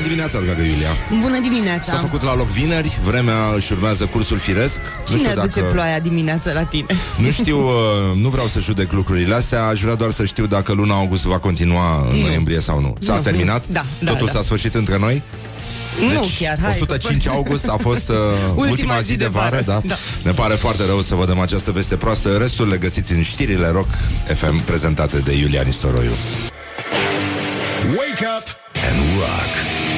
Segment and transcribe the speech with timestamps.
[0.00, 4.38] Bună dimineața, dragă Iulia Bună dimineața S-a făcut la loc vineri, vremea își urmează cursul
[4.38, 5.72] firesc Cine nu știu aduce dacă...
[5.72, 6.86] ploaia dimineața la tine?
[7.16, 7.74] Nu știu, uh,
[8.14, 11.38] nu vreau să judec lucrurile astea Aș vrea doar să știu dacă luna august va
[11.38, 12.22] continua în nu.
[12.22, 13.64] noiembrie sau nu S-a nu, terminat?
[13.66, 14.32] Da, da Totul da.
[14.32, 15.22] s-a sfârșit între noi?
[15.98, 16.78] Deci, nu chiar, hai.
[16.80, 19.80] 105 august a fost uh, ultima, ultima zi, zi de vară, vară da?
[19.86, 19.94] da.
[20.22, 22.36] Ne pare foarte rău să vă dăm această veste proastă.
[22.36, 23.88] Restul le găsiți în știrile Rock
[24.34, 26.12] FM prezentate de Iulian Istoroiu.
[27.96, 28.46] Wake up
[28.88, 29.89] and rock.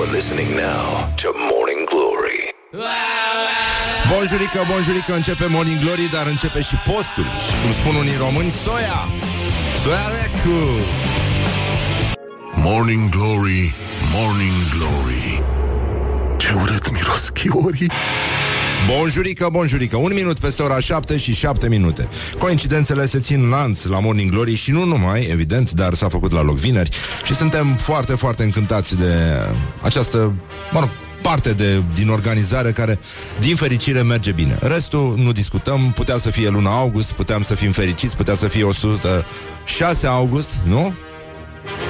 [0.00, 2.40] You are listening now to Morning Glory.
[4.12, 7.24] Bonjurică, bonjurică, începe Morning Glory, dar începe și postul.
[7.24, 9.00] Și cum spun unii români, soia!
[9.82, 10.58] Soia lecu!
[12.54, 13.74] Morning Glory,
[14.14, 15.42] Morning Glory
[16.36, 17.90] Ce urât miros chiorii
[18.86, 22.08] Bonjurică, bonjurică Un minut peste ora 7 și 7 minute
[22.38, 26.42] Coincidențele se țin lanț la Morning Glory Și nu numai, evident, dar s-a făcut la
[26.42, 26.90] loc vineri
[27.24, 29.12] Și suntem foarte, foarte încântați de
[29.82, 30.32] această,
[30.72, 30.88] mă rog,
[31.22, 32.98] parte de, din organizare care,
[33.40, 34.58] din fericire, merge bine.
[34.60, 38.64] Restul nu discutăm, putea să fie luna august, puteam să fim fericiți, putea să fie
[38.64, 40.94] 106 august, nu?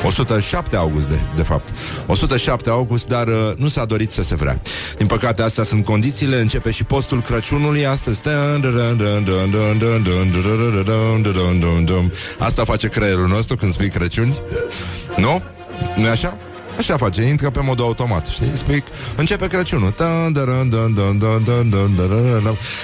[0.04, 1.68] 107 august, de, de fapt.
[2.06, 4.60] 107 august, dar uh, nu s-a dorit să se vrea.
[4.96, 6.40] Din păcate, astea sunt condițiile.
[6.40, 8.20] Începe și postul Crăciunului astăzi.
[12.38, 14.40] Asta face creierul nostru când spui Crăciuni.
[15.16, 15.42] Nu?
[15.96, 16.38] nu e așa?
[16.80, 18.50] Așa face, intră pe modul automat, știi?
[18.52, 18.84] Spui,
[19.16, 19.94] începe Crăciunul.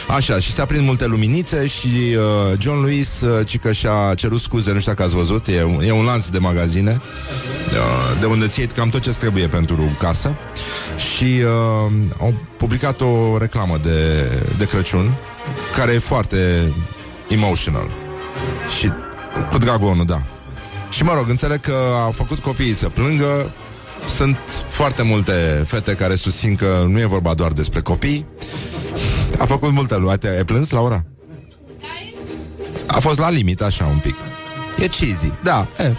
[0.09, 4.73] Așa, și se aprind multe luminițe și uh, John Lewis, uh, cică și-a cerut scuze,
[4.73, 8.67] nu știu dacă ați văzut, e, e un lanț de magazine uh, de unde ții
[8.67, 10.35] cam tot ce trebuie pentru casă
[10.97, 15.15] și uh, au publicat o reclamă de, de Crăciun
[15.77, 16.73] care e foarte
[17.29, 17.89] emotional
[18.79, 18.93] și
[19.51, 20.23] cu dragonul, da.
[20.91, 23.51] Și mă rog, înțeleg că au făcut copiii să plângă
[24.07, 28.27] sunt foarte multe fete care susțin că nu e vorba doar despre copii.
[29.39, 30.29] A făcut multe luate.
[30.29, 31.05] Ai plâns, Laura?
[32.87, 34.17] A fost la limit, așa, un pic.
[34.79, 35.93] E cheesy, da, e,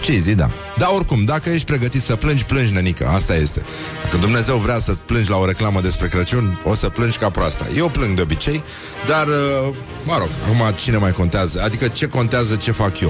[0.00, 0.50] cheesy, da.
[0.78, 3.62] Dar oricum, dacă ești pregătit să plângi, plângi, nenică, asta este.
[4.02, 7.66] Dacă Dumnezeu vrea să plângi la o reclamă despre Crăciun, o să plângi ca proasta.
[7.76, 8.62] Eu plâng de obicei,
[9.06, 9.74] dar, uh,
[10.04, 11.62] mă rog, acum cine mai contează?
[11.64, 13.08] Adică ce contează ce fac eu?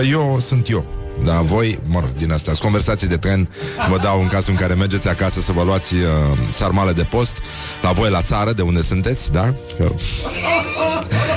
[0.00, 1.01] Uh, eu sunt eu.
[1.24, 3.48] Da, voi, mă rog, din astea, conversații de tren.
[3.90, 7.38] Vă dau în cazul în care mergeți acasă Să vă luați uh, sarmale de post.
[7.82, 9.54] La voi la țară, de unde sunteți, da?
[9.78, 9.92] Că...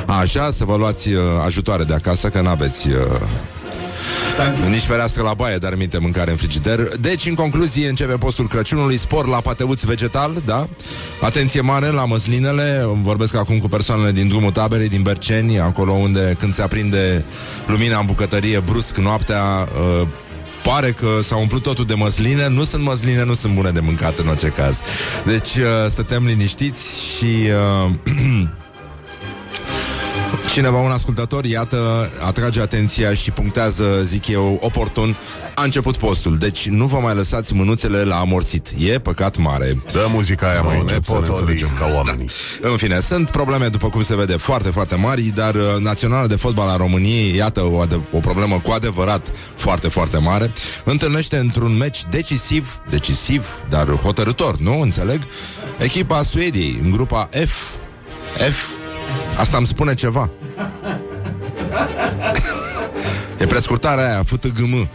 [0.05, 2.95] Așa, să vă luați uh, ajutoare de acasă Că n-aveți uh,
[4.69, 6.79] nici fereastră la baie, dar minte mâncare în frigider.
[6.99, 10.67] Deci, în concluzie, începe postul Crăciunului, spor la pateuț vegetal, da?
[11.21, 16.35] Atenție mare la măslinele, vorbesc acum cu persoanele din drumul taberei, din Berceni, acolo unde
[16.39, 17.25] când se aprinde
[17.67, 19.67] lumina în bucătărie brusc noaptea,
[20.01, 20.07] uh,
[20.63, 24.17] pare că s-a umplut totul de măsline Nu sunt măsline, nu sunt bune de mâncat
[24.17, 24.81] în orice caz
[25.25, 27.49] Deci uh, stătem liniștiți și
[27.85, 27.91] uh,
[30.51, 35.17] Cineva, un ascultător, iată, atrage atenția și punctează, zic eu, oportun,
[35.55, 36.37] a început postul.
[36.37, 38.67] Deci nu vă mai lăsați mânuțele la amorțit.
[38.77, 39.81] E păcat mare.
[39.91, 42.29] Dă muzica aia, mai încep să ne înțelegem ca oamenii.
[42.61, 42.69] Da.
[42.69, 46.35] În fine, sunt probleme, după cum se vede, foarte, foarte mari, dar uh, Naționala de
[46.35, 50.51] Fotbal a României, iată, o, o problemă cu adevărat foarte, foarte mare,
[50.83, 54.79] întâlnește într-un meci decisiv, decisiv, dar hotărător, nu?
[54.79, 55.21] Înțeleg?
[55.77, 57.69] Echipa Suediei, în grupa F,
[58.51, 58.84] F,
[59.37, 60.29] Asta îmi spune ceva.
[63.39, 64.89] e prescurtarea aia, FTGM.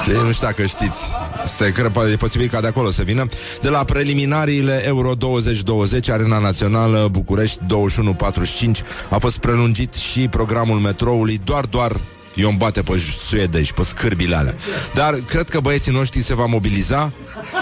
[0.00, 0.12] Știi?
[0.12, 0.98] Nu știu dacă știți.
[1.44, 3.26] Este, cred, e posibil ca de acolo să vină.
[3.60, 11.40] De la preliminariile Euro 2020, Arena Națională București 2145 a fost prelungit și programul metroului
[11.44, 11.92] doar, doar
[12.38, 14.54] eu îmi bate pe suedești, pe scârbile alea.
[14.94, 17.12] Dar cred că băieții noștri se va mobiliza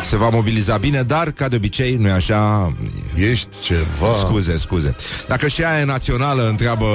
[0.05, 2.73] se va mobiliza bine, dar, ca de obicei, nu-i așa...
[3.15, 4.13] Ești ceva...
[4.19, 4.97] Scuze, scuze.
[5.29, 6.87] Dacă și aia e națională, întreabă,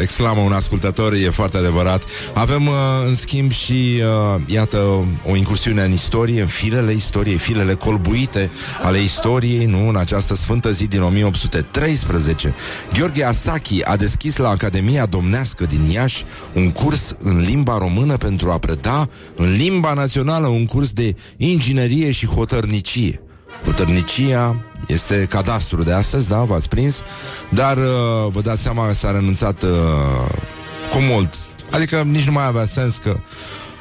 [0.00, 2.02] exclamă un ascultător, e foarte adevărat.
[2.34, 2.74] Avem, uh,
[3.06, 4.02] în schimb, și,
[4.34, 4.76] uh, iată,
[5.30, 8.50] o incursiune în istorie, în filele istoriei, filele colbuite
[8.82, 12.54] ale istoriei, nu, în această sfântă zi din 1813.
[12.92, 18.50] Gheorghe Asachi a deschis la Academia Domnească din Iași un curs în limba română pentru
[18.50, 23.22] a preda în limba națională un curs de inginerie și hotărnicie.
[23.64, 24.56] Hotărnicia
[24.86, 27.02] este cadastru de astăzi, da, v-ați prins,
[27.48, 27.82] dar uh,
[28.32, 29.68] vă dați seama că s-a renunțat uh,
[30.90, 31.34] cu mult.
[31.70, 33.16] Adică nici nu mai avea sens că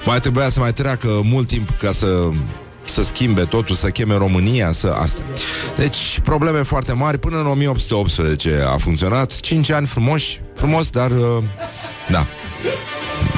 [0.05, 2.29] mai trebuia să mai treacă mult timp ca să
[2.89, 5.21] să schimbe totul, să cheme România, să asta.
[5.75, 7.17] Deci, probleme foarte mari.
[7.17, 9.39] Până în 1818 a funcționat.
[9.39, 11.43] 5 ani frumoși, frumos, dar uh,
[12.09, 12.25] da.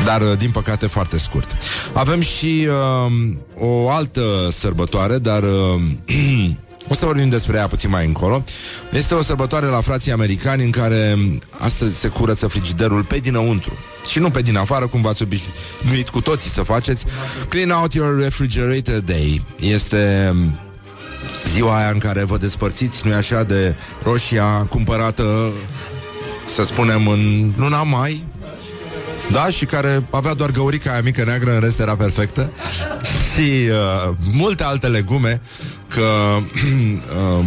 [0.05, 1.57] Dar uh, din păcate foarte scurt.
[1.93, 2.67] Avem și
[3.05, 3.11] uh,
[3.59, 5.81] o altă sărbătoare, dar uh,
[6.91, 8.43] o să vorbim despre ea puțin mai încolo.
[8.91, 11.17] Este o sărbătoare la frații americani în care
[11.59, 13.77] astăzi se curăță frigiderul pe dinăuntru
[14.09, 17.05] și nu pe din afară, cum v-ați obișnuit cu toții să faceți.
[17.49, 19.45] Clean out your refrigerator day.
[19.59, 20.59] Este um,
[21.47, 25.51] ziua aia în care vă despărțiți, nu-i așa, de roșia cumpărată,
[26.45, 28.25] să spunem, în luna mai,
[29.31, 32.51] da, și care avea doar găurica aia mică neagră, în rest era perfectă.
[33.33, 35.41] Și uh, multe alte legume
[35.87, 36.01] Că
[37.39, 37.45] uh,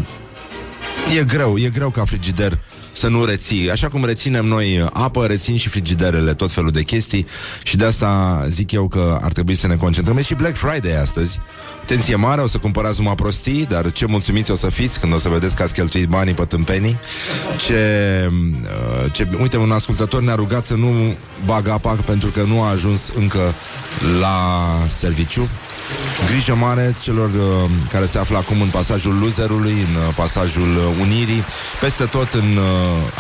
[1.19, 2.59] E greu, e greu ca frigider
[2.95, 3.71] să nu reții.
[3.71, 7.27] Așa cum reținem noi apă, rețin și frigiderele, tot felul de chestii
[7.63, 10.17] și de asta zic eu că ar trebui să ne concentrăm.
[10.17, 11.39] E și Black Friday astăzi.
[11.83, 15.19] Atenție mare, o să cumpărați numai prostii, dar ce mulțumiți o să fiți când o
[15.19, 16.99] să vedeți că ați cheltuit banii pe tâmpenii.
[17.67, 21.15] Ce, uh, ce, uite, un ascultător ne-a rugat să nu
[21.45, 23.55] bagă apa pentru că nu a ajuns încă
[24.21, 25.49] la serviciu.
[26.27, 31.01] Grijă mare celor uh, care se află acum în pasajul Luzerului, în uh, pasajul uh,
[31.01, 31.45] Unirii,
[31.81, 32.65] peste tot în uh,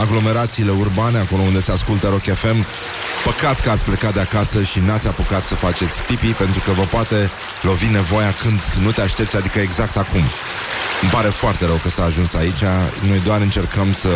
[0.00, 2.66] aglomerațiile urbane, acolo unde se ascultă Rock FM.
[3.24, 6.82] Păcat că ați plecat de acasă și n-ați apucat să faceți pipi, pentru că vă
[6.82, 7.30] poate
[7.62, 10.22] lovi nevoia când nu te aștepți, adică exact acum.
[11.02, 12.64] Îmi pare foarte rău că s-a ajuns aici.
[13.08, 14.08] Noi doar încercăm să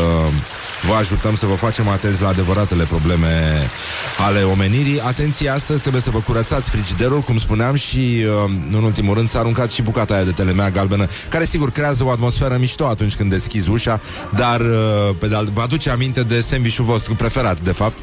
[0.87, 3.27] vă ajutăm să vă facem atenți la adevăratele probleme
[4.27, 5.01] ale omenirii.
[5.01, 9.39] Atenție, astăzi trebuie să vă curățați frigiderul, cum spuneam, și uh, în ultimul rând s-a
[9.39, 13.31] aruncat și bucata aia de telemea galbenă, care sigur creează o atmosferă mișto atunci când
[13.31, 14.01] deschizi ușa,
[14.35, 17.99] dar uh, pe de vă aduce aminte de sandvișul vostru preferat, de fapt.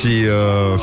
[0.00, 0.12] Și...
[0.74, 0.80] Uh...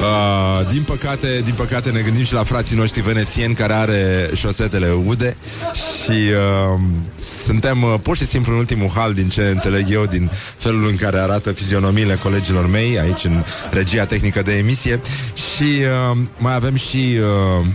[0.00, 4.90] Uh, din păcate, din păcate ne gândim și la frații noștri venețieni care are șosetele
[5.06, 5.36] ude
[5.74, 6.80] și uh,
[7.44, 10.96] suntem uh, pur și simplu în ultimul hal din ce înțeleg eu, din felul în
[10.96, 15.00] care arată fizionomiile colegilor mei aici în regia tehnică de emisie
[15.34, 15.82] și
[16.12, 17.18] uh, mai avem și
[17.60, 17.66] uh,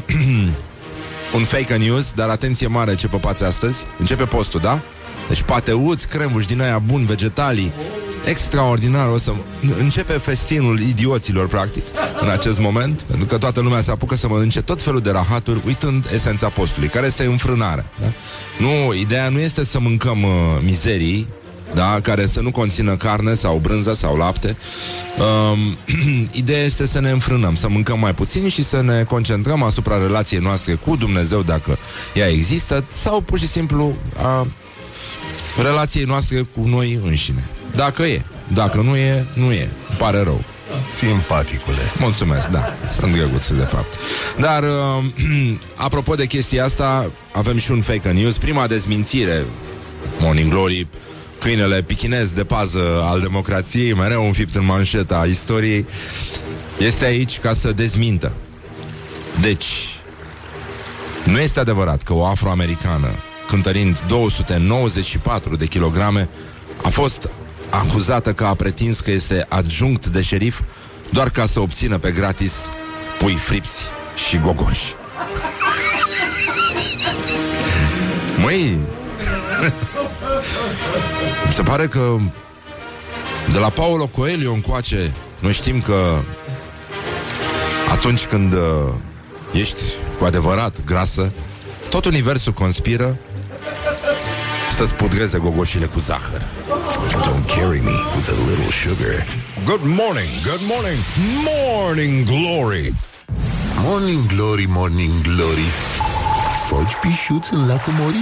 [1.38, 3.85] un fake news, dar atenție mare ce păpați astăzi.
[4.00, 4.79] Începe postul, da?
[5.27, 7.71] Deci pateuți, crembuși din aia bun, vegetalii
[8.25, 9.09] extraordinar.
[9.09, 9.33] O să
[9.79, 11.83] începe festinul idioților, practic,
[12.19, 15.62] în acest moment, pentru că toată lumea se apucă să mănânce tot felul de rahaturi,
[15.65, 17.85] uitând esența postului, care este înfrânarea.
[18.01, 18.07] Da?
[18.59, 20.29] Nu, ideea nu este să mâncăm uh,
[20.63, 21.27] mizerii,
[21.73, 24.57] da, care să nu conțină carne sau brânză sau lapte.
[25.19, 25.77] Um,
[26.31, 30.39] ideea este să ne înfrânăm, să mâncăm mai puțin și să ne concentrăm asupra relației
[30.39, 31.77] noastre cu Dumnezeu, dacă
[32.13, 34.47] ea există, sau pur și simplu a
[35.62, 37.50] relației noastre cu noi înșine.
[37.75, 38.21] Dacă e.
[38.53, 39.69] Dacă nu e, nu e.
[39.89, 40.44] Îmi pare rău.
[40.94, 41.91] Simpaticule.
[41.97, 42.75] Mulțumesc, da.
[43.00, 43.94] Sunt drăguț, de fapt.
[44.39, 45.03] Dar, uh,
[45.75, 48.38] apropo de chestia asta, avem și un fake news.
[48.38, 49.45] Prima dezmințire,
[50.19, 50.88] Morning Glory,
[51.39, 55.85] câinele pichinez de pază al democrației, mereu înfipt în manșeta istoriei,
[56.79, 58.31] este aici ca să dezmintă.
[59.41, 59.65] Deci,
[61.25, 63.09] nu este adevărat că o afroamericană,
[63.47, 66.29] cântărind 294 de kilograme,
[66.83, 67.29] a fost
[67.71, 70.62] acuzată că a pretins că este adjunct de șerif
[71.09, 72.53] doar ca să obțină pe gratis
[73.19, 73.89] pui fripți
[74.27, 74.95] și gogoși.
[78.41, 78.77] Măi,
[81.51, 82.18] se pare că
[83.51, 86.19] de la Paolo Coelho încoace noi știm că
[87.91, 88.59] atunci când uh,
[89.51, 89.81] ești
[90.18, 91.31] cu adevărat grasă,
[91.90, 93.18] tot universul conspiră
[94.71, 96.47] să-ți pudreze gogoșile cu zahăr.
[97.10, 99.26] Don't carry me with a little sugar.
[99.66, 101.00] Good morning, good morning,
[101.44, 102.94] morning glory.
[103.81, 105.68] Morning glory, morning glory.
[106.68, 108.18] Foci pișuț în lacul Mori?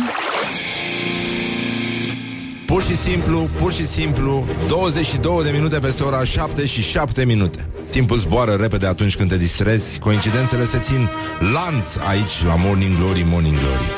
[2.66, 7.70] Pur și simplu, pur și simplu 22 de minute peste ora 7 și 7 minute
[7.90, 11.10] Timpul zboară repede atunci când te distrezi Coincidențele se țin
[11.54, 13.92] lanț aici La Morning Glory, Morning Glory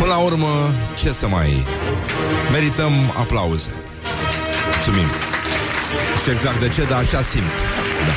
[0.00, 0.70] Până la urmă,
[1.02, 1.64] ce să mai...
[2.52, 3.83] Merităm aplauze
[4.86, 5.10] Mulțumim.
[6.12, 7.54] Nu știu exact de ce, dar așa simt.
[8.06, 8.14] Da.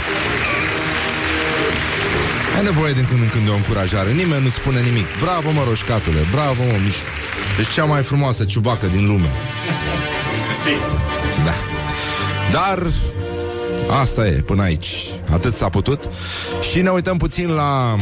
[2.55, 4.11] Ai nevoie din când în când de o încurajare.
[4.11, 5.07] Nimeni nu spune nimic.
[5.19, 7.05] Bravo, mă, roșcatule, bravo, mă, Mișu
[7.57, 9.31] Deci cea mai frumoasă ciubacă din lume.
[11.45, 11.55] Da.
[12.51, 12.79] Dar
[14.01, 14.95] Asta e, până aici.
[15.31, 16.09] Atât s-a putut.
[16.71, 17.95] Și ne uităm puțin la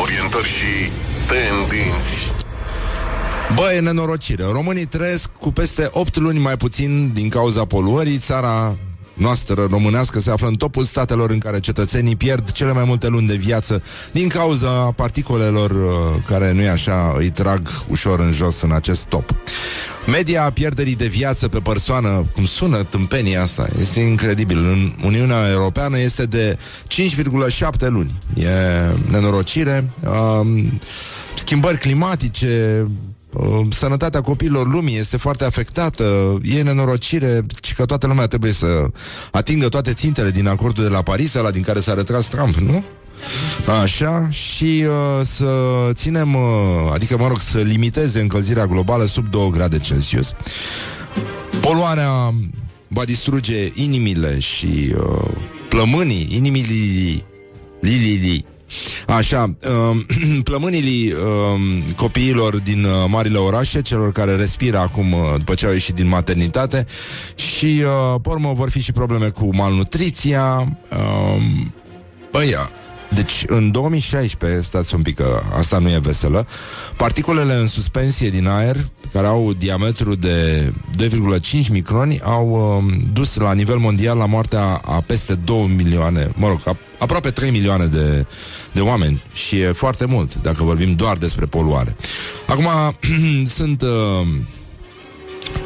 [0.00, 0.90] Orientări și
[1.26, 2.41] tendinți
[3.54, 4.44] Bă, e nenorocire.
[4.52, 8.18] Românii trăiesc cu peste 8 luni mai puțin din cauza poluării.
[8.18, 8.76] Țara
[9.14, 13.26] noastră românească se află în topul statelor în care cetățenii pierd cele mai multe luni
[13.26, 13.82] de viață
[14.12, 19.04] din cauza particolelor uh, care, nu e așa, îi trag ușor în jos în acest
[19.04, 19.34] top.
[20.06, 24.58] Media pierderii de viață pe persoană, cum sună tâmpenia asta, este incredibil.
[24.58, 28.18] În Uniunea Europeană este de 5,7 luni.
[28.34, 28.48] E
[29.10, 29.90] nenorocire,
[30.40, 30.80] um,
[31.34, 33.11] schimbări climatice, um,
[33.70, 38.86] sănătatea copiilor lumii este foarte afectată, e nenorocire și că toată lumea trebuie să
[39.30, 42.84] atingă toate țintele din acordul de la Paris, la din care s-a retras Trump, nu?
[43.82, 45.48] Așa, și uh, să
[45.92, 50.34] ținem, uh, adică, mă rog, să limiteze încălzirea globală sub 2 grade Celsius.
[51.60, 52.34] Poluarea
[52.88, 55.30] va distruge inimile și uh,
[55.68, 57.24] plămânii, inimile li,
[57.80, 58.44] li, li,
[59.06, 59.56] Așa,
[59.90, 60.00] uh,
[60.44, 61.18] plămânilii uh,
[61.96, 66.08] copiilor din uh, marile orașe, celor care respiră acum uh, după ce au ieșit din
[66.08, 66.86] maternitate
[67.34, 70.78] și, uh, pe urmă, vor fi și probleme cu malnutriția.
[70.90, 71.42] Uh,
[72.30, 72.56] băi,
[73.14, 76.46] deci, în 2016, stați un pic că asta nu e veselă,
[76.96, 83.52] particulele în suspensie din aer, care au diametru de 2,5 microni, au um, dus la
[83.52, 88.26] nivel mondial la moartea a peste 2 milioane, mă rog, a, aproape 3 milioane de,
[88.72, 91.96] de oameni și e foarte mult, dacă vorbim doar despre poluare.
[92.46, 92.66] Acum,
[93.56, 93.82] sunt...
[93.82, 94.26] Uh,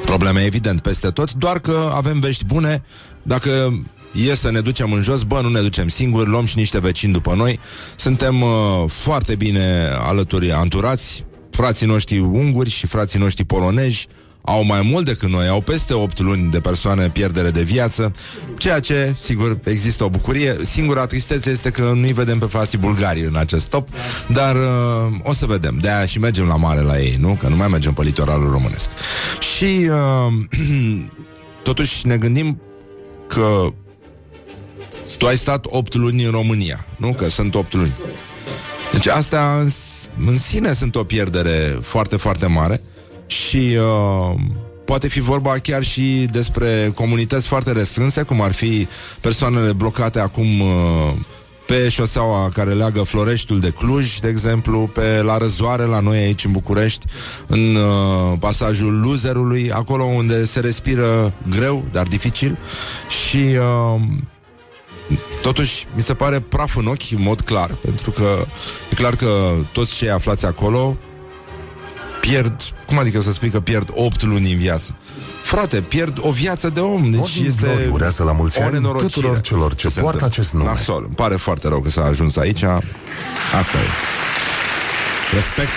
[0.04, 2.84] probleme evident peste tot, doar că avem vești bune
[3.22, 3.82] dacă
[4.16, 7.12] e să ne ducem în jos, bă, nu ne ducem singuri, luăm și niște vecini
[7.12, 7.60] după noi.
[7.96, 8.50] Suntem uh,
[8.86, 14.08] foarte bine alături anturați, frații noștri unguri și frații noștri polonezi
[14.46, 18.12] au mai mult decât noi, au peste 8 luni de persoane pierdere de viață,
[18.58, 20.56] ceea ce, sigur, există o bucurie.
[20.62, 23.88] Singura tristețe este că nu-i vedem pe frații bulgari în acest top,
[24.26, 25.78] dar uh, o să vedem.
[25.80, 27.36] De-aia și mergem la mare la ei, nu?
[27.40, 28.88] Că nu mai mergem pe litoralul românesc.
[29.56, 30.58] Și uh,
[31.68, 32.60] totuși ne gândim
[33.28, 33.72] că
[35.16, 37.12] tu ai stat 8 luni în România, nu?
[37.12, 37.92] Că sunt 8 luni.
[38.92, 39.70] Deci astea în,
[40.26, 42.80] în sine sunt o pierdere foarte, foarte mare
[43.26, 44.40] și uh,
[44.84, 48.88] poate fi vorba chiar și despre comunități foarte restrânse, cum ar fi
[49.20, 51.12] persoanele blocate acum uh,
[51.66, 56.44] pe șoseaua care leagă Floreștiul de Cluj, de exemplu, pe la Răzoare, la noi aici
[56.44, 57.06] în București,
[57.46, 62.58] în uh, pasajul Luzerului, acolo unde se respiră greu, dar dificil
[63.24, 64.00] și uh,
[65.42, 68.44] Totuși, mi se pare praf în ochi, în mod clar, pentru că
[68.90, 70.96] e clar că toți cei aflați acolo
[72.20, 74.94] pierd, cum adică să spui că pierd 8 luni în viață?
[75.42, 77.10] Frate, pierd o viață de om.
[77.10, 80.26] Deci Ordin este glory, urează la mulți ani tuturor celor ce poartă întâmplă.
[80.26, 80.64] acest nume.
[80.64, 81.02] Nasol.
[81.06, 82.62] Îmi pare foarte rău că s-a ajuns aici.
[82.62, 83.88] Asta e.
[85.34, 85.76] Respect.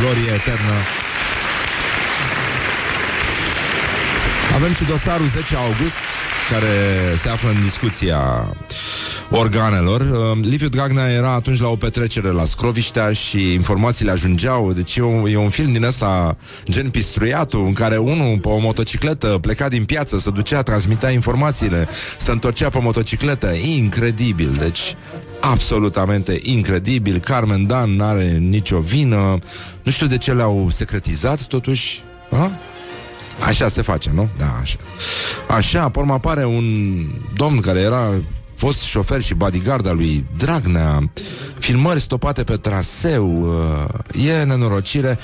[0.00, 0.74] Glorie eternă.
[4.54, 6.19] Avem și dosarul 10 august
[6.50, 8.52] care se află în discuția
[9.30, 10.00] organelor.
[10.00, 14.72] Uh, Liviu Dragnea era atunci la o petrecere la Scroviștea și informațiile ajungeau.
[14.72, 18.58] Deci e un, e un film din ăsta gen pistruiatul, în care unul pe o
[18.58, 21.88] motocicletă pleca din piață, se ducea, transmitea informațiile,
[22.18, 23.52] se întorcea pe motocicletă.
[23.52, 24.56] Incredibil.
[24.58, 24.96] Deci
[25.40, 27.18] absolutamente incredibil.
[27.18, 29.38] Carmen Dan n-are nicio vină.
[29.82, 32.02] Nu știu de ce le-au secretizat, totuși.
[32.30, 32.52] Ha?
[33.46, 34.28] Așa se face, nu?
[34.38, 34.76] Da, așa.
[35.48, 36.64] Așa, pe urmă apare un
[37.34, 38.20] domn care era
[38.54, 41.10] fost șofer și bodyguard al lui Dragnea,
[41.58, 45.18] filmări stopate pe traseu, uh, e nenorocire.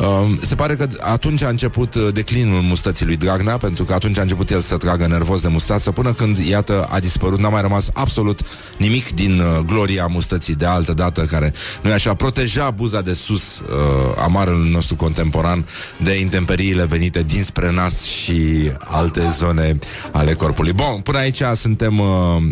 [0.00, 4.18] Uh, se pare că atunci a început uh, declinul mustății lui Dragnea, pentru că atunci
[4.18, 7.60] a început el să tragă nervos de mustață, până când, iată, a dispărut, n-a mai
[7.60, 8.40] rămas absolut
[8.76, 11.52] nimic din uh, gloria mustății de altă dată, care,
[11.82, 15.64] nu așa, proteja buza de sus uh, a marelui nostru contemporan
[16.02, 19.78] de intemperiile venite dinspre nas și alte zone
[20.12, 20.72] ale corpului.
[20.72, 21.98] Bun, până aici suntem...
[21.98, 22.42] Uh,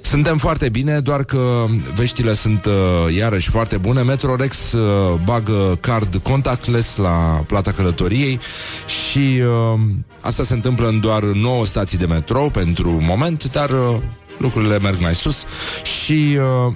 [0.00, 4.02] suntem foarte bine, doar că veștile sunt uh, iarăși foarte bune.
[4.02, 8.40] Metrorex uh, bagă card contactless la plata călătoriei
[8.86, 9.42] și
[9.74, 9.80] uh,
[10.20, 13.96] asta se întâmplă în doar 9 stații de metrou pentru moment, dar uh,
[14.38, 15.44] lucrurile merg mai sus
[16.02, 16.74] și uh,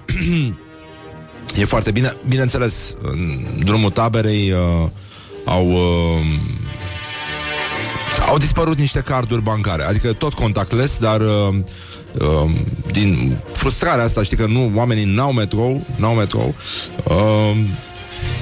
[1.61, 2.17] e foarte bine.
[2.29, 4.89] Bineînțeles, în drumul taberei uh,
[5.45, 5.71] au...
[5.71, 6.25] Uh,
[8.29, 11.57] au dispărut niște carduri bancare, adică tot contactless, dar uh,
[12.21, 12.51] uh,
[12.91, 16.55] din frustrarea asta, știi că nu, oamenii n-au metrou, n-au metrou,
[17.05, 17.57] uh,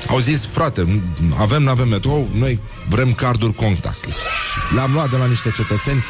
[0.06, 1.02] au zis, frate,
[1.38, 4.18] avem, n-avem metrou, noi vrem carduri contactless.
[4.74, 6.04] Le-am luat de la niște cetățeni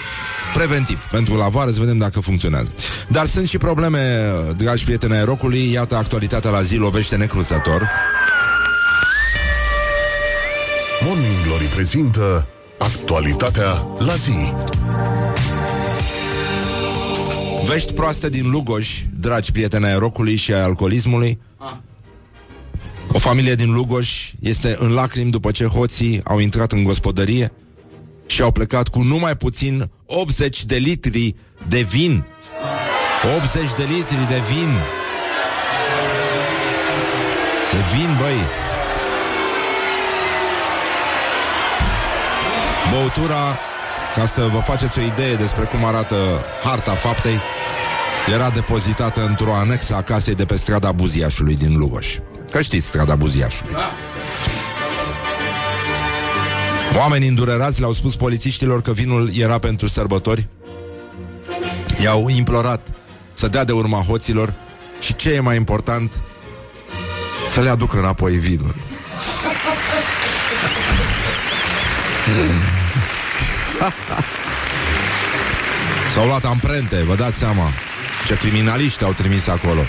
[0.55, 2.75] preventiv, pentru la vară, să vedem dacă funcționează.
[3.09, 7.91] Dar sunt și probleme, dragi prieteni ai rocului, iată actualitatea la zi lovește necruzător.
[11.05, 12.47] Morning Glory prezintă
[12.79, 14.53] actualitatea la zi.
[17.67, 21.39] Vești proaste din Lugoj, dragi prieteni ai rocului și ai alcoolismului.
[23.13, 27.53] O familie din Lugoș este în lacrimi după ce hoții au intrat în gospodărie
[28.27, 31.35] și au plecat cu numai puțin 80 de litri
[31.69, 32.25] de vin.
[33.37, 34.69] 80 de litri de vin.
[37.73, 38.41] De vin, băi.
[42.91, 43.59] Băutura,
[44.15, 46.17] ca să vă faceți o idee despre cum arată
[46.65, 47.41] harta faptei,
[48.33, 52.17] era depozitată într-o anexă a casei de pe strada Buziașului din Lugoș.
[52.51, 53.75] Că știți strada Buziașului.
[56.99, 60.49] Oamenii îndurerați le-au spus polițiștilor că vinul era pentru sărbători.
[62.03, 62.89] I-au implorat
[63.33, 64.55] să dea de urma hoților
[65.01, 66.23] și ce e mai important,
[67.49, 68.75] să le aducă înapoi vinul.
[76.15, 77.71] S-au luat amprente, vă dați seama
[78.27, 79.81] Ce criminaliști au trimis acolo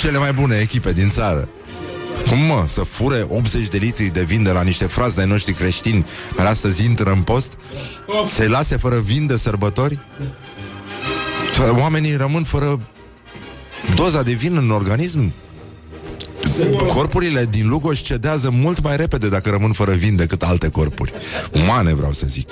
[0.00, 1.48] Cele mai bune echipe din țară
[2.28, 5.52] cum mă, să fure 80 de litri de vin de la niște frați de noștri
[5.52, 6.06] creștini
[6.36, 7.52] care astăzi intră în post?
[8.28, 9.98] Să-i lase fără vin de sărbători?
[11.78, 12.80] Oamenii rămân fără
[13.94, 15.32] doza de vin în organism?
[16.94, 21.12] Corpurile din Lugoj cedează mult mai repede dacă rămân fără vin decât alte corpuri.
[21.52, 22.48] Umane, vreau să zic.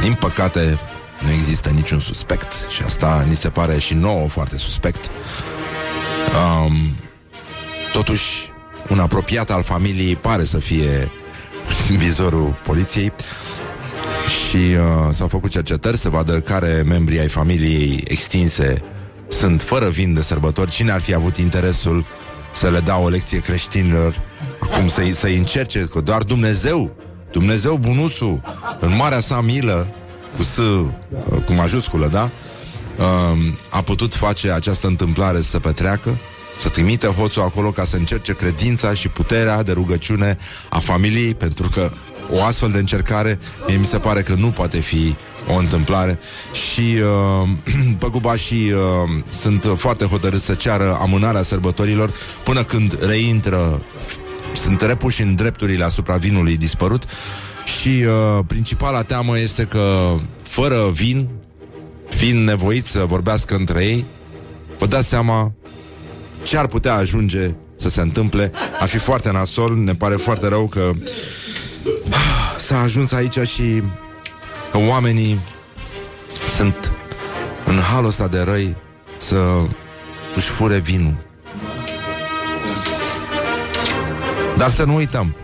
[0.00, 0.78] Din păcate,
[1.20, 5.10] nu există niciun suspect și asta ni se pare și nouă foarte suspect.
[6.64, 6.76] Um,
[7.92, 8.52] totuși,
[8.88, 11.10] un apropiat al familiei pare să fie
[11.88, 13.12] în vizorul poliției
[14.26, 18.82] și uh, s-au făcut cercetări să vadă care membri ai familiei extinse
[19.28, 22.04] sunt fără vin de sărbători, cine ar fi avut interesul
[22.54, 24.20] să le dea o lecție creștinilor,
[24.72, 26.96] cum să-i, să-i încerce, că doar Dumnezeu,
[27.32, 28.40] Dumnezeu bunuțul,
[28.80, 29.88] în marea sa milă,
[30.36, 30.86] cu S, uh,
[31.44, 32.30] cu majusculă, da?
[32.98, 36.18] Um, a putut face această întâmplare să petreacă,
[36.58, 41.68] să trimite hoțul acolo ca să încerce credința și puterea de rugăciune a familiei, pentru
[41.74, 41.90] că
[42.30, 45.16] o astfel de încercare mie mi se pare că nu poate fi
[45.48, 46.18] o întâmplare
[46.52, 46.96] și
[47.42, 47.48] uh,
[47.98, 48.80] păgubașii uh,
[49.30, 52.12] sunt foarte hotărâți să ceară amânarea sărbătorilor
[52.44, 53.82] până când reintră
[54.54, 57.04] sunt repuși în drepturile asupra vinului dispărut
[57.80, 61.28] și uh, principala teamă este că fără vin,
[62.08, 64.04] fiind nevoiți să vorbească între ei,
[64.78, 65.52] vă dați seama
[66.42, 68.52] ce ar putea ajunge să se întâmple.
[68.80, 70.90] Ar fi foarte nasol, ne pare foarte rău că
[72.58, 73.82] s-a ajuns aici și
[74.70, 75.38] că oamenii
[76.56, 76.92] sunt
[77.64, 78.76] în halul ăsta de răi
[79.18, 79.64] să
[80.34, 81.27] își fure vinul.
[84.58, 85.36] Dar să nu uităm,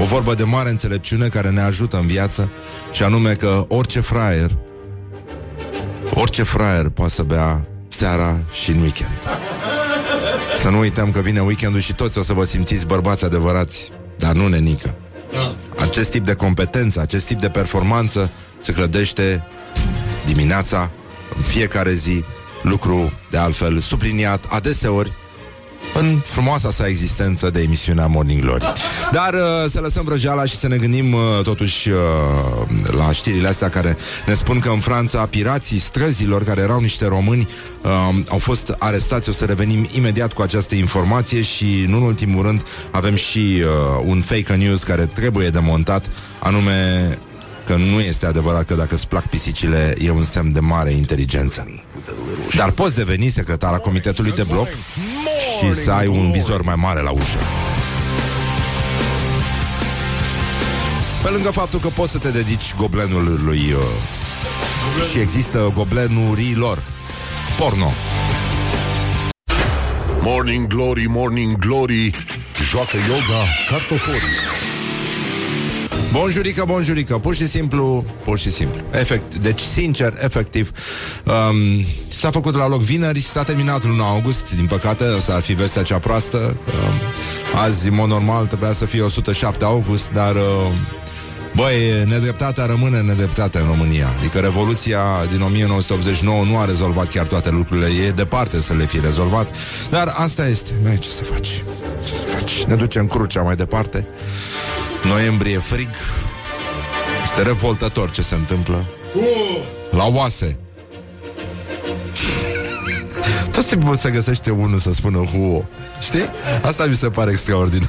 [0.00, 2.50] o vorbă de mare înțelepciune care ne ajută în viață
[2.92, 4.58] și anume că orice fraier
[6.14, 9.18] orice fraier poate să bea seara și în weekend.
[10.56, 14.34] Să nu uităm că vine weekendul și toți o să vă simțiți bărbați adevărați, dar
[14.34, 14.94] nu nenică.
[15.32, 15.54] Da.
[15.82, 19.44] Acest tip de competență, acest tip de performanță se clădește
[20.26, 20.90] dimineața,
[21.36, 22.24] în fiecare zi,
[22.62, 25.12] lucru de altfel subliniat adeseori
[25.94, 28.72] în frumoasa sa existență de emisiunea Morning Glory.
[29.12, 31.96] Dar uh, să lăsăm vrăjeala și să ne gândim uh, totuși uh,
[32.90, 37.48] la știrile astea care ne spun că în Franța pirații străzilor, care erau niște români,
[37.82, 37.90] uh,
[38.28, 39.28] au fost arestați.
[39.28, 44.02] O să revenim imediat cu această informație și, nu în ultimul rând, avem și uh,
[44.04, 47.18] un fake news care trebuie demontat, anume
[47.70, 51.82] că nu este adevărat că dacă îți plac pisicile e un semn de mare inteligență.
[52.56, 54.68] Dar poți deveni secretar a comitetului de bloc
[55.38, 57.38] și să ai un vizor mai mare la ușă.
[61.22, 63.82] Pe lângă faptul că poți să te dedici goblenului lui uh,
[65.10, 66.82] și există goblenurilor
[67.58, 67.92] porno.
[70.20, 72.10] Morning Glory, Morning Glory
[72.70, 74.49] Joacă yoga cartoforii
[76.12, 78.80] Bonjurică, bonjurică, pur și simplu, pur și simplu.
[78.90, 80.70] Efect, deci, sincer, efectiv,
[81.24, 85.52] um, s-a făcut la loc vineri, s-a terminat luna august, din păcate, asta ar fi
[85.52, 86.36] vestea cea proastă.
[86.36, 90.34] Um, azi, în mod normal, trebuia să fie 107 august, dar...
[90.34, 90.72] Uh,
[91.54, 94.08] Băi, nedreptatea rămâne nedreptate în România.
[94.18, 97.86] Adică Revoluția din 1989 nu a rezolvat chiar toate lucrurile.
[98.06, 99.56] E departe să le fi rezolvat.
[99.90, 100.70] Dar asta este.
[100.82, 101.64] Mai ce să faci?
[102.04, 102.64] Ce să faci?
[102.64, 104.06] Ne ducem crucea mai departe.
[105.04, 105.88] Noiembrie frig.
[107.24, 108.84] Este revoltător ce se întâmplă.
[109.90, 110.58] La oase.
[113.52, 115.64] Tot timpul se găsește unul să spună huo.
[116.00, 116.28] Știi?
[116.62, 117.88] Asta mi se pare extraordinar.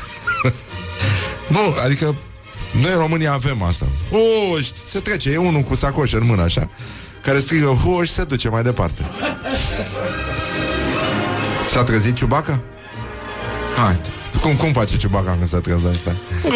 [1.56, 2.16] nu, adică
[2.72, 3.86] noi în România avem asta.
[4.12, 4.18] O,
[4.86, 6.70] se trece, e unul cu sacoșă în mână așa,
[7.22, 9.02] care strigă huo și se duce mai departe.
[11.70, 12.62] S-a trezit ciubaca?
[13.76, 14.00] Hai,
[14.42, 16.18] Cum, cum face Ciubaca când se trezește?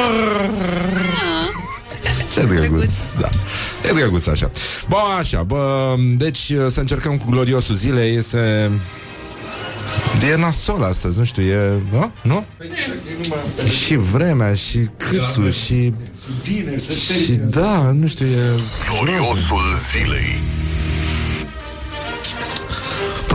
[2.34, 3.30] Ce drăguț, da.
[3.90, 4.52] E drăguț așa.
[4.90, 8.72] Bă, așa, bă, deci să încercăm cu gloriosul zilei este...
[10.32, 11.72] E nasol astăzi, nu știu, e...
[11.92, 12.12] Nu?
[12.22, 12.46] Nu?
[13.86, 15.94] Și vremea, și câțul, și...
[17.24, 18.60] Și da, nu știu, e...
[18.90, 20.44] Gloriosul zilei.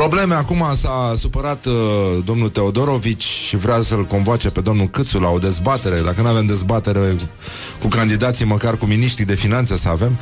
[0.01, 1.73] Probleme acum s-a supărat uh,
[2.25, 6.01] domnul Teodorovici și vrea să-l convoace pe domnul Câțu la o dezbatere.
[6.05, 7.17] Dacă nu avem dezbatere
[7.81, 10.19] cu candidații, măcar cu miniștrii de finanțe să avem.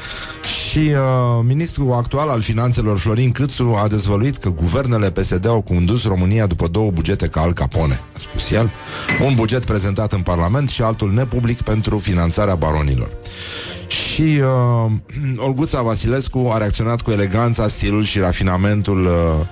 [0.69, 0.99] Și uh,
[1.43, 6.67] ministrul actual al finanțelor, Florin Câțu, a dezvăluit că guvernele PSD au condus România după
[6.67, 8.71] două bugete ca Al Capone, a spus el.
[9.27, 13.11] Un buget prezentat în Parlament și altul nepublic pentru finanțarea baronilor.
[14.19, 14.91] Și uh,
[15.47, 19.47] Olguța Vasilescu a reacționat cu eleganța, stilul și rafinamentul uh,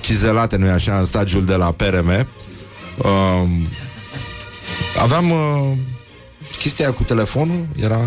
[0.00, 2.08] cizelate, nu-i așa, în stagiul de la PRM.
[2.08, 2.26] Uh,
[5.02, 5.72] aveam uh,
[6.58, 8.00] chestia cu telefonul, era...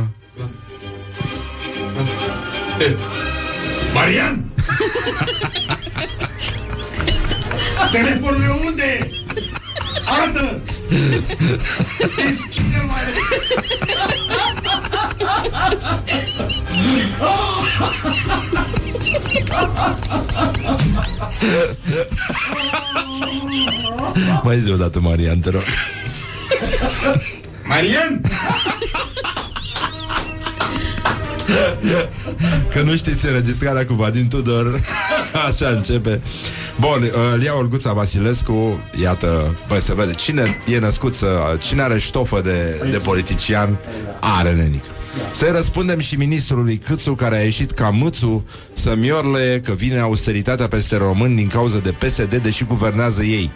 [3.94, 4.42] Marian!
[7.92, 9.10] Telefonul e unde?
[10.06, 10.62] Arată!
[12.00, 13.02] Deschide mai
[24.44, 25.62] Mai zi o dată, Marian, te rog.
[27.64, 28.22] Marian!
[32.72, 34.80] Că nu știți înregistrarea cu Vadim Tudor.
[35.48, 36.22] Așa începe.
[36.80, 38.80] Bun, uh, Lia Olguța Vasilescu.
[39.02, 41.58] Iată, băi, se vede Cine e născut să...
[41.62, 43.78] Cine are ștofă de, de politician.
[44.20, 44.52] Are
[45.18, 50.00] nenic să răspundem și ministrului Câțu Care a ieșit ca mâțu Să miorle că vine
[50.00, 53.52] austeritatea peste români Din cauza de PSD Deși guvernează ei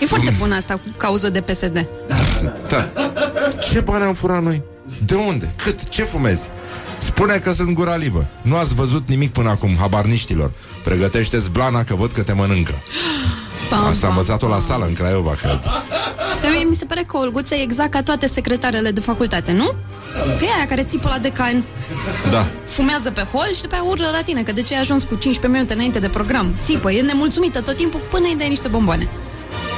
[0.00, 1.86] E foarte bună asta cu cauză de PSD.
[2.68, 2.88] da.
[3.70, 4.62] Ce bani am furat noi?
[5.06, 5.52] De unde?
[5.56, 5.88] Cât?
[5.88, 6.48] Ce fumezi?
[6.98, 8.26] Spune că sunt gura livă.
[8.42, 10.52] Nu ați văzut nimic până acum, habarniștilor.
[10.84, 12.82] Pregătește-ți blana că văd că te mănâncă.
[13.70, 15.60] Pam, Asta am pam, învățat-o la sală în Craiova, cred.
[16.42, 19.74] Pe mine mi se pare că Olguța e exact ca toate secretarele de facultate, nu?
[20.38, 21.64] Că e aia care țipă la decan,
[22.30, 22.46] Da.
[22.66, 25.14] fumează pe hol și după aia urlă la tine, că de ce ai ajuns cu
[25.14, 26.54] 15 minute înainte de program?
[26.62, 29.08] Țipă, e nemulțumită tot timpul până îi dai niște bomboane.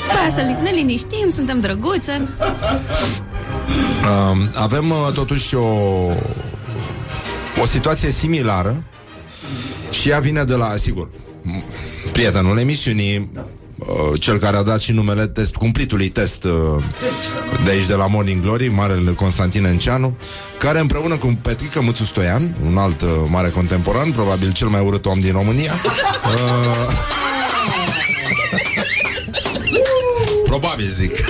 [0.09, 2.29] După aia să li- ne liniștim, suntem drăguțe.
[4.03, 5.67] Uh, avem uh, totuși o,
[7.63, 8.85] o situație similară
[9.91, 11.65] și ea vine de la, sigur, m-
[12.13, 13.31] prietenul emisiunii,
[13.79, 16.85] uh, cel care a dat și numele test, cumplitului test uh,
[17.65, 20.17] de aici de la Morning Glory, marele Constantin Enceanu,
[20.59, 25.07] care împreună cu Petrică Mățu Stoian, un alt uh, mare contemporan, probabil cel mai urât
[25.07, 27.13] om din România, uh,
[30.45, 31.13] Probabil zic.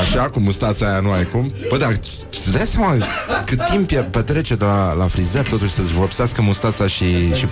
[0.00, 1.52] Așa, cu mustața aia nu ai cum.
[1.68, 1.92] Bă, dar
[2.48, 2.96] îți dai seama
[3.44, 7.46] Cât timp e petrece de la, la frizer Totuși să-ți vopsească mustața și, și,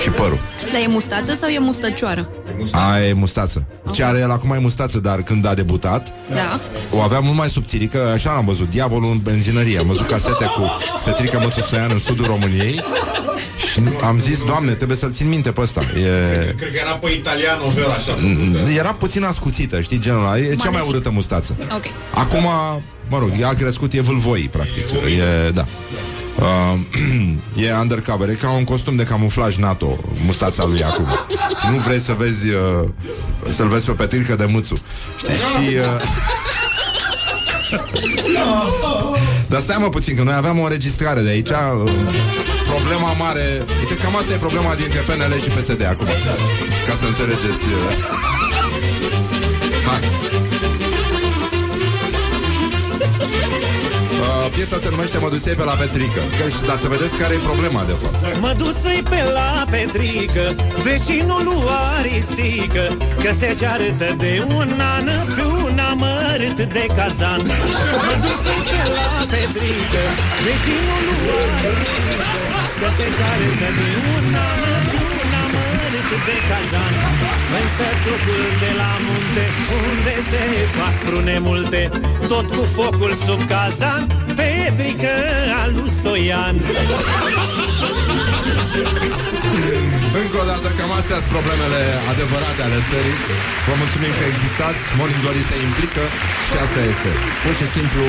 [0.00, 0.38] și părul.
[0.72, 2.28] Dar e mustață sau e mustăcioară?
[2.72, 3.66] Aia e mustață.
[3.92, 6.60] Ce are el acum e mustață Dar când a debutat Da.
[6.90, 9.78] O avea mult mai subțirică Așa l-am văzut Diavolul în benzinărie.
[9.78, 10.70] Am văzut casete cu
[11.04, 12.82] Petrica Mățu Stoian În sudul României
[13.56, 15.80] Și am zis, doamne, trebuie să-l țin minte pe ăsta.
[15.80, 16.54] E...
[16.56, 18.16] Cred că era pe italian novel așa.
[18.78, 20.38] Era puțin ascuțită, știi, genul ăla.
[20.38, 21.56] E cea mai urâtă mustață.
[21.76, 21.84] Ok.
[22.14, 22.46] Acum,
[23.12, 24.90] mă rog, ea a crescut, e vâlvoi, practic.
[24.90, 25.66] E, da.
[26.38, 26.78] Uh,
[27.66, 31.06] e undercover, e ca un costum de camuflaj NATO, mustața lui acum.
[31.60, 32.88] Și nu vrei să vezi, uh,
[33.52, 34.80] să-l vezi pe Petrică de Mâțu.
[35.16, 35.34] Știi?
[35.34, 35.76] Și...
[35.76, 35.84] Uh,
[39.48, 41.92] Dar stai mă puțin, că noi aveam o înregistrare de aici uh,
[42.64, 46.06] Problema mare Uite, cam asta e problema dintre PNL și PSD acum
[46.86, 47.70] Ca să înțelegeți uh.
[49.88, 50.41] Hai
[54.54, 56.20] piesa se numește Mă dusei pe la Petrică.
[56.38, 58.16] Că, Dar să vedeți care e problema de fapt.
[58.44, 60.44] Mă dusei pe la Petrică
[60.86, 61.62] Vecinul lui
[61.96, 62.84] Aristică
[63.22, 67.42] Că se ceartă de un an Pe un amărât de cazan.
[68.06, 70.02] Mă dusei pe la Petrică
[70.46, 72.30] Vecinul lui Aristică
[72.80, 74.81] Că se ceartă de un an Pe un
[76.02, 76.92] amărât de cazan
[77.60, 79.44] Însă totul de la munte
[79.82, 80.42] Unde se
[80.76, 81.88] fac prune multe.
[82.28, 85.14] Tot cu focul sub cazan Petrică
[85.64, 86.56] al lui Stoian
[90.20, 91.80] Încă o dată, cam astea sunt problemele
[92.12, 93.16] adevărate ale țării.
[93.66, 94.82] Vă mulțumim că existați.
[94.98, 96.04] Morning Glory se implică
[96.48, 97.10] Și asta este.
[97.44, 98.04] Pur și simplu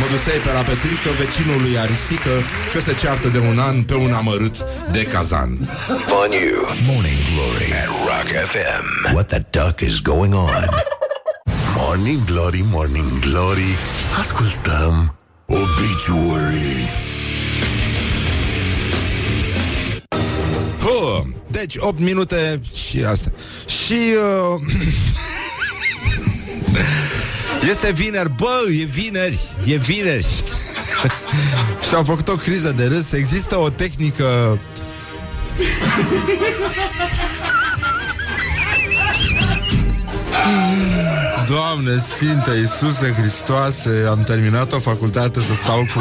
[0.00, 2.34] Mă dusei pe la Petrică, vecinul lui Aristică
[2.72, 4.56] Că se ceartă de un an pe un amărât
[4.96, 5.50] de cazan.
[6.20, 6.60] On you.
[6.90, 7.68] Morning Glory.
[7.82, 8.84] At Rock FM
[9.16, 10.64] What the duck is going on?
[11.76, 13.72] Morning Glory, Morning Glory.
[14.22, 14.94] Ascultăm
[15.46, 16.80] Obituary
[21.22, 21.32] Huh.
[21.50, 23.32] Deci 8 minute și asta.
[23.66, 24.60] Și uh,
[27.70, 28.30] Este vineri.
[28.36, 29.38] Bă, e vineri.
[29.64, 30.26] E vineri.
[31.88, 33.12] Și am făcut o criză de râs.
[33.12, 34.58] Există o tehnică.
[41.48, 46.00] Doamne Sfinte Iisuse Hristoase Am terminat o facultate să stau cu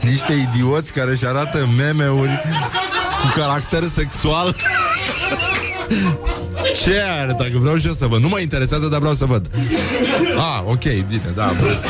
[0.00, 2.42] Niște idioți care își arată meme-uri
[3.20, 4.56] Cu caracter sexual
[6.82, 8.20] ce are dacă vreau și eu să văd?
[8.20, 9.50] Nu mă interesează, dar vreau să văd.
[10.36, 11.82] Ah, ok, bine, da, brăs.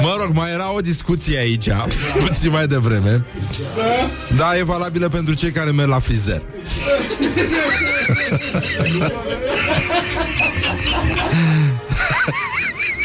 [0.00, 1.68] Mă rog, mai era o discuție aici
[2.18, 3.24] Puțin mai devreme
[4.36, 6.42] Da, e valabilă pentru cei care merg la frizer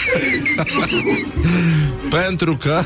[2.09, 2.81] Pentru că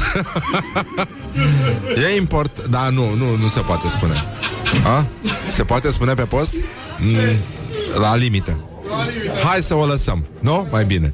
[2.12, 4.24] E import Da, nu, nu, nu se poate spune
[4.86, 5.06] A?
[5.50, 6.54] Se poate spune pe post?
[6.98, 7.16] Mm,
[8.00, 8.60] la limită
[9.44, 10.68] Hai să o lăsăm, nu?
[10.72, 11.14] Mai bine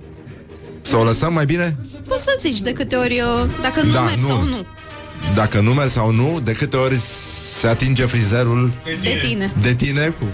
[0.81, 1.77] Să o lăsăm mai bine?
[2.07, 4.27] Poți să zici de câte ori, uh, dacă nu Da, mergi nu.
[4.27, 4.65] sau nu.
[5.35, 6.95] Dacă nu mergi sau nu De câte ori
[7.59, 9.51] se atinge frizerul De tine.
[9.61, 10.25] de tine cu...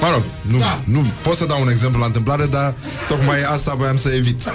[0.00, 0.80] Mă rog, nu, da.
[0.84, 2.74] nu pot să dau un exemplu la întâmplare, dar
[3.08, 4.42] tocmai asta voiam să evit.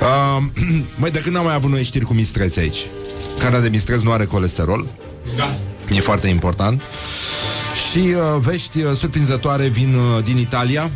[0.00, 0.42] uh,
[1.00, 2.86] măi, de când am mai avut noi știri cu mistreți aici?
[3.38, 4.86] Carnea de mistreț nu are colesterol.
[5.36, 5.50] Da.
[5.94, 6.82] E foarte important.
[7.90, 10.90] Și uh, vești uh, surprinzătoare vin uh, din Italia.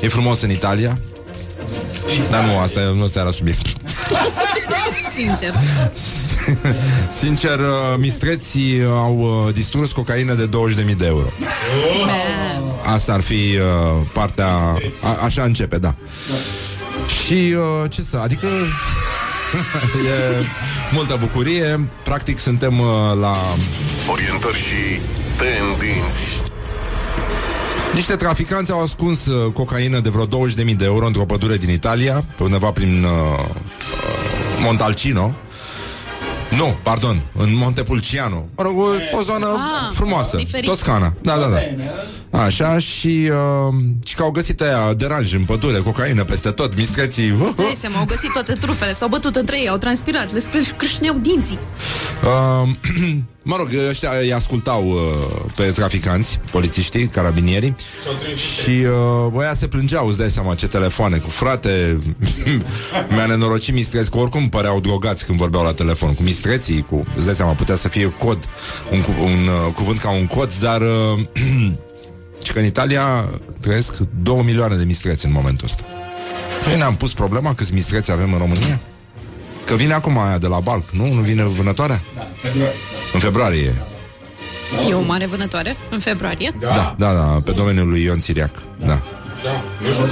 [0.00, 0.98] E frumos în Italia.
[2.30, 3.66] Dar nu, asta nu ăsta era subiect.
[5.14, 5.54] Sincer.
[7.20, 7.66] Sincer, uh,
[7.98, 11.26] mistreții au uh, distrus cocaină de 20.000 de euro.
[12.84, 14.48] Asta ar fi uh, partea...
[15.02, 15.94] A, așa începe, da.
[17.06, 18.16] Și uh, ce să...
[18.16, 18.46] Adică...
[20.06, 20.44] e
[20.92, 21.88] multă bucurie.
[22.04, 22.86] Practic suntem uh,
[23.20, 23.36] la
[24.10, 25.00] Orientări și
[25.36, 26.50] tendinți
[27.94, 32.24] Niște traficanți au ascuns uh, cocaină de vreo 20.000 de euro într-o pădure din Italia,
[32.36, 35.34] pe undeva prin uh, uh, Montalcino.
[36.56, 38.48] Nu, pardon, în Montepulciano.
[38.56, 40.36] Mă rog, o, o zonă Ah, frumoasă.
[40.36, 40.68] diferit.
[40.68, 41.12] Toscana.
[41.22, 41.58] Da, da, da.
[42.38, 43.30] Așa, și,
[43.68, 47.30] uh, și că au găsit aia deranj în pădure, cocaină peste tot, mistreții.
[47.30, 50.76] Uh, Dai seama, au găsit toate trufele, s-au bătut între ei, au transpirat, le scrâș-
[50.76, 51.58] câșneau dinții.
[52.24, 52.68] Uh,
[53.50, 57.76] mă rog, ăștia îi ascultau uh, pe traficanți, polițiștii, carabinierii
[58.62, 61.98] și uh, ăia se plângeau, îți dai seama ce telefoane cu frate
[63.14, 67.26] mi-a nenorocit mistreți, că oricum păreau drogați când vorbeau la telefon, cu mistreții, cu, îți
[67.26, 68.48] dai seama, putea să fie cod,
[68.90, 71.20] un, cu- un uh, cuvânt ca un cod, dar uh,
[72.44, 75.82] și că în Italia trăiesc 2 milioane de mistreți în momentul ăsta.
[76.66, 78.80] Noi ne-am pus problema câți mistreți avem în România?
[79.70, 81.12] Că vine acum aia de la Balc, nu?
[81.12, 82.00] Nu vine vânătoarea?
[83.12, 83.82] În februarie.
[84.88, 86.54] E o mare vânătoare, în februarie.
[86.60, 88.50] Da, da, da, pe domeniul lui Ion Siriac.
[88.76, 89.02] Da.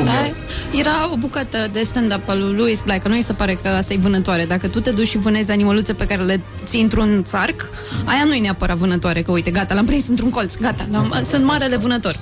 [0.04, 0.30] Da,
[0.78, 3.68] era o bucată de stand-up al lui Louis Black, că nu îi se pare că
[3.68, 4.44] asta e vânătoare.
[4.44, 7.70] Dacă tu te duci și vânezi animăluțe pe care le ții într-un țarc,
[8.04, 11.44] aia nu e neapărat vânătoare, că uite, gata, l-am prins într-un colț, gata, l-am, sunt
[11.44, 12.16] marele vânător.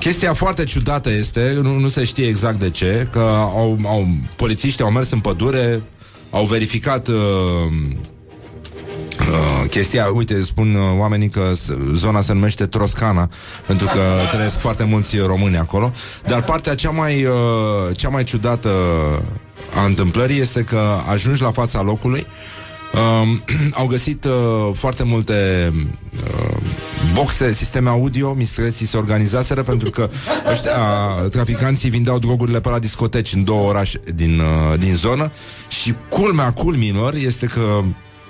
[0.00, 4.84] Chestia foarte ciudată este, nu, nu se știe exact de ce, că au, au, polițiștii
[4.84, 5.82] au mers în pădure,
[6.36, 7.14] au verificat uh,
[9.20, 13.30] uh, chestia, uite, spun uh, oamenii că s- zona se numește Troscana,
[13.66, 15.92] pentru că trăiesc foarte mulți români acolo,
[16.26, 18.70] dar partea cea mai, uh, cea mai ciudată
[19.74, 22.26] a întâmplării este că ajungi la fața locului,
[23.22, 23.42] Um,
[23.80, 25.72] au găsit uh, foarte multe
[26.24, 26.55] uh,
[27.16, 30.08] boxe, sisteme audio, mistreții se organizaseră pentru că
[30.50, 30.72] ăștia,
[31.30, 35.32] traficanții vindeau drogurile pe la discoteci în două orașe din, uh, din zonă
[35.68, 37.82] și culmea culminor este că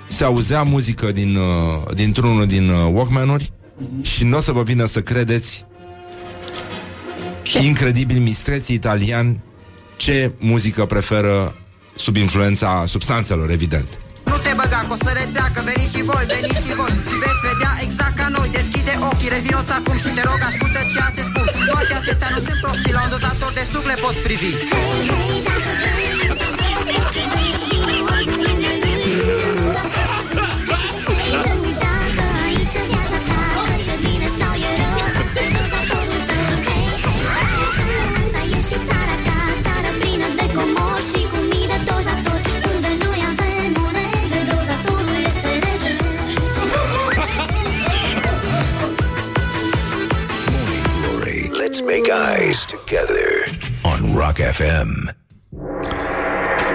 [0.07, 3.51] se auzea muzică din, uh, dintr-unul din uh, Walkman-uri
[4.01, 5.65] și nu o să vă vină să credeți
[7.61, 9.43] incredibil mistreții italiani
[9.97, 11.55] ce muzică preferă
[11.95, 13.99] sub influența substanțelor, evident.
[14.23, 17.41] Nu te băga, că o să rețeacă, veniți și voi, veniți și voi Și veți
[17.49, 17.96] vedea exact ca noi,
[18.57, 22.59] deschide ochii, revinoți acum și te rog, ascultă ceea ce spun Toate acestea nu sunt
[22.63, 24.51] prostii, la un dozator de suc le poți privi.
[25.05, 25.51] Și cu mii de
[26.31, 26.77] dozatori
[52.07, 53.51] guys together
[53.83, 55.15] on Rock FM.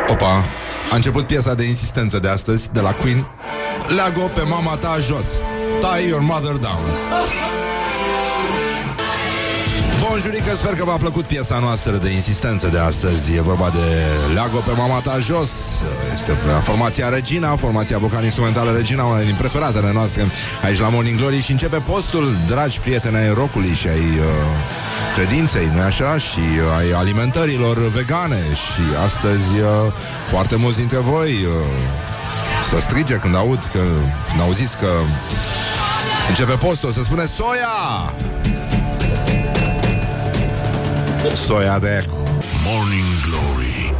[0.09, 0.49] Opa,
[0.91, 3.27] a început piesa de insistență de astăzi de la Queen.
[3.97, 5.27] Leagă pe mama ta jos.
[5.81, 7.62] Tie your mother down.
[10.13, 13.35] Bonjurică, sper că v-a plăcut piesa noastră de insistență de astăzi.
[13.37, 13.87] E vorba de
[14.35, 15.51] Leago pe mama ta jos.
[16.15, 20.27] Este formația Regina, formația vocal-instrumentală Regina, una din preferatele noastre
[20.63, 24.25] aici la Morning Glory și începe postul, dragi prieteni ai rocului și ai uh,
[25.15, 26.19] credinței, nu așa?
[26.19, 29.93] Și uh, ai alimentărilor vegane și astăzi uh,
[30.27, 31.53] foarte mulți dintre voi uh,
[32.69, 33.83] să strige când aud că,
[34.29, 34.89] când auziți că
[36.29, 38.13] începe postul, să spune soia!
[41.31, 42.17] Soia de eco.
[42.65, 43.95] Morning Glory.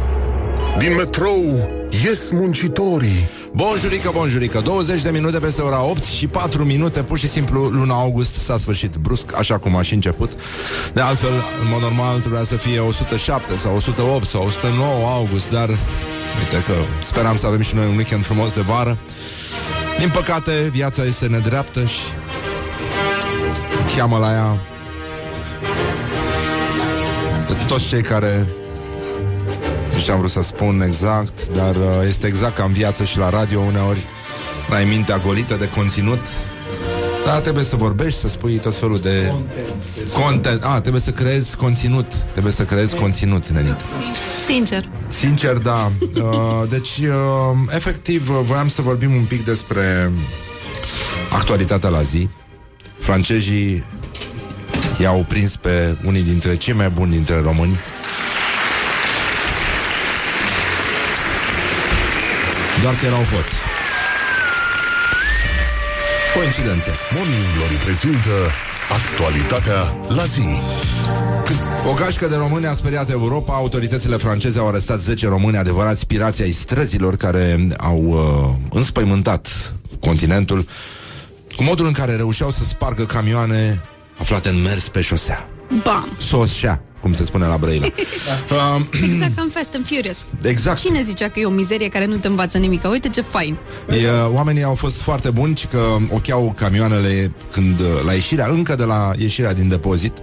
[0.77, 1.69] Din metrou
[2.03, 3.29] ies muncitorii.
[3.53, 4.59] Bonjurică, bonjurică.
[4.59, 8.57] 20 de minute peste ora 8 și 4 minute Pur și simplu luna august s-a
[8.57, 10.31] sfârșit brusc Așa cum a și început.
[10.93, 15.69] De altfel, în mod normal trebuia să fie 107 sau 108 sau 109 august Dar
[15.69, 18.97] uite că speram să avem și noi un weekend frumos de vară.
[19.99, 22.01] Din păcate, viața este nedreaptă și
[23.95, 24.72] cheamă la ea de
[27.67, 28.45] toți cei care
[29.83, 33.03] nu știu ce am vrut să spun exact, dar uh, este exact ca în viață
[33.03, 34.05] și la radio uneori
[34.69, 36.19] ai mintea golită de conținut.
[37.25, 39.33] Da, trebuie să vorbești, să spui tot felul de
[40.23, 40.63] content.
[40.63, 42.13] Ah, trebuie să creezi conținut.
[42.13, 43.75] Trebuie să creezi conținut, nenit.
[44.45, 44.89] Sincer.
[45.07, 45.91] Sincer, da.
[46.15, 47.11] Uh, deci, uh,
[47.69, 50.11] efectiv, uh, voiam să vorbim un pic despre
[51.31, 52.29] actualitatea la zi.
[52.99, 53.83] Francezii
[55.01, 57.79] i-au prins pe unii dintre cei mai buni dintre români.
[62.81, 63.55] Doar că erau hoți.
[66.35, 66.89] Coincidențe.
[67.15, 68.51] Morning Glory prezintă
[68.91, 70.45] actualitatea la zi.
[71.89, 73.53] O gașcă de români a speriat Europa.
[73.53, 80.65] Autoritățile franceze au arestat 10 români adevărați pirații ai străzilor care au uh, înspăimântat continentul
[81.55, 83.81] cu modul în care reușeau să spargă camioane
[84.23, 85.49] aflate în mers pe șosea.
[85.83, 86.09] Bam!
[86.17, 87.85] Sosea, cum se spune la Brăila.
[87.85, 90.25] uh, Exact ca în Fast and Furious.
[90.43, 90.79] exact.
[90.79, 92.89] Cine zicea că e o mizerie care nu te învață nimic?
[92.89, 93.57] Uite ce fain.
[93.89, 98.75] E, oamenii au fost foarte buni și că ocheau camioanele când uh, la ieșirea, încă
[98.75, 100.13] de la ieșirea din depozit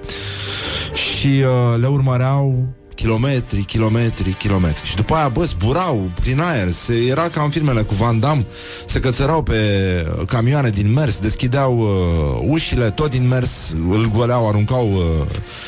[0.95, 2.69] și uh, le urmăreau
[3.01, 4.87] kilometri, kilometri, kilometri.
[4.87, 8.47] Și după aia, bă, zburau prin aer, se, era ca în filmele cu Van Damme,
[8.87, 9.57] se cățărau pe
[10.19, 15.27] uh, camioane din mers, deschideau uh, ușile, tot din mers, îl goleau, aruncau uh,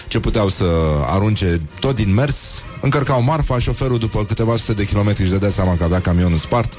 [0.08, 0.64] ce puteau să
[1.06, 5.76] arunce, tot din mers, încărcau marfa, șoferul după câteva sute de kilometri își dădea seama
[5.76, 6.72] că avea camionul spart.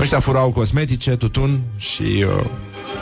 [0.00, 2.02] Ăștia furau cosmetice, tutun și...
[2.02, 2.44] Uh,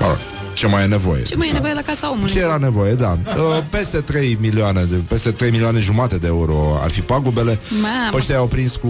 [0.00, 0.18] mă rog,
[0.54, 1.22] ce mai e nevoie.
[1.22, 2.30] Ce mai e nevoie la casa omului?
[2.30, 3.18] Ce era nevoie, da.
[3.36, 7.58] Uh, Peste 3 milioane, de, peste 3 milioane jumate de euro ar fi pagubele.
[7.70, 8.08] Mamă.
[8.10, 8.88] Pe ăștia au prins cu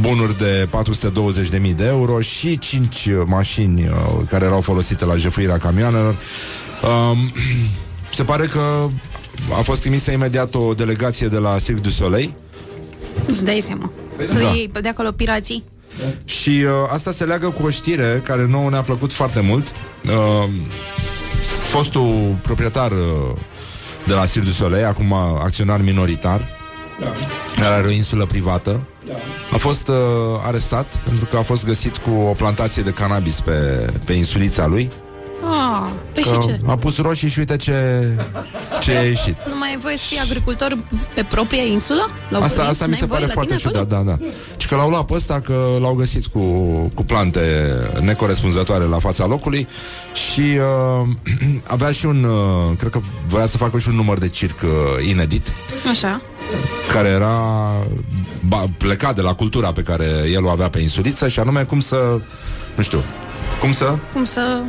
[0.00, 0.68] bunuri de
[1.62, 3.94] 420.000 de euro și 5 mașini uh,
[4.28, 6.16] care erau folosite la jefuirea camioanelor.
[7.12, 7.32] Um,
[8.14, 8.86] se pare că
[9.58, 12.32] a fost trimisă imediat o delegație de la Cirque du Soleil
[13.26, 13.90] Îți dai seama.
[14.24, 14.48] Să Da.
[14.54, 15.64] iei pe de acolo pirații.
[16.24, 19.72] Și uh, asta se leagă cu o știre care nouă ne-a plăcut foarte mult.
[20.10, 20.48] Uh,
[21.62, 22.98] fostul proprietar uh,
[24.06, 26.48] de la Cirque du Soleil, acum acționar minoritar,
[27.56, 28.80] care are o insulă privată,
[29.52, 29.94] a fost uh,
[30.46, 34.90] arestat pentru că a fost găsit cu o plantație de cannabis pe, pe insulița lui.
[35.60, 36.60] Ah, păi Că și ce?
[36.66, 37.74] a pus roșii și uite ce,
[38.80, 39.36] ce a ieșit.
[39.46, 40.76] Nu mai e voie să fii agricultor
[41.14, 42.10] pe propria insulă?
[42.28, 42.70] L-au Asta, prins?
[42.72, 43.84] asta mi N-ai se voie pare la foarte tine acolo?
[43.84, 44.26] ciudat, da, da.
[44.56, 46.38] Și că l-au luat pe ăsta, că l-au găsit cu,
[46.94, 47.40] cu plante
[48.00, 49.68] necorespunzătoare la fața locului
[50.30, 51.08] și uh,
[51.74, 55.08] avea și un, uh, cred că voia să facă și un număr de circ uh,
[55.08, 55.52] inedit,
[55.90, 56.20] Așa.
[56.92, 57.40] care era
[58.48, 61.80] ba, plecat de la cultura pe care el o avea pe insuliță și anume cum
[61.80, 62.20] să,
[62.76, 63.02] nu știu,
[63.60, 64.62] cum să, Cum să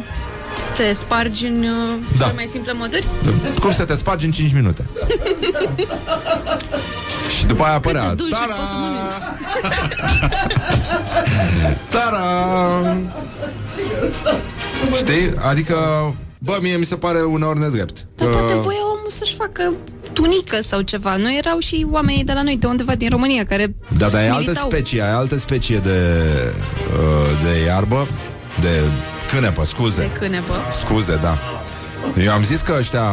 [0.75, 2.23] te spargi în uh, Da.
[2.23, 3.07] cele mai simple moduri?
[3.59, 4.85] cum să te spargi în 5 minute.
[7.37, 9.19] și după aia apărea Câte dulciuri "Tada!" poți să mănânci?
[11.89, 12.23] Tara!
[14.97, 15.29] Știi?
[15.49, 15.75] Adică,
[16.37, 18.07] bă, mie mi se pare uneori nedrept.
[18.15, 19.73] Dar Că- poate voia omul să-și facă
[20.13, 21.15] tunică sau ceva.
[21.15, 24.29] Noi erau și oamenii de la noi, de undeva din România, care Da, dar e
[24.29, 24.69] altă militau.
[24.69, 25.99] specie, e altă specie de,
[26.93, 28.07] uh, de iarbă,
[28.61, 28.69] de
[29.33, 30.01] cânepă, scuze.
[30.01, 30.53] De cânepă.
[30.71, 31.37] Scuze, da.
[32.23, 33.03] Eu am zis că ăștia...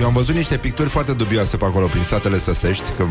[0.00, 3.04] Eu am văzut niște picturi foarte dubioase pe acolo, prin statele săsești, că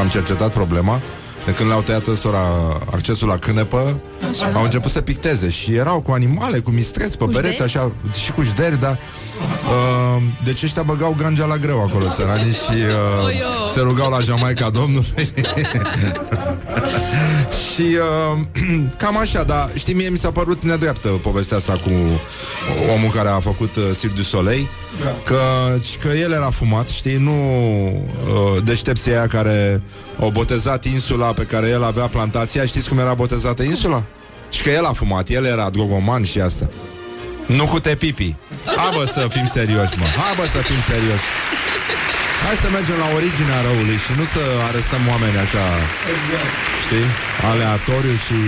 [0.00, 1.00] am cercetat problema.
[1.44, 2.38] de când le-au tăiat ăstora
[2.92, 4.00] accesul la cânepă,
[4.30, 4.50] așa.
[4.54, 7.68] au început să picteze și erau cu animale, cu mistreți pe Cu pereți, șderi?
[7.68, 7.92] așa,
[8.24, 8.98] și cu șderi, dar
[9.64, 12.78] uh, deci ăștia băgau ganja la greu acolo, țăranii, și
[13.26, 15.32] uh, se rugau la Jamaica Domnului.
[17.78, 18.38] Și uh,
[19.02, 21.90] cam așa, dar știi, mie mi s-a părut nedreaptă povestea asta cu
[22.94, 24.68] omul care a făcut uh, Cirque du Soleil,
[25.24, 25.40] că,
[26.02, 29.82] că el era fumat, știi, nu uh, deștepții aia care
[30.20, 34.04] au botezat insula pe care el avea plantația, știți cum era botezată insula?
[34.50, 36.68] Și că el a fumat, el era drogoman și asta.
[37.46, 38.36] Nu cu te pipi.
[38.76, 40.04] Hai bă să fim serioși, mă.
[40.04, 41.24] Hai bă să fim serioși.
[42.44, 45.64] Hai să mergem la originea răului și nu să arestăm oameni așa,
[46.84, 47.06] știi,
[47.50, 48.38] aleatoriu și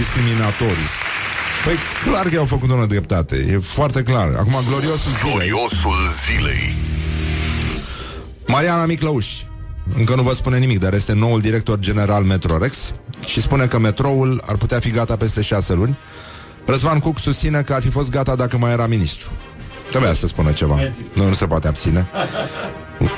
[0.00, 0.88] discriminatoriu.
[1.64, 4.28] Păi clar că i-au făcut o dreptate, e foarte clar.
[4.42, 5.32] Acum, gloriosul zilei.
[5.32, 6.64] Gloriosul zilei.
[8.46, 9.26] Mariana Miclăuș
[9.96, 12.74] încă nu vă spune nimic, dar este noul director general Metrorex
[13.26, 15.98] și spune că metroul ar putea fi gata peste șase luni.
[16.66, 19.30] Răzvan Cuc susține că ar fi fost gata dacă mai era ministru.
[19.90, 20.78] Trebuia să spună ceva.
[21.14, 22.08] Nu, nu se poate abține.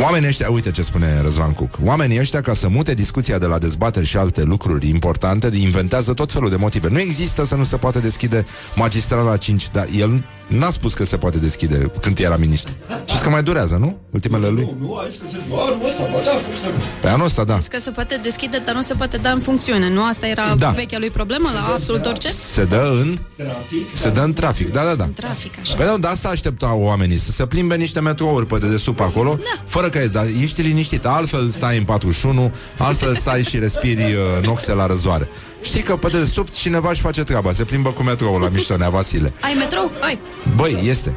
[0.00, 1.78] Oamenii ăștia, uite ce spune Răzvan Cuc.
[1.82, 6.32] Oamenii ăștia, ca să mute discuția de la dezbateri și alte lucruri importante Inventează tot
[6.32, 6.88] felul de motive.
[6.88, 11.16] Nu există să nu se poate deschide magistrala 5 Dar el n-a spus că se
[11.16, 12.72] poate deschide Când era ministru
[13.14, 13.98] Și că mai durează, nu?
[14.10, 15.36] Ultimele lui Nu, nu, aici că se...
[15.70, 16.82] Anul ăsta, bă, da, cum să nu?
[17.00, 19.90] Pe anul ăsta, da Că se poate deschide, dar nu se poate da în funcțiune.
[19.90, 20.54] Nu asta era Da.
[20.54, 20.70] da.
[20.70, 22.30] vechea lui problemă la absolut orice?
[22.30, 23.96] Se dă în Trafic.
[23.96, 25.74] Se dă în trafic, da, da, da Trafic, așa.
[25.74, 29.62] Păi da, da, asta așteptau oamenii Să se plimbe niște metrouri pe dedesubt acolo Da.
[29.66, 34.72] Fără că dar ești liniștit Altfel stai în 41 Altfel stai și respiri uh, noxe
[34.72, 35.28] la răzoare
[35.64, 39.32] Știi că pe dedesubt cineva își face treaba Se plimbă cu metroul la Miștonea Vasile
[39.40, 39.90] Ai metrou?
[40.00, 40.18] Ai.
[40.56, 41.14] Băi, este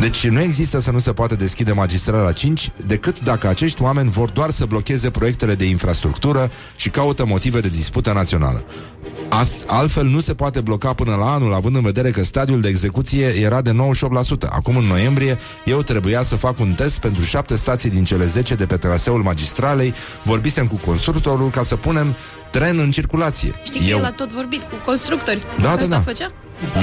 [0.00, 4.30] deci nu există să nu se poate deschide magistrala 5 decât dacă acești oameni vor
[4.30, 8.64] doar să blocheze proiectele de infrastructură și caută motive de dispută națională.
[9.28, 12.68] Ast- altfel nu se poate bloca până la anul, având în vedere că stadiul de
[12.68, 14.48] execuție era de 98%.
[14.50, 18.54] Acum, în noiembrie, eu trebuia să fac un test pentru șapte stații din cele 10
[18.54, 19.94] de pe traseul magistralei.
[20.22, 22.14] Vorbisem cu constructorul ca să punem
[22.50, 23.54] tren în circulație.
[23.64, 23.98] Știi că eu...
[23.98, 25.42] el a tot vorbit cu constructori.
[25.56, 26.00] Da, da, Asta da.
[26.00, 26.32] făcea?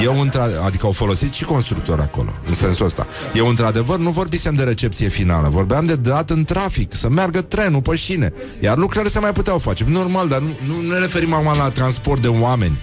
[0.02, 0.40] Eu, între...
[0.64, 3.06] adică au folosit și constructori acolo, în sensul ăsta.
[3.34, 7.82] Eu, într-adevăr, nu vorbisem de recepție finală, vorbeam de dat în trafic, să meargă trenul
[7.82, 8.32] pe șine.
[8.60, 9.84] Iar lucrurile se mai puteau face.
[9.88, 12.78] Normal, dar nu, nu ne referim acum la transport de oameni.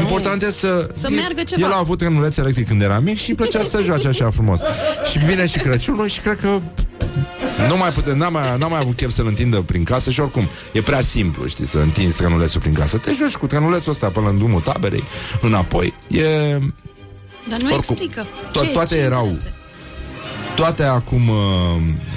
[0.00, 0.88] Important e să...
[0.92, 1.66] Să meargă ceva.
[1.66, 4.60] El a avut trenuleț electric când era mic și îi plăcea să joace așa frumos.
[5.10, 6.60] Și vine și Crăciunul și cred că
[7.68, 10.48] nu mai putem, n-am mai, n-am mai avut chef să-l întindă prin casă și oricum
[10.72, 12.98] e prea simplu, știi, să întinzi trenulețul prin casă.
[12.98, 15.04] Te joci cu trenulețul ăsta până în drumul taberei,
[15.40, 15.94] înapoi.
[16.08, 16.22] E...
[17.48, 18.26] Dar nu Oricum, explică.
[18.26, 19.54] to- Ce- toate ce erau- interese?
[20.56, 21.36] Toate acum uh,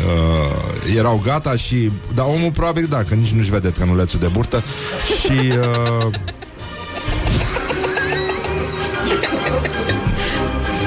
[0.05, 1.91] uh, erau gata și...
[2.13, 4.63] Dar omul probabil da, că nici nu-și vede trenulețul de burtă
[5.19, 5.31] și...
[5.31, 6.13] Uh,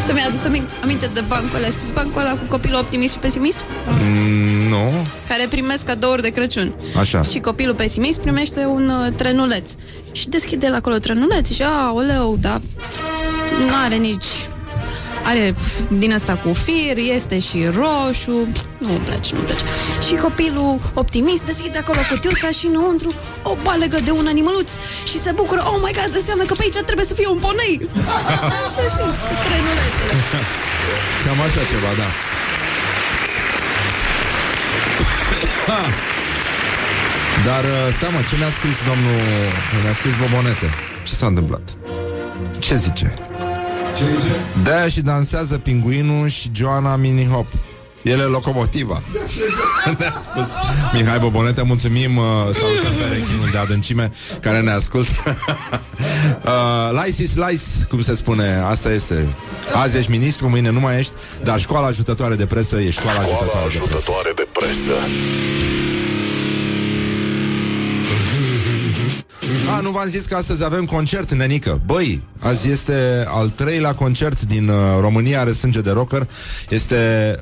[0.06, 1.66] Să-mi adus ami- aminte de bancul ăla.
[1.66, 3.60] Știți bancul ăla cu copilul optimist și pesimist?
[3.88, 6.74] mm, nu, Care primesc cadouri de Crăciun.
[6.98, 7.22] Așa.
[7.22, 9.70] Și copilul pesimist primește un uh, trenuleț.
[10.12, 12.60] Și deschide el acolo trenuleț și, a, oleu, dar
[13.68, 14.24] nu are nici...
[15.30, 18.36] Are f- din asta cu fir, este și roșu
[18.78, 19.64] Nu îmi place, nu îmi place
[20.06, 23.10] Și copilul optimist deschide acolo cutiuța Și înăuntru
[23.42, 24.70] o balegă de un animăluț
[25.10, 27.76] Și se bucură, oh my god, înseamnă că pe aici trebuie să fie un ponei
[28.66, 30.14] Așa și cu trenulețele
[31.24, 32.08] cam așa ceva, da.
[37.46, 39.20] Dar uh, stai mă, ce ne-a scris domnul
[39.82, 40.68] Ne-a scris Bobonete
[41.02, 41.76] Ce s-a întâmplat?
[42.58, 43.14] Ce zice?
[43.96, 44.34] Ce zice?
[44.62, 47.46] De-aia și dansează pinguinul și Joana Mini Hop
[48.02, 49.02] El e locomotiva
[49.98, 50.48] Ne-a spus
[50.92, 51.62] Mihai Bobonete.
[51.62, 55.10] Mulțumim, uh, salutăm pe rechinul de adâncime Care ne ascultă.
[56.44, 58.62] Uh, Lice is lice, cum se spune.
[58.70, 59.26] Asta este.
[59.74, 63.52] Azi ești ministru, mâine nu mai ești Dar școala ajutătoare de presă e școala Școala
[63.66, 63.90] ajutătoare de presă.
[63.96, 65.75] ajutătoare de presă.
[69.76, 71.80] A, nu v-am zis că astăzi avem concert, nenică.
[71.86, 76.28] Băi, azi este al treilea concert din uh, România are sânge de rocker.
[76.68, 77.34] Este...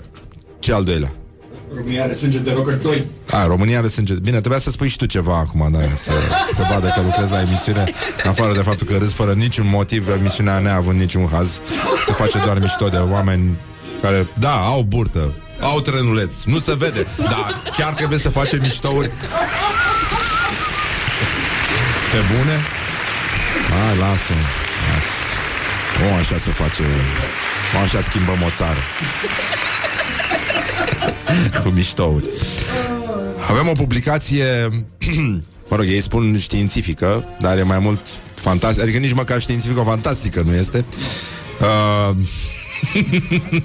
[0.58, 1.12] Ce al doilea?
[1.76, 3.04] România are sânge de rocker 2.
[3.30, 4.14] A, România are sânge...
[4.14, 6.10] Bine, trebuia să spui și tu ceva acum, da, să,
[6.54, 7.84] să vadă că lucrezi la emisiune
[8.24, 11.60] În afară de faptul că râzi fără niciun motiv Emisiunea neavând niciun haz.
[12.06, 13.58] Se face doar mișto de oameni
[14.02, 19.10] care, da, au burtă au trenuleț, nu se vede Dar chiar trebuie să facem miștouri
[22.14, 22.60] Pe bune?
[23.70, 24.34] Hai, lasă
[24.86, 25.14] Lasă
[26.04, 26.82] O, așa se face
[27.76, 28.78] O, așa schimbăm o țară
[31.62, 32.28] Cu miștouri
[33.48, 34.68] Avem o publicație
[35.68, 38.00] Mă rog, ei spun științifică, dar e mai mult
[38.34, 38.82] fantastic.
[38.82, 40.84] Adică nici măcar științifică-fantastică nu este.
[41.60, 42.16] Uh...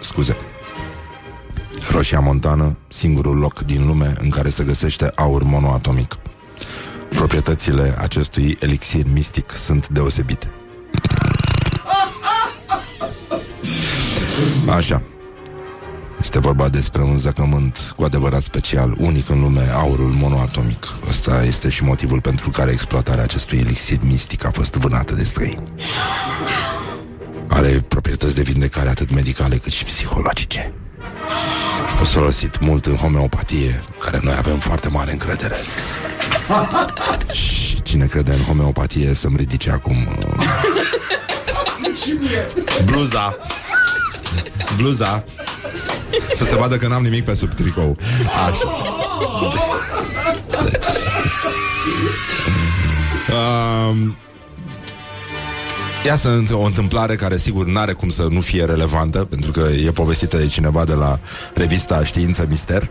[0.08, 0.36] Scuze.
[1.90, 6.14] Roșia Montană, singurul loc din lume în care se găsește aur monoatomic.
[7.08, 10.52] Proprietățile acestui elixir mistic sunt deosebite.
[14.68, 15.02] Așa.
[16.20, 20.86] Este vorba despre un zăcământ cu adevărat special, unic în lume, aurul monoatomic.
[21.08, 25.62] Ăsta este și motivul pentru care exploatarea acestui elixir mistic a fost vânată de străini.
[27.48, 30.72] Are proprietăți de vindecare atât medicale cât și psihologice.
[31.94, 35.54] A fost folosit mult în homeopatie, care noi avem foarte mare încredere.
[37.40, 40.26] și cine crede în homeopatie să-mi ridice acum uh,
[42.84, 43.36] bluza.
[44.76, 45.24] Bluza.
[46.36, 47.96] Să se vadă că n-am nimic pe sub tricou.
[48.46, 48.70] Așa.
[50.70, 50.84] Deci.
[53.30, 54.16] Um,
[56.04, 60.36] Iată o întâmplare care sigur n-are cum să nu fie relevantă Pentru că e povestită
[60.36, 61.18] de cineva de la
[61.54, 62.90] revista Știință Mister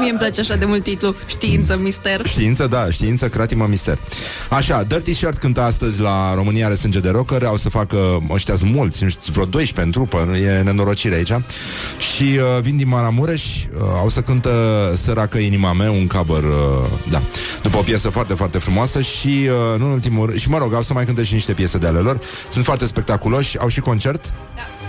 [0.00, 2.26] Mie îmi place așa de mult titlu Știință, mister.
[2.26, 3.98] Știință, da, știință, cratimă, mister.
[4.50, 8.56] Așa, Dirty Shirt cântă astăzi la România are sânge de rocker Au să facă, ăștia
[8.56, 11.32] sunt mulți, nu știu, vreo 12 în trupă E nenorocire aici.
[12.14, 14.50] Și uh, vin din Maramureș uh, Au să cântă
[14.96, 16.50] Săracă inima mea Un cover, uh,
[17.10, 17.22] da
[17.62, 20.74] După o piesă foarte, foarte frumoasă Și, uh, nu în ultimul rând, și mă rog,
[20.74, 22.18] au să mai cânte și niște piese de ale lor.
[22.50, 23.58] Sunt foarte spectaculoși.
[23.58, 24.32] Au și concert?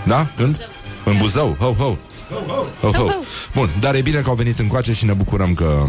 [0.06, 0.26] Da, da?
[0.36, 0.68] Când?
[1.04, 1.98] În Buzău, ho, ho
[2.80, 3.14] Oh, oh.
[3.54, 5.84] Bun, dar e bine că au venit încoace și ne bucurăm că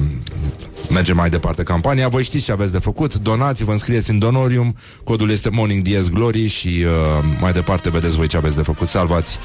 [0.89, 2.07] mergem mai departe campania.
[2.07, 3.15] Voi știți ce aveți de făcut.
[3.15, 4.75] Donați, vă înscrieți în Donorium.
[5.03, 6.91] Codul este Morning Dies Glory și uh,
[7.39, 8.87] mai departe vedeți voi ce aveți de făcut.
[8.87, 9.39] Salvați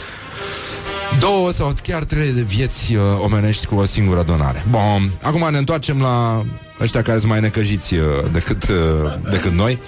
[1.19, 4.65] două sau chiar trei de vieți uh, omenești cu o singură donare.
[4.71, 6.45] Bun, acum ne întoarcem la
[6.81, 8.01] ăștia care sunt mai necăjiți uh,
[8.33, 9.81] decât, uh, decât noi.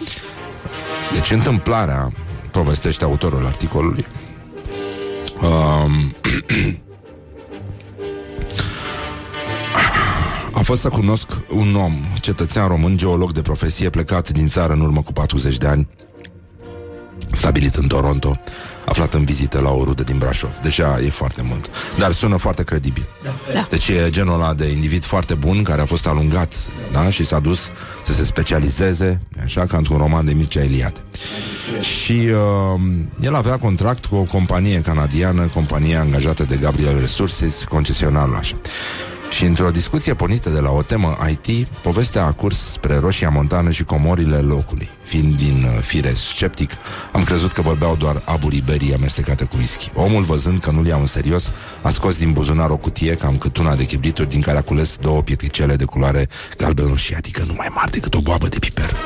[1.12, 2.12] Deci întâmplarea
[2.50, 4.07] povestește autorul articolului.
[5.40, 6.14] Um,
[10.57, 14.80] A fost să cunosc un om, cetățean român, geolog de profesie, plecat din țară în
[14.80, 15.88] urmă cu 40 de ani,
[17.32, 18.38] stabilit în Toronto,
[18.84, 20.50] aflat în vizită la o rudă din Brașov.
[20.62, 23.09] Deja e foarte mult, dar sună foarte credibil.
[23.52, 23.66] Da.
[23.70, 26.54] Deci e genul ăla de individ foarte bun care a fost alungat
[26.92, 27.11] da?
[27.11, 27.70] și s-a dus
[28.04, 31.00] să se specializeze, așa ca într-un roman de Mircea Eliade.
[31.80, 32.80] Și uh,
[33.20, 38.57] el avea contract cu o companie canadiană, compania angajată de Gabriel Resources, concesionarul așa.
[39.30, 43.70] Și într-o discuție pornită de la o temă IT, povestea a curs spre Roșia Montană
[43.70, 44.88] și comorile locului.
[45.02, 46.70] Fiind din uh, fire sceptic,
[47.12, 49.90] am crezut că vorbeau doar aburii berii amestecate cu whisky.
[49.94, 51.52] Omul, văzând că nu-l iau în serios,
[51.82, 54.96] a scos din buzunar o cutie cam cât una de chibrituri din care a cules
[55.00, 58.96] două pietricele de culoare galben roșie, adică nu mai mari decât o boabă de piper.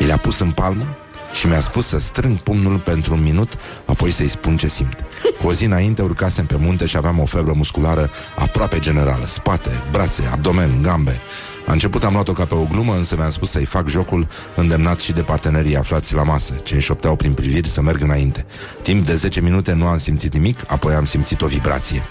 [0.00, 0.96] Mi le-a pus în palmă
[1.34, 3.52] și mi-a spus să strâng pumnul pentru un minut,
[3.84, 5.04] apoi să-i spun ce simt.
[5.40, 9.26] Cu o zi înainte urcasem pe munte și aveam o febră musculară aproape generală.
[9.26, 11.20] Spate, brațe, abdomen, gambe.
[11.66, 15.00] La început am luat-o ca pe o glumă, însă mi-am spus să-i fac jocul, îndemnat
[15.00, 18.46] și de partenerii aflați la masă, ce înșopteau prin priviri să merg înainte.
[18.82, 22.02] Timp de 10 minute nu am simțit nimic, apoi am simțit o vibrație.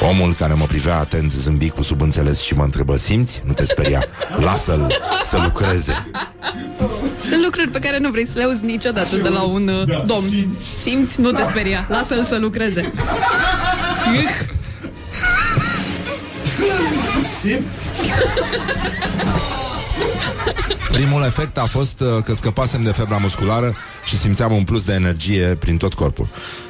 [0.00, 3.42] Omul care mă privea atent zâmbi cu subînțeles și mă întrebă Simți?
[3.44, 4.04] Nu te speria,
[4.38, 6.06] lasă-l să lucreze
[7.22, 10.02] Sunt lucruri pe care nu vrei să le auzi niciodată de la un uh, Da,
[10.06, 10.66] domn simți.
[10.80, 11.20] Simți?
[11.20, 12.92] Nu te speria, lasă-l să lucreze
[14.12, 14.48] Ih,
[17.40, 17.88] Simți?
[20.92, 24.92] Primul efect a fost uh, că scăpasem de febra musculară și simțeam un plus de
[24.92, 26.28] energie prin tot corpul.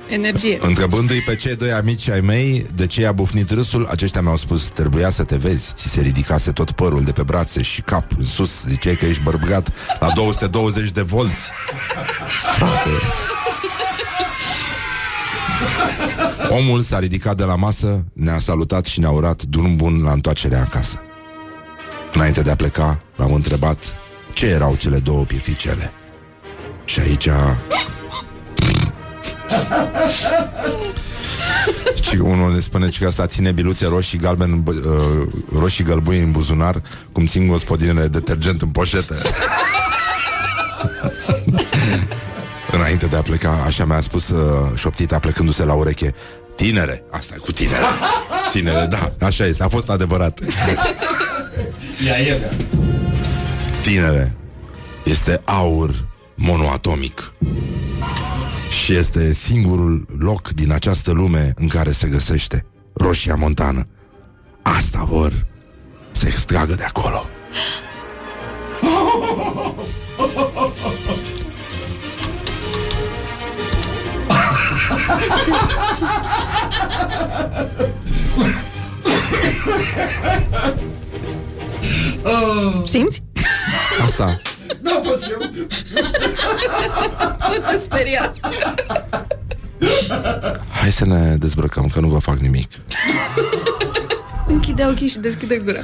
[0.09, 4.36] Energie Întrebându-i pe cei doi amici ai mei de ce i-a bufnit râsul, aceștia mi-au
[4.36, 8.05] spus, trebuia să te vezi, ți se ridicase tot părul de pe brațe și cap
[8.18, 11.51] în sus, ziceai că ești bărbat la 220 de volți.
[12.57, 12.90] Frate.
[16.48, 20.61] Omul s-a ridicat de la masă, ne-a salutat și ne-a urat drum bun la întoarcerea
[20.61, 21.03] acasă.
[22.12, 23.94] Înainte de a pleca, l-am întrebat
[24.32, 25.92] ce erau cele două pieficele.
[26.84, 27.28] Și aici
[32.11, 36.30] Și unul ne spune că asta ține biluțe roșii galben, bă- uh, roșii gălbui în
[36.32, 36.82] buzunar,
[37.12, 39.16] cum țin gospodinele detergent în poșetă.
[42.72, 46.14] Înainte de a pleca, așa mi-a spus uh, șoptita plecându-se la ureche,
[46.56, 47.84] tinere, asta e cu tinere.
[48.52, 50.40] Tinere, da, așa este, a fost adevărat.
[52.06, 52.34] Ia, ia,
[53.82, 54.36] Tinere,
[55.04, 57.32] este aur monoatomic.
[58.84, 63.86] Și este singurul loc din această lume în care se găsește roșia montană.
[64.62, 65.46] Asta vor
[66.11, 67.22] să extragă de acolo.
[82.84, 83.22] Simți?
[84.05, 84.41] Asta.
[84.82, 85.51] N-a fost eu.
[87.51, 88.32] Nu te speria.
[90.70, 92.68] Hai să ne dezbrăcăm, că nu vă fac nimic.
[94.47, 95.80] Închide ochii și deschide gura.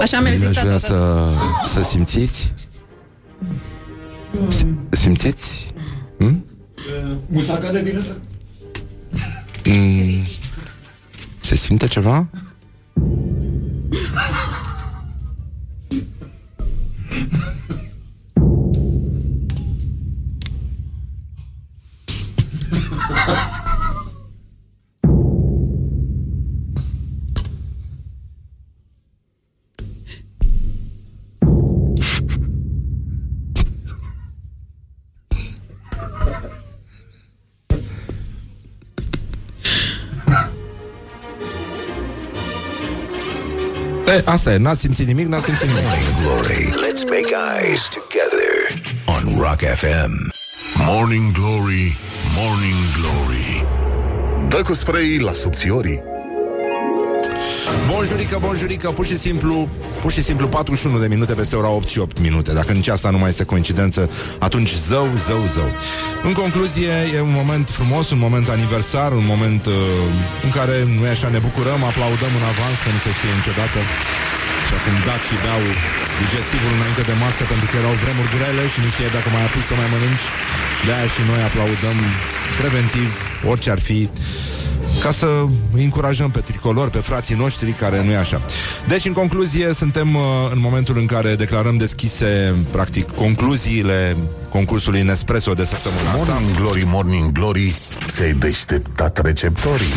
[0.00, 0.86] Așa mi-a Bine, zis aș vrea tata.
[0.86, 1.28] să,
[1.72, 2.52] să simțiți
[4.48, 5.72] Sim- Simțiți?
[6.18, 6.44] Hm?
[7.26, 8.02] Musaca de vină
[9.64, 10.22] Mm.
[11.40, 12.26] Se simte ceva?
[13.00, 13.49] Thank you.
[44.16, 45.82] E, asta e, n-ați simțit nimic, n-ați simțit nimic
[46.22, 46.64] Glory.
[46.64, 48.48] Let's make eyes together
[49.06, 50.12] on Rock FM.
[50.86, 51.96] Morning Glory,
[52.36, 53.64] Morning Glory
[54.48, 56.09] Dă cu spray la subțiorii
[57.94, 59.54] Bonjurică, bonjurică, pur și simplu
[60.02, 62.50] Pur și simplu 41 de minute peste ora 8 și 8 minute.
[62.60, 64.00] Dacă nici asta nu mai este coincidență
[64.48, 65.70] Atunci zău, zău, zău.
[66.28, 69.74] În concluzie, e un moment frumos Un moment aniversar, un moment uh,
[70.46, 73.78] În care, nu așa, ne bucurăm Aplaudăm în avans, că nu se știe niciodată.
[74.66, 75.62] Și acum dacii beau
[76.22, 79.50] digestivul înainte de masă Pentru că erau vremuri grele Și nu știe dacă mai a
[79.54, 80.26] pus să mai mănânci.
[80.86, 81.98] De-aia și noi aplaudăm
[82.60, 83.10] Preventiv,
[83.50, 83.98] orice ar fi
[85.02, 85.26] ca să
[85.74, 88.42] îi încurajăm pe tricolor, pe frații noștri, care nu e așa.
[88.88, 90.22] Deci, în concluzie, suntem uh,
[90.52, 94.16] în momentul în care declarăm deschise, practic, concluziile
[94.48, 96.16] concursului Nespresso de săptămâna asta.
[96.16, 97.74] Morning Glory, Morning Glory
[98.08, 99.94] Ți-ai deșteptat receptorii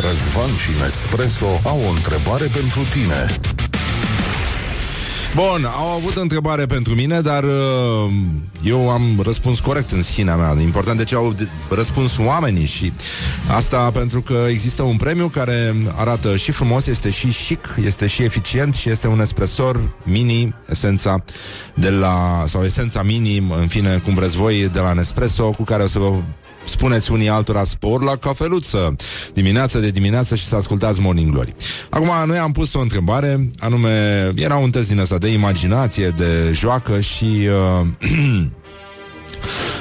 [0.00, 3.36] Răzvan și Nespresso au o întrebare pentru tine
[5.38, 8.12] Bun, au avut o întrebare pentru mine, dar uh,
[8.62, 10.56] eu am răspuns corect în sinea mea.
[10.60, 12.92] Important de ce au de- răspuns oamenii și
[13.48, 18.22] asta pentru că există un premiu care arată și frumos, este și chic, este și
[18.22, 21.24] eficient și este un espresor mini, esența
[21.74, 25.82] de la, sau esența mini, în fine, cum vreți voi, de la Nespresso, cu care
[25.82, 26.12] o să vă
[26.68, 28.96] spuneți unii altora spor la cafeluță
[29.34, 31.54] dimineața de dimineață și să ascultați Morning Glory.
[31.90, 36.50] Acum, noi am pus o întrebare, anume, era un test din ăsta de imaginație, de
[36.52, 37.48] joacă și
[37.80, 37.86] uh,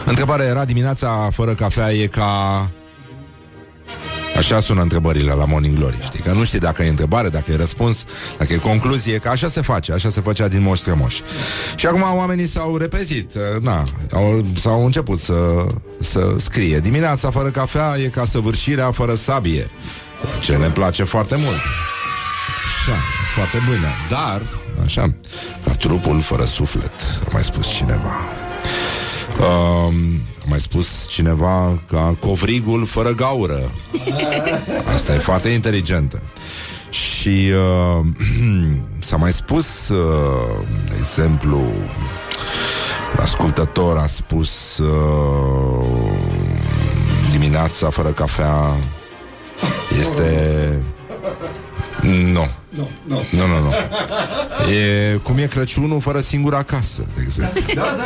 [0.06, 2.72] întrebarea era dimineața fără cafea e ca...
[4.38, 6.20] Așa sună întrebările la Morning Glory, știi?
[6.20, 8.06] Că nu știi dacă e întrebare, dacă e răspuns,
[8.38, 11.20] dacă e concluzie, că așa se face, așa se făcea din moș strămoș.
[11.76, 13.84] Și acum oamenii s-au repezit, uh, na,
[14.14, 15.66] au, s-au început să,
[16.00, 16.80] să scrie.
[16.80, 19.70] Dimineața fără cafea e ca săvârșirea fără sabie,
[20.40, 21.62] ce ne place foarte mult.
[22.66, 22.98] Așa,
[23.36, 23.88] foarte bună.
[24.10, 24.42] Dar,
[24.84, 25.14] așa,
[25.66, 26.94] ca trupul fără suflet,
[27.26, 28.26] a mai spus cineva.
[29.40, 33.72] Um, a mai spus cineva ca covrigul fără gaură.
[34.96, 36.22] Asta e foarte inteligentă.
[36.90, 37.52] Și
[38.00, 38.06] uh,
[39.00, 41.62] s-a mai spus, uh, de exemplu,
[43.22, 46.12] ascultător a spus uh,
[47.32, 48.76] dimineața fără cafea
[50.00, 50.82] este...
[52.02, 52.48] Nu.
[52.70, 53.26] Nu, nu.
[53.30, 53.74] Nu, nu, nu.
[54.74, 57.62] E cum e Crăciunul fără singur acasă, de exemplu.
[57.76, 58.06] Da, da, da, da.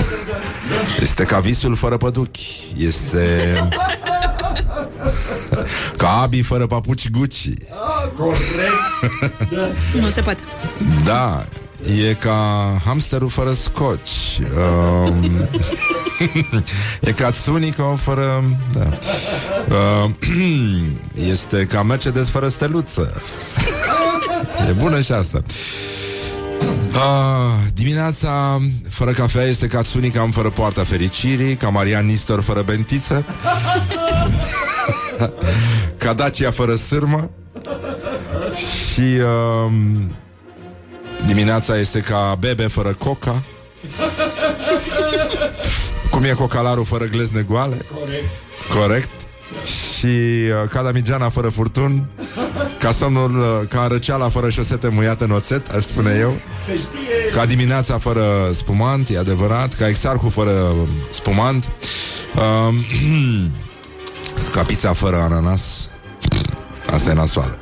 [1.22, 2.40] Este ca visul fără păduchi.
[2.78, 3.54] Este
[5.98, 7.50] ca Abi fără papuci Gucci.
[8.18, 8.42] Corect.
[10.02, 10.42] Nu se poate.
[11.06, 11.46] Da,
[12.10, 14.40] e ca hamsterul fără scoci.
[14.58, 15.50] Um,
[17.10, 18.44] e ca Tsunico fără...
[18.74, 18.90] Da.
[20.04, 20.18] Um,
[21.32, 23.22] este ca Mercedes fără steluță.
[24.70, 25.44] e bună și asta.
[26.94, 33.26] Ah, dimineața fără cafea este ca Tsunica fără poarta fericirii, ca Marian Nistor fără bentiță,
[36.04, 37.30] ca Dacia fără sârmă
[38.56, 40.12] și um,
[41.26, 43.44] dimineața este ca Bebe fără coca.
[46.10, 47.86] Cum e cocalarul fără glezne goale?
[47.94, 48.24] Corect.
[48.80, 49.10] Corect.
[49.64, 52.10] Și uh, ca Damigeana fără furtun
[52.82, 57.34] Ca somnul, uh, ca răceala fără șosete muiate în oțet Aș spune eu Se știe.
[57.36, 58.24] Ca dimineața fără
[58.54, 60.76] spumant, e adevărat Ca exarhul fără
[61.12, 61.70] spumant
[62.36, 62.76] uh,
[64.54, 65.90] Ca pizza fără ananas
[66.92, 67.58] Asta e nasoală.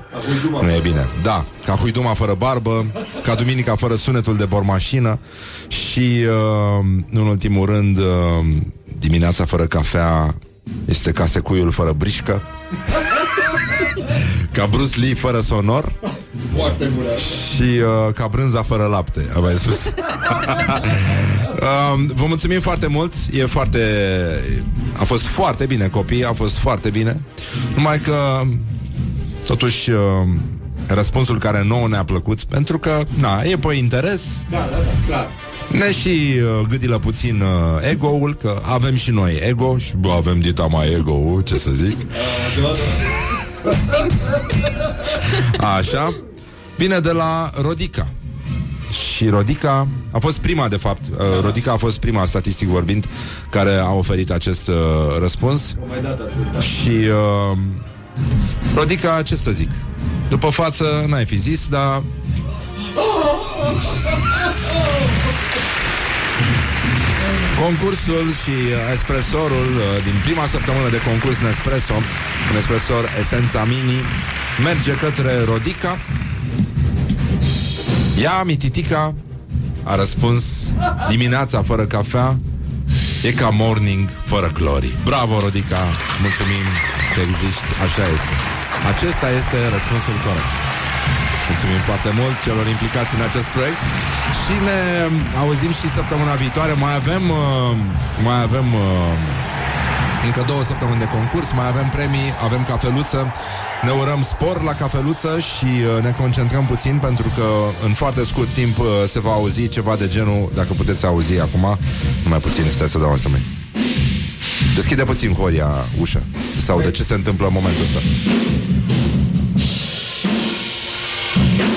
[0.61, 1.09] Nu e bine.
[1.21, 2.85] Da, ca huiduma fără barbă,
[3.23, 5.19] ca duminica fără sunetul de bormașină
[5.67, 8.05] și, uh, nu în ultimul rând, uh,
[8.99, 10.35] dimineața fără cafea
[10.85, 12.41] este ca secuiul fără brișcă.
[14.51, 15.91] Ca Bruce Lee fără sonor.
[16.55, 17.09] Foarte bună.
[17.55, 17.61] Și
[18.07, 19.85] uh, ca brânza fără lapte Am mai spus.
[19.85, 19.93] Uh,
[22.19, 23.13] Vă mulțumim foarte mult.
[23.31, 23.79] E foarte
[24.99, 27.19] A fost foarte bine copii A fost foarte bine.
[27.75, 28.41] Numai că
[29.45, 29.97] Totuși uh,
[30.87, 34.21] Răspunsul care nouă ne-a plăcut Pentru că, na, e pe interes.
[34.49, 35.27] Da, da, da, clar.
[35.71, 40.39] ne și uh, gâdilă puțin uh, ego-ul Că avem și noi ego Și bă, avem
[40.39, 41.97] dita mai ego Ce să zic
[45.77, 46.13] Așa.
[46.77, 48.07] Vine de la Rodica.
[49.15, 51.05] Și Rodica a fost prima, de fapt.
[51.05, 53.05] Uh, Rodica a fost prima, statistic vorbind
[53.49, 54.75] Care a oferit acest uh,
[55.19, 55.75] răspuns.
[55.83, 56.59] O mai dat asta.
[56.59, 57.57] Și uh,
[58.75, 59.69] Rodica, ce să zic?
[60.29, 62.03] După față, n-ai fi zis, dar
[67.63, 71.93] Concursul și uh, espresorul uh, din prima săptămână de concurs Nespresso,
[72.51, 73.99] un espresor Esența Mini,
[74.63, 75.97] merge către Rodica.
[78.21, 79.15] Ea, Mititica,
[79.83, 80.71] a răspuns
[81.09, 82.37] dimineața fără cafea
[83.23, 84.95] e ca morning fără clori.
[85.03, 85.83] Bravo, Rodica!
[86.21, 86.65] Mulțumim
[87.13, 87.81] că existi.
[87.85, 88.33] Așa este.
[88.91, 90.68] Acesta este răspunsul corect.
[91.49, 93.81] Mulțumim foarte mult celor implicați în acest proiect
[94.41, 94.79] și ne
[95.41, 96.73] auzim și săptămâna viitoare.
[96.85, 97.71] Mai avem, uh,
[98.27, 99.13] mai avem uh,
[100.27, 103.31] încă două săptămâni de concurs, mai avem premii, avem cafeluță,
[103.85, 107.47] ne urăm spor la cafeluță și uh, ne concentrăm puțin pentru că
[107.85, 111.65] în foarte scurt timp uh, se va auzi ceva de genul, dacă puteți auzi acum,
[112.23, 113.41] numai puțin, stai să dau asta mai.
[114.75, 115.69] Deschide puțin Horia
[115.99, 116.21] ușa
[116.65, 117.99] să audă ce se întâmplă în momentul ăsta.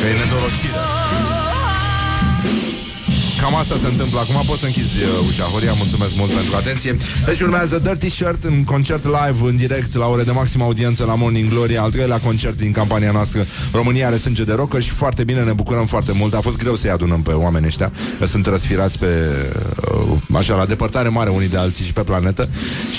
[0.02, 1.31] Că e nenorocire.
[3.42, 4.18] Cam asta se întâmplă.
[4.20, 5.42] Acum poți să închizi uh, ușa.
[5.42, 6.96] Horia, mulțumesc mult pentru atenție.
[7.26, 11.14] Deci urmează Dirty Shirt în concert live, în direct, la ore de maximă audiență la
[11.14, 13.46] Morning Glory, al treilea concert din campania noastră.
[13.72, 16.34] România are sânge de rocă și foarte bine, ne bucurăm foarte mult.
[16.34, 19.06] A fost greu să-i adunăm pe oamenii ăștia, că sunt răsfirați pe,
[19.94, 22.48] uh, așa, la depărtare mare unii de alții și pe planetă.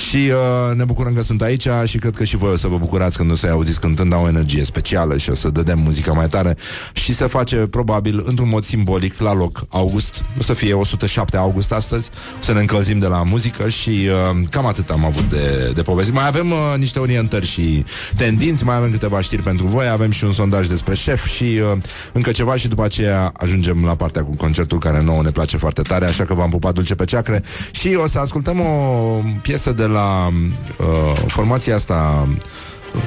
[0.10, 2.78] Și uh, ne bucurăm că sunt aici și cred că și voi o să vă
[2.78, 6.12] bucurați când o să-i auziți cântând, au o energie specială și o să dădem muzica
[6.12, 6.58] mai tare
[6.94, 10.24] și se face probabil într-un mod simbolic la loc august.
[10.40, 12.10] O să fie 107 august astăzi,
[12.40, 15.82] o să ne încălzim de la muzică și uh, cam atât am avut de, de
[15.82, 16.14] povestit.
[16.14, 17.86] Mai avem uh, niște orientări și
[18.18, 21.78] tendinți, mai avem câteva știri pentru voi, avem și un sondaj despre șef și uh,
[22.14, 25.82] încă ceva și după aceea ajungem la partea cu concertul care nouă ne place foarte
[25.82, 29.86] tare, așa că v-am pupat dulce pe ceacre și o să ascultăm o piesă de
[29.86, 32.28] la uh, formația asta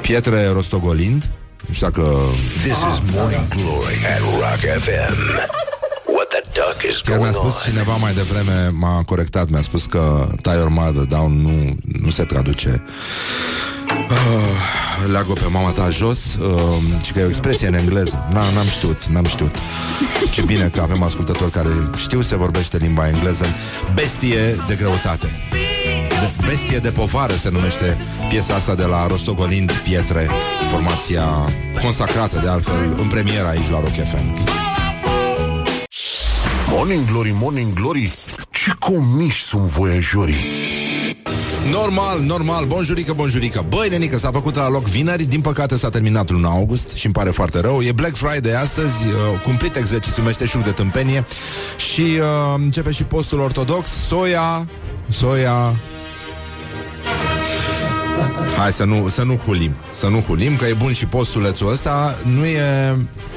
[0.00, 1.30] Pietre Rostogolind.
[1.66, 2.02] Nu știu dacă
[2.56, 5.75] This is Morning Glory at Rock FM.
[6.56, 7.50] What the duck is Chiar mi-a going on?
[7.50, 12.10] spus cineva mai devreme, m-a corectat, mi-a spus că Tie Your Mother Down nu, nu
[12.10, 12.82] se traduce
[13.90, 16.48] uh, Leagă pe mama ta jos uh,
[17.02, 18.28] Și că e o expresie în engleză.
[18.32, 19.56] Na, N-am știut, n-am știut.
[20.30, 23.46] Ce bine că avem ascultători care știu se vorbește limba engleză.
[23.94, 25.26] Bestie de greutate.
[26.08, 27.98] De, Bestie de povară se numește
[28.28, 30.30] piesa asta de la Rostogolind Pietre
[30.70, 31.52] Formația
[31.82, 34.65] consacrată de altfel în premieră aici la Rock FM
[36.68, 38.14] Morning Glory, Morning Glory.
[38.50, 40.34] Ce comiși sunt voiajorii?
[41.70, 43.64] Normal, normal, bonjurică, bonjurică.
[43.68, 47.14] Băi, nenică, s-a făcut la loc vineri Din păcate s-a terminat luna august Și îmi
[47.14, 47.82] pare foarte rău.
[47.82, 51.24] E Black Friday astăzi, uh, cumplit exercițiul meșteșug de tâmpenie.
[51.76, 53.88] Și uh, începe și postul ortodox.
[53.88, 54.68] Soia,
[55.08, 55.76] soia.
[58.58, 62.18] Hai să nu, să nu hulim Să nu hulim, că e bun și postulețul ăsta.
[62.24, 62.96] Nu e,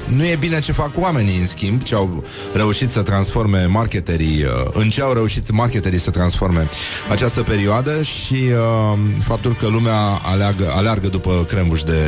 [0.10, 4.72] nu e bine ce fac oamenii În schimb, ce au reușit să transforme marketerii uh,
[4.74, 6.68] În ce au reușit marketerii să transforme
[7.10, 12.03] Această perioadă Și uh, faptul că lumea aleagă, aleargă după crembuși de,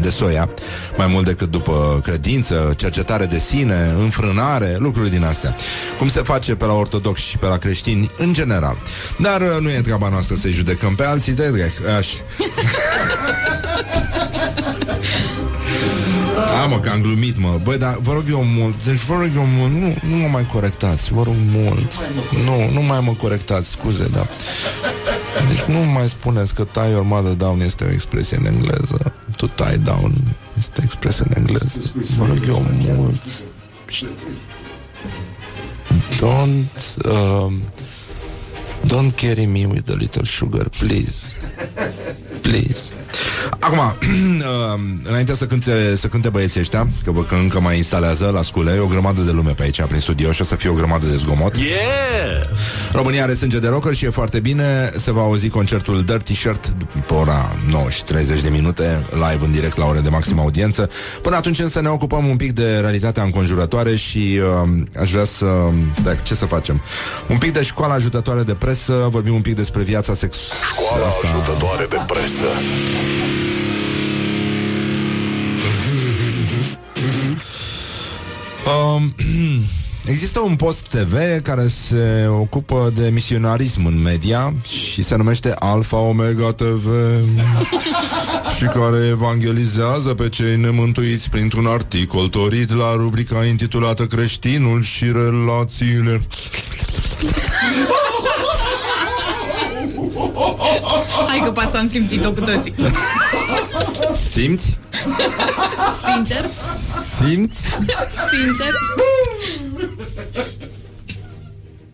[0.00, 0.48] de soia
[0.96, 5.54] Mai mult decât după credință Cercetare de sine, înfrânare Lucruri din astea
[5.98, 8.76] Cum se face pe la ortodoxi și pe la creștini În general
[9.18, 12.08] Dar uh, nu e treaba noastră să-i judecăm pe alții de drec Aș.
[16.56, 17.60] Da, mă, că am glumit, mă.
[17.62, 20.46] Băi, dar vă rog eu mult, deci vă rog eu mult, nu, nu mă mai
[20.46, 21.94] corectați, vă rog mult.
[22.44, 24.26] Nu, nu mai mă corectați, scuze, da.
[25.48, 29.12] Deci nu mai spuneți că tie your mother down este o expresie în engleză.
[29.36, 30.12] To tie down
[30.58, 31.78] este expresie în engleză.
[32.18, 33.22] Vă rog eu mult.
[36.18, 37.62] Don't, um,
[38.86, 41.36] don't carry me with a little sugar, please.
[42.40, 42.92] Please.
[43.58, 48.30] Acum, uh, înainte să cânte, să cânte băieții ăștia, că văd că încă mai instalează
[48.34, 50.70] la scule, e o grămadă de lume pe aici, prin studio și o să fie
[50.70, 51.56] o grămadă de zgomot.
[51.56, 51.66] Yeah!
[52.92, 54.90] România are sânge de rocker și e foarte bine.
[54.96, 56.74] Se va auzi concertul Dirty Shirt
[57.06, 60.90] pe ora 9 și 30 de minute, live în direct la ore de maximă audiență.
[61.22, 64.68] Până atunci însă ne ocupăm un pic de realitatea înconjurătoare și uh,
[65.00, 65.46] aș vrea să...
[66.02, 66.80] Da, ce să facem?
[67.28, 70.62] Un pic de școala ajutătoare de presă, vorbim un pic despre viața sexuală.
[70.72, 72.44] Școala ajutătoare de presă.
[78.96, 79.14] Um,
[80.12, 84.54] există un post TV care se ocupă de misionarism în media
[84.92, 86.86] și se numește Alpha Omega TV
[88.56, 96.20] și care evangelizează pe cei nemântuiți printr-un articol torit la rubrica intitulată Creștinul și relațiile.
[101.28, 102.74] Hai că pe asta am simțit-o cu toții.
[104.14, 104.78] Simți?
[106.04, 106.44] Sincer,
[107.18, 107.68] Simți?
[108.30, 108.74] sincer.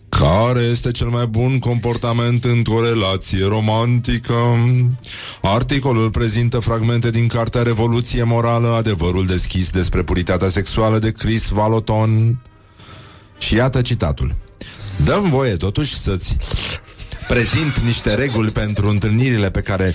[0.09, 4.34] Care este cel mai bun comportament într-o relație romantică?
[5.42, 12.42] Articolul prezintă fragmente din cartea Revoluție Morală, adevărul deschis despre puritatea sexuală de Chris Valoton.
[13.38, 14.34] Și iată citatul.
[15.05, 16.36] Dăm voie totuși să-ți
[17.33, 19.95] prezint niște reguli pentru întâlnirile pe care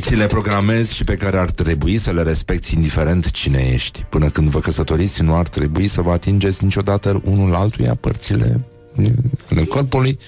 [0.00, 4.02] ți le programezi și pe care ar trebui să le respecti indiferent cine ești.
[4.08, 8.60] Până când vă căsătoriți, nu ar trebui să vă atingeți niciodată unul altuia părțile
[9.50, 10.18] ale corpului,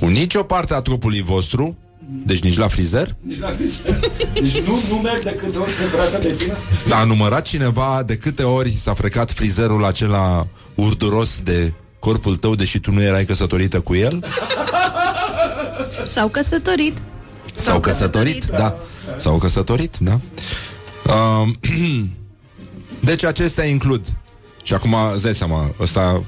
[0.00, 1.78] cu nicio parte a trupului vostru,
[2.26, 3.16] deci nici la frizer.
[3.20, 3.98] Nici la frizer.
[4.32, 6.54] Deci nu, nu merg de câte ori se îmbracă de tine?
[6.90, 12.78] A numărat cineva de câte ori s-a frecat frizerul acela urduros de corpul tău, deși
[12.78, 14.24] tu nu erai căsătorită cu el?
[16.04, 16.98] S-au căsătorit.
[17.54, 18.74] S-au căsătorit, da.
[19.16, 20.20] S-au căsătorit, da.
[21.12, 21.58] Um,
[23.00, 24.06] deci acestea includ.
[24.62, 26.22] Și acum îți dai seama, ăsta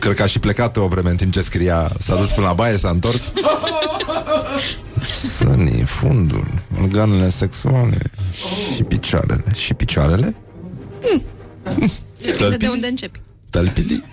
[0.00, 2.52] cred că a și plecat o vreme în timp ce scria, s-a dus până la
[2.52, 3.32] baie, s-a întors.
[5.36, 6.46] Sănii, fundul,
[6.80, 7.98] organele sexuale
[8.74, 9.44] și picioarele.
[9.54, 10.36] Și picioarele?
[12.18, 13.20] Depinde de unde începi.
[13.50, 14.04] Tălpili?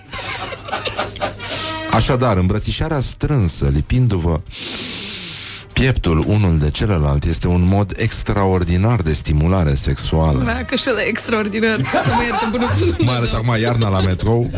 [1.96, 4.41] Așadar, îmbrățișarea strânsă, lipindu-vă
[5.74, 10.43] pieptul unul de celălalt, este un mod extraordinar de stimulare sexuală.
[10.43, 11.78] Da, că și ăla e extraordinar.
[11.78, 13.06] Să mă ierte bunul Dumnezeu.
[13.06, 14.52] Mai ales acum iarna la metrou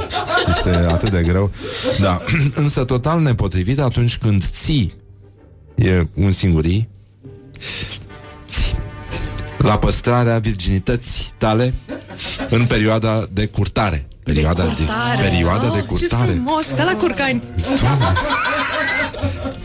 [0.47, 1.51] Este atât de greu
[1.99, 2.23] Da,
[2.63, 4.95] însă total nepotrivit atunci când ții
[5.75, 6.89] E un singurii
[9.57, 11.73] La păstrarea virginității tale
[12.49, 15.21] În perioada de curtare Perioada de, curtare.
[15.21, 17.43] perioada de Oh, curtare Ce frumos, ca la curcani.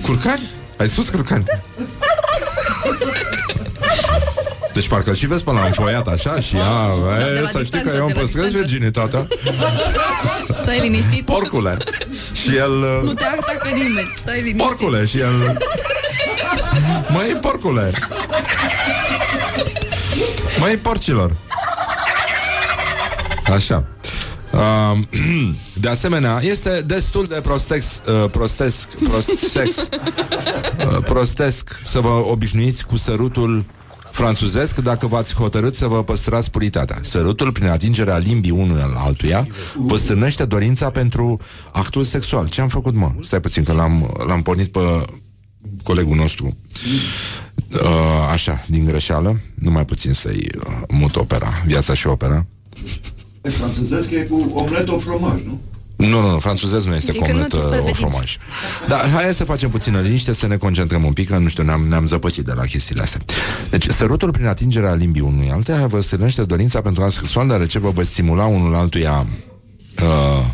[0.03, 0.51] Curcani?
[0.79, 1.45] Ai spus curcani?
[4.73, 6.89] Deci parcă și vezi pe la înfoiat așa și ea,
[7.19, 8.67] de e, la să știi distanță, că eu îmi de la păstrez distanță.
[8.67, 9.27] virginitatea
[10.63, 11.25] Stai liniștit.
[11.25, 11.77] Porcule
[12.33, 14.13] Și el uh, Nu te atacă nimeni.
[14.17, 14.63] Stai liniștit.
[14.63, 15.57] Porcule și el
[17.09, 17.93] Măi porcule
[20.59, 21.37] Măi porcilor
[23.55, 23.85] Așa
[24.53, 24.99] Uh,
[25.85, 32.97] de asemenea, este destul de prostex, uh, prostesc, prostex, uh, prostesc să vă obișnuiți cu
[32.97, 33.65] sărutul
[34.11, 36.99] franțuzesc dacă v-ați hotărât să vă păstrați puritatea.
[37.01, 39.47] Sărutul, prin atingerea limbii unul al altuia,
[39.77, 41.41] vă stârnește dorința pentru
[41.73, 42.49] actul sexual.
[42.49, 43.13] Ce am făcut, mă?
[43.21, 44.81] Stai puțin, că l-am, l-am pornit pe
[45.83, 46.57] colegul nostru
[47.75, 52.47] uh, așa, din greșeală, numai puțin să-i uh, mut opera, viața și opera.
[53.43, 55.61] E franțuzesc e cu omlet au fromaj, nu?
[55.97, 57.99] Nu, nu, nu, franțuzez nu este Adică cu nu omlet te uh, o spălbetiți.
[57.99, 58.37] fromaj.
[58.89, 61.81] Dar hai să facem puțină liniște, să ne concentrăm un pic, că nu știu, ne-am,
[61.89, 63.21] ne-am zăpăcit de la chestiile astea.
[63.71, 67.91] Deci, sărutul prin atingerea limbii unui altuia vă stârnește dorința pentru act sexual, deoarece vă
[67.91, 69.27] vă stimula unul altuia
[70.03, 70.45] uh,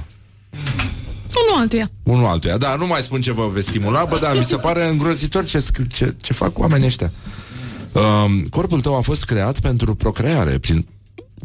[1.46, 1.88] Unul altuia.
[2.02, 2.56] unul altuia.
[2.56, 5.58] Da, nu mai spun ce vă veți stimula, bă, dar mi se pare îngrozitor ce,
[5.58, 7.12] sc- ce, ce fac oamenii ăștia.
[7.92, 10.86] Um, corpul tău a fost creat pentru procreare, prin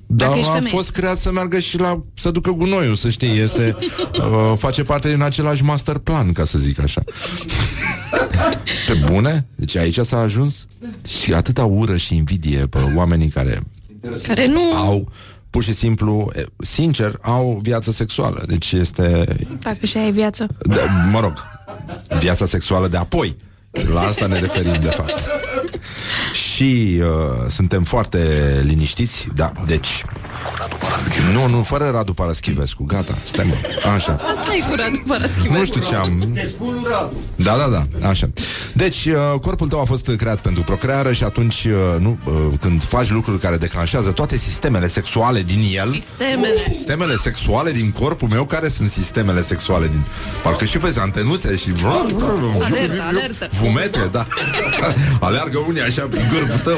[0.06, 0.72] dar Dacă ești a femeie.
[0.76, 3.76] fost creat să meargă și la să ducă gunoiul, să știi, este
[4.20, 7.02] uh, face parte din același master plan, ca să zic așa.
[8.88, 9.46] Pe bune?
[9.56, 10.66] Deci aici s-a ajuns
[11.08, 13.62] și atâta ură și invidie pe oamenii care
[14.28, 14.74] Care nu...
[14.74, 15.12] au
[15.50, 18.44] pur și simplu, e, sincer, au viață sexuală.
[18.48, 19.26] Deci este
[19.60, 20.48] Dacă și ai viață.
[20.66, 20.80] de,
[21.12, 21.34] mă rog,
[22.20, 23.36] viața sexuală de apoi.
[23.94, 25.14] La asta ne referim, de fapt.
[26.56, 28.20] Și uh, suntem foarte
[28.64, 30.04] liniștiți, da, deci
[30.94, 31.32] Paraschivescu.
[31.32, 34.20] Nu, nu, fără Radu Paraschivescu, gata, stai mă, așa.
[34.44, 35.56] Ce ai curat fără schimb?
[35.56, 36.32] Nu știu ce am...
[36.34, 37.14] Te spun lui Radu.
[37.36, 38.30] Da, da, da, așa.
[38.74, 42.84] Deci, uh, corpul tău a fost creat pentru procreare și atunci, uh, nu, uh, când
[42.84, 45.90] faci lucruri care declanșează toate sistemele sexuale din el...
[45.92, 46.58] Sistemele.
[46.72, 50.02] Sistemele sexuale din corpul meu, care sunt sistemele sexuale din...
[50.44, 51.74] Parcă și vezi antenuțe și...
[52.64, 53.48] Alertă, alertă.
[53.52, 54.28] Fumete, da.
[55.28, 56.78] Aleargă unii așa prin gârbul tău.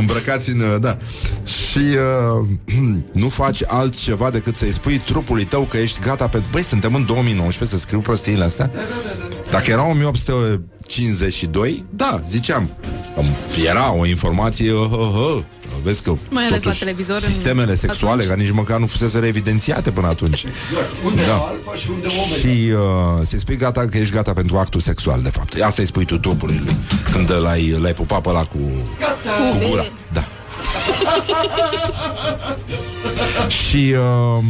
[0.00, 0.60] Îmbrăcați în...
[0.60, 0.96] uh, Da.
[1.44, 2.46] Și uh,
[3.22, 6.50] nu faci altceva decât să-i spui trupului tău că ești gata pentru...
[6.52, 8.70] Băi, suntem în 2019 să scriu prostiile astea?
[9.50, 12.70] Dacă era 1852, da, ziceam.
[13.66, 14.72] Era o informație...
[14.72, 14.98] Uh, uh,
[15.36, 15.42] uh.
[15.88, 18.28] Vezi că Mai ales la totuși, televizor în- Sistemele sexuale, atunci.
[18.28, 20.44] care nici măcar nu fusese evidențiate până atunci.
[21.04, 21.26] Unde Da.
[21.26, 21.34] da.
[21.34, 22.34] alfa și unde omega?
[22.38, 22.70] Și
[23.20, 25.60] uh, să-i spui gata că ești gata pentru actul sexual, de fapt.
[25.62, 26.76] Asta îi spui tu trupului lui.
[27.12, 28.56] Când l-ai, l-ai pupat pe ăla cu,
[29.50, 29.84] cu gura.
[30.12, 30.24] Da.
[33.48, 33.94] și
[34.38, 34.44] uh,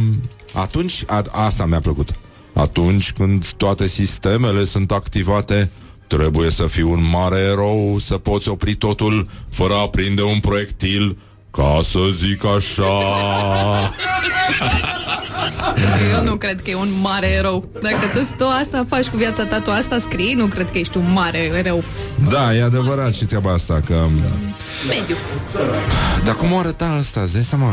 [0.53, 2.09] atunci, a, asta mi-a plăcut.
[2.53, 5.71] Atunci când toate sistemele sunt activate,
[6.07, 11.17] trebuie să fii un mare erou, să poți opri totul fără a prinde un proiectil,
[11.51, 12.93] ca să zic așa.
[16.17, 17.69] Eu nu cred că e un mare erou.
[17.81, 20.97] Dacă tu, tu asta faci cu viața ta, tu asta scrii, nu cred că ești
[20.97, 21.83] un mare erou.
[22.29, 24.07] Da, e adevărat și treaba asta că...
[24.87, 25.15] Mediu.
[26.23, 27.21] Dar cum o arăta asta?
[27.21, 27.65] Îți dai seama?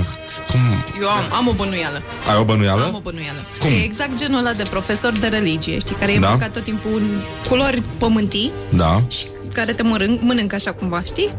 [0.51, 0.61] Cum...
[1.03, 2.03] Eu am, am o bănuială.
[2.31, 2.83] Ai o bănuială?
[2.85, 3.39] Am o bănuială.
[3.61, 3.71] Cum?
[3.71, 6.29] E exact genul ăla de profesor de religie, știi, care e Da.
[6.31, 9.03] îmbrăcat tot timpul în culori pământii Da.
[9.09, 11.35] și care te mănânc, mănâncă așa cumva, știi?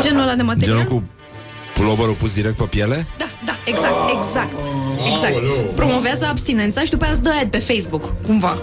[0.00, 0.76] Genul ăla de material.
[0.76, 1.02] Genul cu
[1.78, 3.06] puloverul pus direct pe piele?
[3.18, 4.52] Da, da, exact, exact.
[5.14, 5.34] Exact.
[5.74, 8.58] Promovează abstinența și după aia îți dă ad pe Facebook, cumva.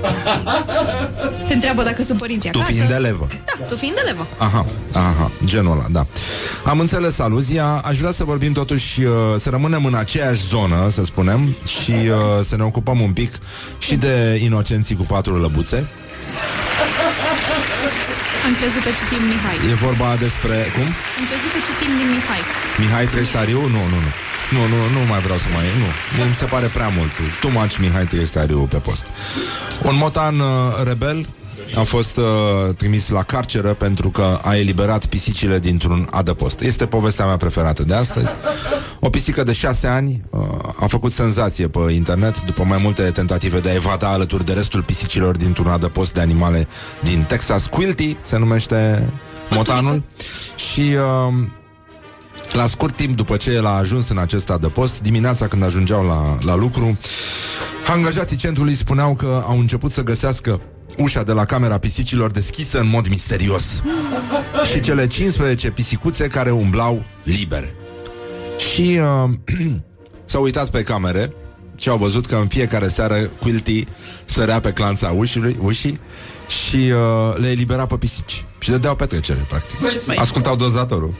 [1.47, 2.73] Te întreabă dacă sunt părinții Tu acasă.
[2.73, 3.27] fiind elevă.
[3.29, 4.27] Da, tu fiind elevă.
[4.37, 6.05] Aha, aha, genul ăla, da.
[6.65, 7.81] Am înțeles aluzia.
[7.85, 12.15] Aș vrea să vorbim totuși, uh, să rămânem în aceeași zonă, să spunem, și uh,
[12.43, 13.33] să ne ocupăm un pic
[13.77, 15.87] și de inocenții cu patru lăbuțe.
[18.47, 19.57] Am crezut că citim Mihai.
[19.71, 20.55] E vorba despre...
[20.75, 20.87] Cum?
[21.19, 22.41] Am crezut că citim din Mihai.
[22.83, 23.61] Mihai Trestariu?
[23.75, 24.11] Nu, nu, nu.
[24.55, 25.65] Nu, nu, nu mai vreau să mai...
[26.17, 27.13] Nu, mi se pare prea mult.
[27.41, 29.05] Too much Mihai Trestariu pe post.
[29.89, 30.47] Un motan uh,
[30.89, 31.17] rebel
[31.75, 36.61] a fost uh, trimis la carceră pentru că a eliberat pisicile dintr-un adăpost.
[36.61, 38.35] Este povestea mea preferată de astăzi.
[38.99, 40.39] O pisică de șase ani uh,
[40.79, 44.83] a făcut senzație pe internet după mai multe tentative de a evada alături de restul
[44.83, 46.67] pisicilor dintr-un adăpost de animale
[47.03, 47.65] din Texas.
[47.65, 49.09] Quilty se numește
[49.49, 50.03] motanul.
[50.55, 50.81] Și...
[50.81, 51.33] Uh,
[52.51, 56.37] la scurt timp după ce el a ajuns în acest adăpost, dimineața când ajungeau la,
[56.41, 56.97] la lucru,
[57.87, 60.61] angajații centrului spuneau că au început să găsească
[60.97, 63.63] ușa de la camera pisicilor deschisă în mod misterios
[64.71, 67.75] și cele 15 pisicuțe care umblau libere.
[68.57, 69.29] Și uh,
[70.25, 71.33] s-au uitat pe camere
[71.79, 73.87] și au văzut că în fiecare seară Quilty
[74.25, 75.99] sărea pe clanța ușii, ușii
[76.47, 78.45] și uh, le elibera pe pisici.
[78.59, 79.79] Și dădeau petrecere, practic.
[80.19, 81.13] Ascultau dozatorul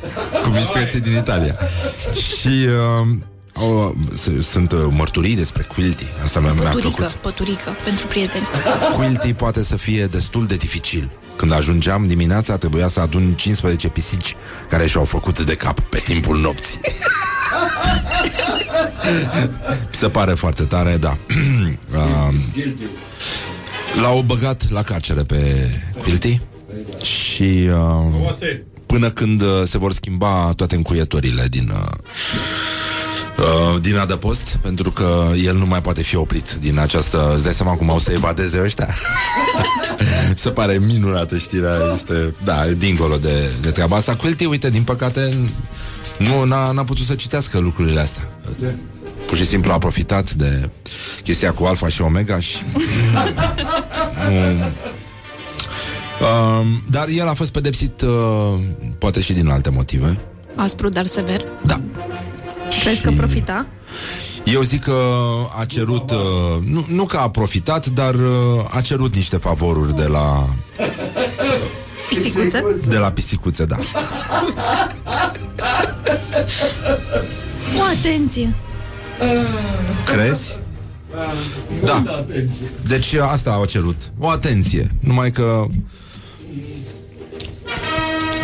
[0.44, 1.58] cu mistreții din Italia.
[2.40, 3.08] Și uh,
[3.56, 6.06] au, s- sunt uh, mărturii despre Quilty.
[6.24, 7.16] Asta mi-a, mi-a Păturică, plăcut.
[7.16, 8.48] păturică, pentru prieteni.
[8.96, 11.10] Quilty poate să fie destul de dificil.
[11.36, 14.36] Când ajungeam dimineața, trebuia să adun 15 pisici
[14.70, 16.80] care și-au făcut de cap pe timpul nopții.
[19.90, 21.18] Mi se pare foarte tare, da.
[21.98, 22.36] um,
[24.02, 25.70] l-au băgat la carcere pe
[26.04, 26.42] Quilty
[27.02, 28.32] și uh,
[28.86, 31.92] până când uh, se vor schimba toate încuietorile din uh,
[33.38, 37.32] uh, din adăpost, pentru că el nu mai poate fi oprit din această...
[37.34, 38.88] Îți dai seama cum au să evadeze ăștia?
[40.36, 44.16] Se pare minunată știrea, este, da, dincolo de, de treaba asta.
[44.16, 45.34] Quilty, uite, din păcate,
[46.18, 48.28] nu n-a, n-a putut să citească lucrurile astea.
[49.28, 50.70] Pur și simplu a profitat de
[51.24, 52.58] chestia cu alfa și omega și...
[54.30, 54.72] nu,
[56.22, 58.60] Uh, dar el a fost pedepsit uh,
[58.98, 60.20] poate și din alte motive.
[60.56, 61.46] Aspru, dar sever.
[61.66, 61.82] Da.
[62.84, 63.66] Crezi că profita?
[64.44, 65.16] Eu zic că
[65.60, 66.18] a cerut, uh,
[66.66, 70.50] nu, nu că a profitat, dar uh, a cerut niște favoruri de la,
[72.10, 72.64] Pisicuță?
[72.88, 73.78] de la pisicuțe, da.
[77.78, 78.54] O atenție!
[80.06, 80.58] Crezi?
[81.84, 82.04] Da.
[82.88, 84.12] Deci uh, asta au cerut.
[84.20, 84.92] O atenție.
[85.00, 85.66] Numai că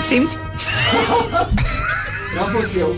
[0.07, 0.37] Simți?
[2.35, 2.95] N-am fost eu.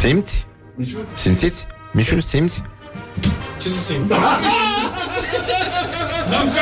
[0.00, 0.46] simți?
[1.14, 1.66] Simțiți?
[1.92, 2.62] Mișu, simți?
[3.60, 4.12] Ce să simt?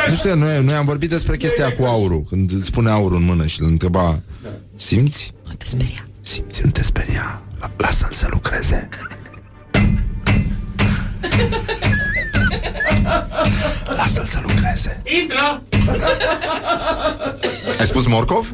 [0.08, 3.24] Nu știu, noi, noi am vorbit despre chestia cu aurul Când îți spune aurul în
[3.24, 4.20] mână și îl întreba
[4.76, 5.32] Simți?
[5.46, 6.06] Nu te speria.
[6.20, 7.42] Simți, nu te speria.
[7.60, 8.88] La- Lasă-l să lucreze.
[13.96, 15.02] Lasă-l să lucreze.
[15.20, 15.62] Intră!
[17.78, 18.52] Ai spus morcov?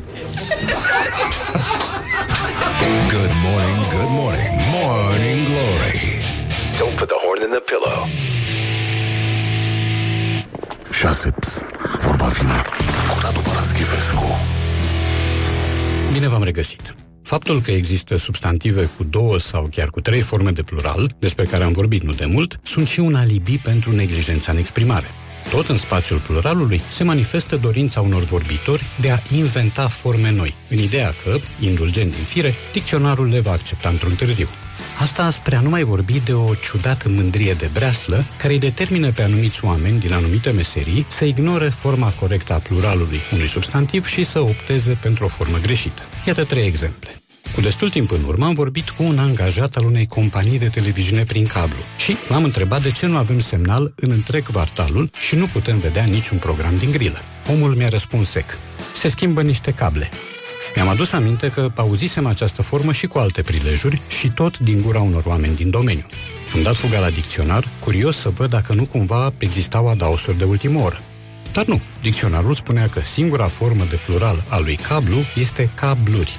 [3.09, 5.99] Good morning, good morning, morning glory.
[6.79, 8.09] Don't put the horn in the pillow.
[10.91, 11.31] 6.
[11.41, 11.65] Psst,
[11.99, 12.63] vorba vine
[13.09, 14.39] cu Radu Paraschivescu.
[16.13, 17.00] Bine v-am regăsit!
[17.31, 21.65] Faptul că există substantive cu două sau chiar cu trei forme de plural, despre care
[21.65, 25.07] am vorbit nu de mult, sunt și un alibi pentru neglijența în exprimare.
[25.51, 30.79] Tot în spațiul pluralului se manifestă dorința unor vorbitori de a inventa forme noi, în
[30.79, 34.49] ideea că, indulgent din fire, dicționarul le va accepta într-un târziu.
[34.99, 39.13] Asta spre a nu mai vorbi de o ciudată mândrie de breaslă care îi determină
[39.13, 44.25] pe anumiți oameni din anumite meserii să ignore forma corectă a pluralului unui substantiv și
[44.25, 46.03] să opteze pentru o formă greșită.
[46.27, 47.20] Iată trei exemple.
[47.55, 51.25] Cu destul timp în urmă am vorbit cu un angajat al unei companii de televiziune
[51.25, 55.47] prin cablu și l-am întrebat de ce nu avem semnal în întreg kvartalul și nu
[55.47, 57.19] putem vedea niciun program din grilă.
[57.49, 58.59] Omul mi-a răspuns sec.
[58.95, 60.09] Se schimbă niște cable.
[60.75, 65.01] Mi-am adus aminte că auzisem această formă și cu alte prilejuri și tot din gura
[65.01, 66.07] unor oameni din domeniu.
[66.55, 70.81] Am dat fuga la dicționar, curios să văd dacă nu cumva existau adaosuri de ultimă
[70.81, 71.03] oră.
[71.53, 76.39] Dar nu, dicționarul spunea că singura formă de plural a lui cablu este cabluri.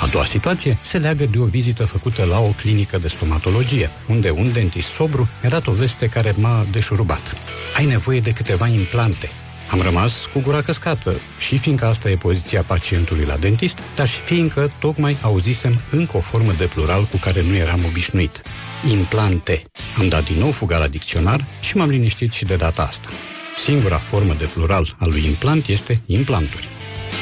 [0.00, 4.30] A doua situație se leagă de o vizită făcută la o clinică de stomatologie, unde
[4.30, 7.36] un dentist sobru mi-a dat o veste care m-a deșurubat.
[7.76, 9.28] Ai nevoie de câteva implante.
[9.70, 14.20] Am rămas cu gura căscată și fiindcă asta e poziția pacientului la dentist, dar și
[14.20, 18.42] fiindcă tocmai auzisem încă o formă de plural cu care nu eram obișnuit.
[18.90, 19.62] Implante.
[19.98, 23.08] Am dat din nou fuga la dicționar și m-am liniștit și de data asta.
[23.56, 26.68] Singura formă de plural al lui implant este implanturi.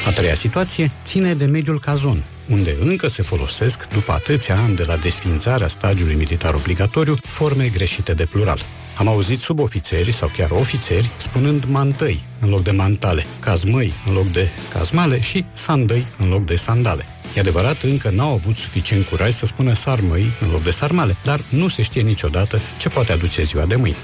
[0.07, 4.83] A treia situație ține de mediul cazon, unde încă se folosesc, după atâția ani de
[4.83, 8.59] la desfințarea stagiului militar obligatoriu, forme greșite de plural.
[8.97, 14.31] Am auzit subofițeri sau chiar ofițeri spunând mantăi în loc de mantale, cazmăi în loc
[14.31, 17.05] de cazmale și sandăi în loc de sandale.
[17.35, 21.41] E adevărat, încă n-au avut suficient curaj să spună sarmăi în loc de sarmale, dar
[21.49, 23.97] nu se știe niciodată ce poate aduce ziua de mâine.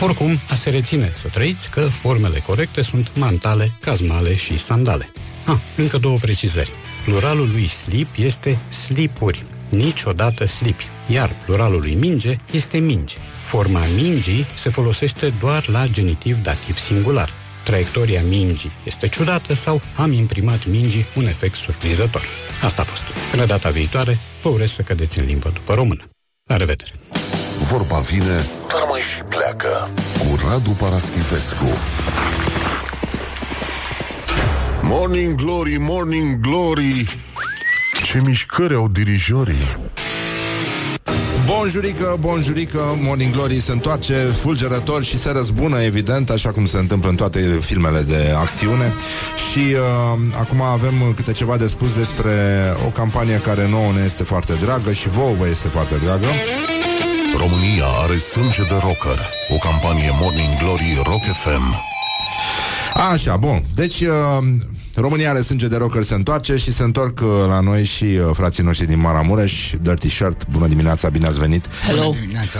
[0.00, 5.12] Oricum, a se reține să trăiți că formele corecte sunt mantale, cazmale și sandale.
[5.46, 6.72] Ah, încă două precizări.
[7.04, 13.16] Pluralul lui slip este slipuri, niciodată slipi, iar pluralul lui minge este mingi.
[13.42, 17.30] Forma mingii se folosește doar la genitiv dativ singular.
[17.64, 22.22] Traiectoria mingii este ciudată sau am imprimat mingii un efect surprinzător.
[22.62, 23.04] Asta a fost.
[23.30, 26.04] Până data viitoare, vă urez să cădeți în limbă după română.
[26.48, 26.90] La revedere!
[27.58, 31.78] Vorba vine, dar mai și pleacă cu Radu Paraschivescu.
[34.86, 37.22] Morning Glory, Morning Glory
[38.04, 39.92] Ce mișcări au dirijorii
[41.46, 47.08] Bonjurică, bonjurică, Morning Glory se întoarce fulgerător și se răzbună, evident, așa cum se întâmplă
[47.08, 48.92] în toate filmele de acțiune.
[49.50, 52.30] Și uh, acum avem câte ceva de spus despre
[52.86, 56.26] o campanie care nouă ne este foarte dragă și vouă vă este foarte dragă.
[57.36, 61.92] România are sânge de rocker O campanie Morning Glory Rock FM
[62.94, 63.62] Așa, bun.
[63.74, 64.38] Deci, uh,
[64.94, 68.30] România are sânge de rocker se întoarce și se întorc uh, la noi și uh,
[68.32, 71.68] frații noștri din Maramureș, Dirty Shirt, bună dimineața, bine ați venit.
[71.86, 72.14] Hello.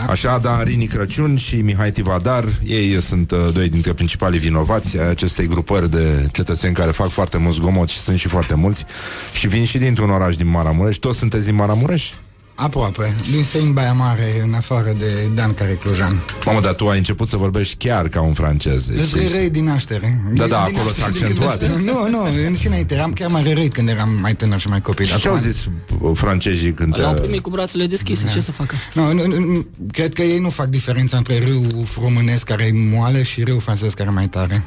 [0.08, 5.08] Așa, da, Rini Crăciun și Mihai Tivadar, ei sunt uh, doi dintre principalii vinovați ai
[5.08, 8.84] acestei grupări de cetățeni care fac foarte mult zgomot și sunt și foarte mulți
[9.32, 10.96] și vin și dintr-un oraș din Maramureș.
[10.96, 12.10] Toți sunteți din Maramureș?
[12.56, 16.22] Aproape, din Stein Baia Mare, în afară de Dan care Clujan.
[16.44, 18.86] Mamă, dar tu ai început să vorbești chiar ca un francez.
[18.86, 20.22] Deci Despre ești- rei din naștere.
[20.32, 21.48] Da, da, Din acolo naștere, s-a din accentuat.
[21.60, 21.82] naștere.
[21.82, 22.94] Nu, nu, în și înainte.
[22.94, 25.06] Eram chiar mare rei când eram mai tânăr și mai copil.
[25.06, 25.64] Și ce au zis
[26.00, 26.98] uh, francezii când...
[27.00, 28.74] L-au uh, primit cu brațele deschise, ce să facă?
[28.94, 32.72] Nu, nu, nu, nu, cred că ei nu fac diferența între râu românesc care e
[32.96, 34.64] moale și râu francez care e mai tare.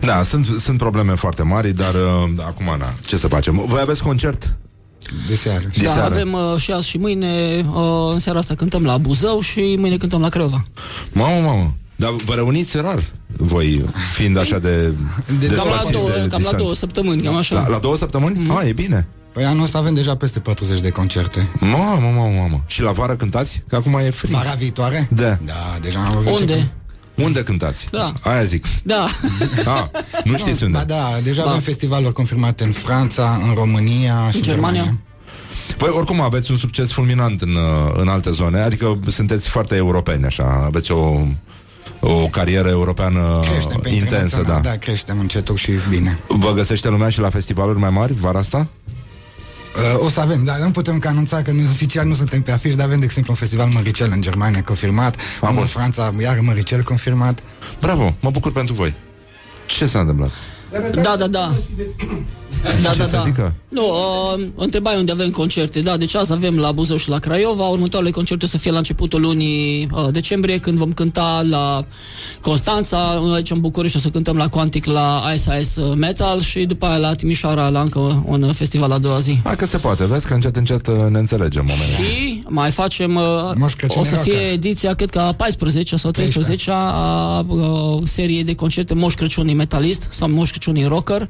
[0.00, 3.64] Da, sunt, sunt probleme foarte mari, dar uh, acum, na, ce să facem?
[3.66, 4.56] Voi aveți concert?
[5.28, 5.64] De seară.
[5.76, 6.14] De da, seară.
[6.14, 9.96] avem uh, și azi și mâine, uh, în seara asta cântăm la Buzău și mâine
[9.96, 10.64] cântăm la Craiova.
[11.12, 11.74] Mamă, mamă.
[11.96, 13.04] Dar vă reuniți rar,
[13.36, 14.92] voi, fiind așa de...
[15.38, 16.56] de cam la, despărțiți două, de cam la distanță.
[16.56, 17.54] două săptămâni, cam așa.
[17.54, 18.38] La, la două săptămâni?
[18.38, 18.56] Mm.
[18.56, 19.08] Ah, e bine.
[19.32, 21.48] Păi anul ăsta avem deja peste 40 de concerte.
[21.60, 22.64] Mamă, mamă, mamă.
[22.66, 23.62] Și la vară cântați?
[23.68, 24.32] Că acum e frig.
[24.32, 25.08] Vara viitoare?
[25.10, 25.38] Da.
[25.44, 26.72] Da, deja am avut Unde?
[27.18, 27.88] Unde cântați?
[27.90, 28.12] Da.
[28.22, 28.64] Aia zic.
[28.82, 29.06] Da.
[29.64, 29.84] Ah,
[30.24, 30.78] nu știți unde.
[30.78, 31.48] Ba da, deja Ba.
[31.48, 34.82] avem festivaluri confirmate în Franța, în România și în Germania.
[34.82, 35.02] Germania.
[35.76, 40.24] Voi oricum aveți un succes fulminant în, uh, în alte zone, adică sunteți foarte europeni,
[40.24, 41.20] așa, aveți o,
[42.00, 44.70] o carieră europeană Creștem pe intensă, internațional, da.
[44.70, 46.18] da, creștem încetul și bine.
[46.28, 48.68] Vă găsește lumea și la festivaluri mai mari vara asta?
[49.76, 52.52] Uh, o să avem, dar nu putem ca anunța că noi oficial nu suntem pe
[52.52, 56.38] afiș, dar avem, de exemplu, un festival Măricel în Germania confirmat, unul în Franța, iar
[56.40, 57.42] Măricel confirmat.
[57.80, 58.94] Bravo, mă bucur pentru voi.
[59.66, 60.30] Ce s-a întâmplat?
[60.94, 61.26] Da, da, da.
[61.26, 61.56] Da,
[62.64, 63.20] Ce da, să da.
[63.20, 63.54] zică?
[63.68, 65.80] Nu, uh, întrebai unde avem concerte.
[65.80, 67.66] Da, deci azi avem la Buzău și la Craiova.
[67.66, 71.84] Următoarele concerte o să fie la începutul lunii uh, decembrie, când vom cânta la
[72.40, 76.86] Constanța, aici în București o să cântăm la Quantic la Ice Ice Metal și după
[76.86, 79.38] aia la Timișoara la încă un festival a doua zi.
[79.44, 82.04] Hai că se poate, vezi că încet, încet uh, ne înțelegem momentul.
[82.04, 83.22] Și mai facem, uh,
[83.54, 84.34] Moș Crăciun o să Rocker.
[84.34, 89.54] fie ediția, cred că a 14 sau 13 a uh, seriei de concerte Moș Crăciunii
[89.54, 91.28] Metalist sau Moș Crăciunii Rocker.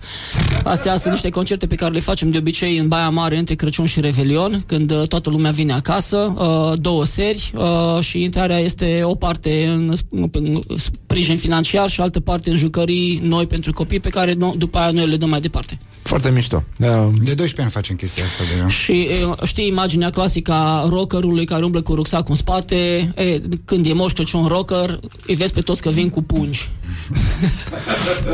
[0.64, 3.86] Astea sunt niște concerte pe care le facem de obicei în Baia Mare între Crăciun
[3.86, 9.00] și Revelion, când uh, toată lumea vine acasă, uh, două seri uh, și intrarea este
[9.02, 14.08] o parte în, în sprijin financiar și altă parte în jucării noi pentru copii pe
[14.08, 15.78] care no- după aia noi le dăm mai departe.
[16.02, 16.64] Foarte mișto.
[16.76, 16.88] Da.
[17.02, 21.64] De 12 ani facem chestia asta de Și e, știi imaginea clasică a rockerului care
[21.64, 22.74] umblă cu rucsacul în spate,
[23.16, 26.68] e, când e moș Crăciun rocker, îi vezi pe toți că vin cu pungi.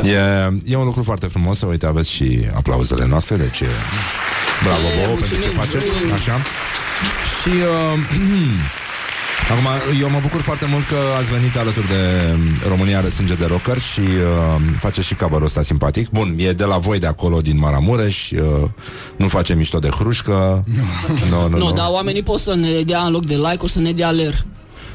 [0.03, 2.39] E, e un lucru foarte frumos, uite, aveți și
[2.75, 3.67] aplauzele noastre, deci e,
[4.63, 6.13] bravo E, vouă pentru ce mulțumim, faceți, mulțumim.
[6.13, 6.35] așa.
[7.37, 7.97] Și uh,
[9.51, 9.67] acum,
[10.01, 12.03] eu mă bucur foarte mult că ați venit alături de
[12.67, 16.09] România are sânge de rocker și uh, faceți și cover ăsta simpatic.
[16.09, 18.69] Bun, e de la voi de acolo, din Maramureș, uh,
[19.17, 20.63] nu face mișto de hrușcă.
[21.31, 21.71] Nu, nu, Nu, nu.
[21.71, 24.45] dar oamenii pot să ne dea în loc de like-uri, să ne dea ler.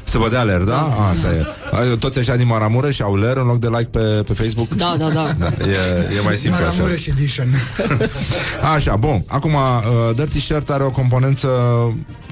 [0.03, 0.77] Să vă dea ler, da?
[0.79, 1.95] A, asta e.
[1.95, 4.67] Toți ăștia din Maramureș au ler în loc de like pe, pe Facebook?
[4.69, 5.27] Da, da, da.
[5.47, 6.71] E, e mai simplu așa.
[6.71, 7.47] Maramureș Edition.
[8.75, 9.23] Așa, bun.
[9.27, 11.49] Acum, uh, Dirty Shirt are o componență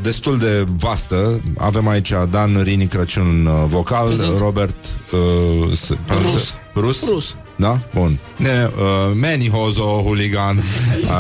[0.01, 1.39] destul de vastă.
[1.57, 4.37] Avem aici Dan Rini Crăciun uh, vocal, Prezent.
[4.37, 4.75] Robert
[5.11, 5.89] uh, s-
[6.23, 6.59] Rus.
[6.75, 7.09] Rus?
[7.09, 7.35] Rus.
[7.55, 7.79] Da?
[7.93, 8.19] Bun.
[8.39, 10.63] Ne, uh, Manny Hozo, hooligan.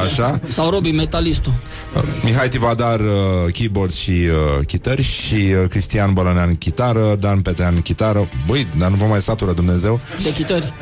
[0.05, 0.39] Așa.
[0.49, 1.53] Sau Robi Metalistul.
[1.95, 7.81] Uh, Mihai Tivadar, uh, keyboard și uh, chitări și uh, Cristian Bălănean, chitară, Dan Petean,
[7.81, 8.29] chitară.
[8.47, 9.99] Băi, dar nu vă mai satură Dumnezeu.
[10.23, 10.73] De chitări.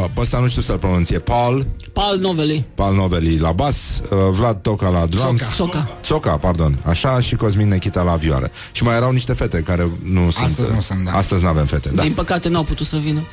[0.00, 1.18] Uh, pe ăsta nu știu să-l pronunție.
[1.18, 2.64] Paul, Pal Noveli.
[2.74, 5.42] Paul Noveli la bas, uh, Vlad Toca la drums.
[5.42, 5.52] Soca.
[5.54, 5.96] Soca.
[6.02, 6.78] Soca, pardon.
[6.82, 8.50] Așa și Cosmin Nechita la vioară.
[8.72, 10.44] Și mai erau niște fete care nu sunt...
[10.44, 11.12] Astăzi nu sunt, da.
[11.12, 12.02] Astăzi nu avem fete, da.
[12.02, 13.22] Din păcate n-au putut să vină.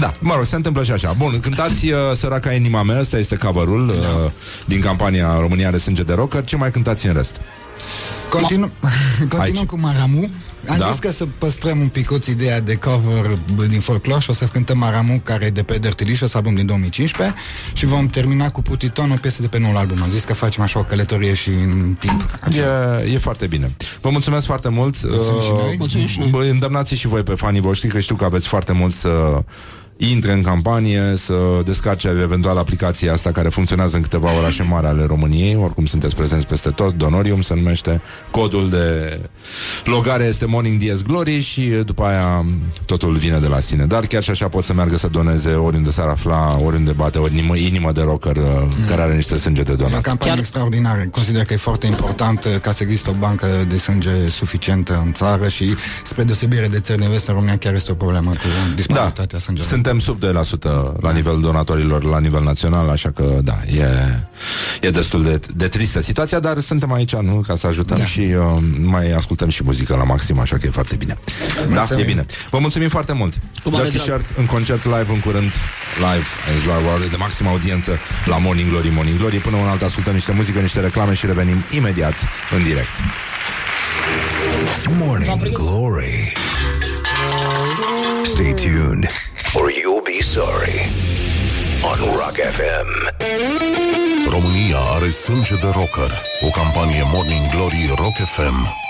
[0.00, 1.12] Da, mă rog, se întâmplă și așa.
[1.18, 4.30] Bun, cântați uh, Săraca inima mea, ăsta este cover-ul uh,
[4.66, 6.44] din campania România are sânge de rocker.
[6.44, 7.40] Ce mai cântați în rest?
[8.30, 8.70] Continu-
[9.18, 9.66] continuăm Aici.
[9.66, 10.28] cu Maramu.
[10.68, 10.90] Am Da.
[10.90, 14.44] zis că să păstrăm un picuț ideea de cover bă, din folclor și o să
[14.44, 17.36] cântăm Maramu, care e de pe Dirty Licious, album din 2015
[17.72, 20.02] și vom termina cu Putiton, o piesă de pe noul album.
[20.02, 22.38] Am zis că facem așa o călătorie și în timp.
[23.06, 23.76] E, e foarte bine.
[24.00, 24.96] Vă mulțumesc foarte mult.
[25.02, 25.74] Mulțumim și noi.
[25.78, 26.28] Mulțumim și noi.
[26.28, 29.42] Bă, îndemnați și voi pe fanii voștri, că știu că aveți foarte mult să
[29.96, 31.34] intre în campanie, să
[31.64, 36.46] descarce eventual aplicația asta care funcționează în câteva orașe mari ale României, oricum sunteți prezenți
[36.46, 38.00] peste tot, Donorium se numește,
[38.30, 39.18] codul de
[39.84, 42.44] logare este Morning Dies Glory și după aia
[42.86, 43.84] totul vine de la sine.
[43.84, 47.28] Dar chiar și așa pot să meargă să doneze oriunde s-ar afla, oriunde bate o
[47.28, 48.70] inimă, inimă de rocker mm.
[48.88, 50.00] care are niște sânge de E o donat.
[50.00, 51.06] campanie Chiar- extraordinară.
[51.10, 55.12] Consider că e foarte important uh, ca să există o bancă de sânge suficientă în
[55.12, 58.74] țară și spre deosebire de țări din vest, în România chiar este o problemă cu
[58.74, 59.68] disparitatea sângelui.
[59.84, 63.86] Suntem sub 2% la nivelul donatorilor la nivel național, așa că da, e,
[64.80, 68.04] e destul de, de tristă situația, dar suntem aici, nu, ca să ajutăm da.
[68.04, 71.18] și uh, mai ascultăm și muzică la maxim, așa că e foarte bine.
[71.56, 72.02] Da, Mulțumim.
[72.02, 72.26] e bine.
[72.50, 73.32] Vă mulțumim foarte mult.
[73.62, 74.20] Cu mare Dirty drag.
[74.20, 75.52] Shirt în concert live în curând,
[75.96, 79.36] live, aici la o oră de maximă audiență la Morning Glory, Morning Glory.
[79.36, 82.14] Până un alt ascultăm niște muzică, niște reclame și revenim imediat
[82.56, 82.96] în direct.
[84.98, 86.32] Morning Glory.
[88.24, 89.06] Stay tuned,
[89.54, 90.78] or you'll be sorry.
[91.90, 92.88] On Rock FM.
[94.30, 96.22] România are sânge de rocker.
[96.40, 98.82] O campanie Morning Glory Rock FM.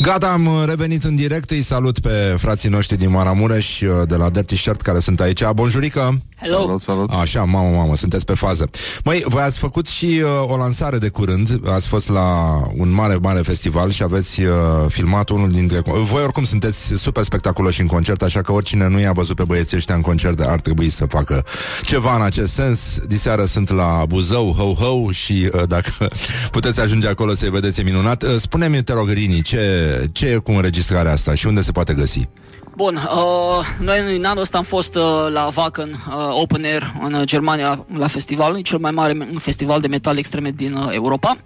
[0.00, 1.50] Gata, am revenit în direct.
[1.50, 5.44] Îi salut pe frații noștri din Maramureș uh, de la Dirty Shirt care sunt aici.
[5.54, 6.20] Bonjurică!
[6.40, 6.78] Hello!
[7.20, 8.68] Așa, mamă, mamă, sunteți pe fază.
[9.04, 13.14] Măi, voi ați făcut și uh, o lansare de curând, ați fost la un mare,
[13.14, 14.54] mare festival și aveți uh,
[14.88, 15.82] filmat unul dintre...
[15.84, 19.76] Voi oricum sunteți super spectaculoși în concert, așa că oricine nu i-a văzut pe băieții
[19.76, 21.44] ăștia în concert ar trebui să facă
[21.84, 22.98] ceva în acest sens.
[23.06, 25.90] Diseară sunt la Buzău, ho-ho, și uh, dacă
[26.50, 28.22] puteți ajunge acolo să-i vedeți, e minunat.
[28.22, 31.94] Uh, spune-mi, te rog, Rini, ce, ce e cu înregistrarea asta și unde se poate
[31.94, 32.28] găsi?
[32.76, 37.12] Bun, uh, noi în anul ăsta am fost uh, la Wacken uh, Open Air în
[37.12, 40.88] uh, Germania la festival, e cel mai mare me- festival de metal extreme din uh,
[40.90, 41.36] Europa.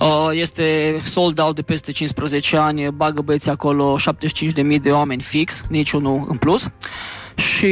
[0.00, 3.96] Uh, este sold out de peste 15 ani, bagă băieții acolo
[4.74, 6.70] 75.000 de oameni fix, niciunul în plus.
[7.34, 7.64] Și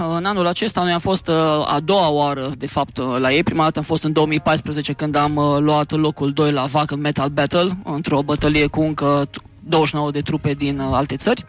[0.00, 1.34] uh, în anul acesta noi am fost uh,
[1.74, 3.42] a doua oară, de fapt, uh, la ei.
[3.42, 7.28] Prima dată am fost în 2014 când am uh, luat locul 2 la Wacken Metal
[7.28, 9.28] Battle, într-o bătălie cu încă
[9.68, 11.44] 29 de trupe din uh, alte țări.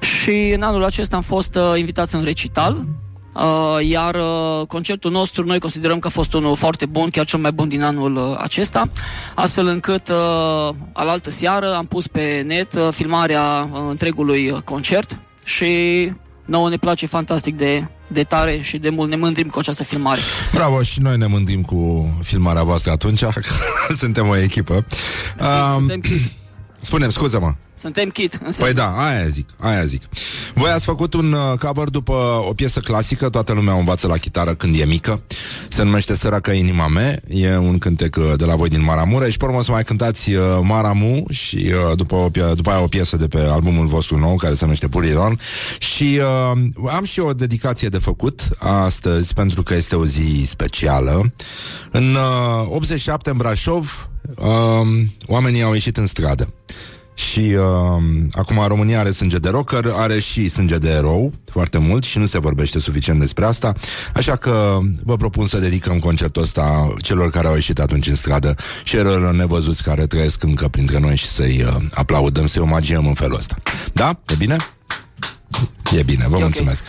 [0.00, 2.86] Și în anul acesta am fost uh, invitați în recital,
[3.34, 7.38] Uh, iar uh, concertul nostru noi considerăm că a fost unul foarte bun, chiar cel
[7.38, 8.88] mai bun din anul uh, acesta,
[9.34, 15.18] astfel încât uh, alaltă seară am pus pe net uh, filmarea uh, întregului uh, concert
[15.44, 15.66] și
[16.44, 20.20] nouă ne place fantastic de, de tare și de mult ne mândrim cu această filmare.
[20.54, 23.24] Bravo, și noi ne mândim cu filmarea voastră atunci,
[23.86, 24.74] că suntem o echipă.
[24.74, 26.41] Um, Suntem kit.
[26.82, 27.54] Spune scuză-mă.
[27.74, 28.40] Suntem kit.
[28.44, 28.74] Înseamnă.
[28.74, 30.02] Păi da, aia zic, aia zic.
[30.54, 32.12] Voi ați făcut un uh, cover după
[32.48, 35.22] o piesă clasică, toată lumea o învață la chitară când e mică.
[35.68, 39.30] Se numește Săracă inima mea, e un cântec uh, de la voi din Maramureș.
[39.30, 42.82] Și pe urmă să mai cântați uh, Maramu și uh, după, o, pie- după aia
[42.82, 45.38] o piesă de pe albumul vostru nou, care se numește Puriron.
[45.78, 51.32] Și uh, am și o dedicație de făcut astăzi, pentru că este o zi specială.
[51.90, 56.52] În uh, 87 în Brașov, uh, oamenii au ieșit în stradă.
[57.14, 62.04] Și uh, acum România are sânge de rocker, are și sânge de erou, foarte mult,
[62.04, 63.72] și nu se vorbește suficient despre asta.
[64.14, 68.54] Așa că vă propun să dedicăm concertul ăsta celor care au ieșit atunci în stradă
[68.84, 73.14] și eroilor nevăzuți care trăiesc încă printre noi și să-i uh, aplaudăm, să-i omagiem în
[73.14, 73.54] felul ăsta.
[73.92, 74.20] Da?
[74.28, 74.56] E bine?
[75.98, 76.42] E bine, vă E ok.
[76.42, 76.84] mulțumesc.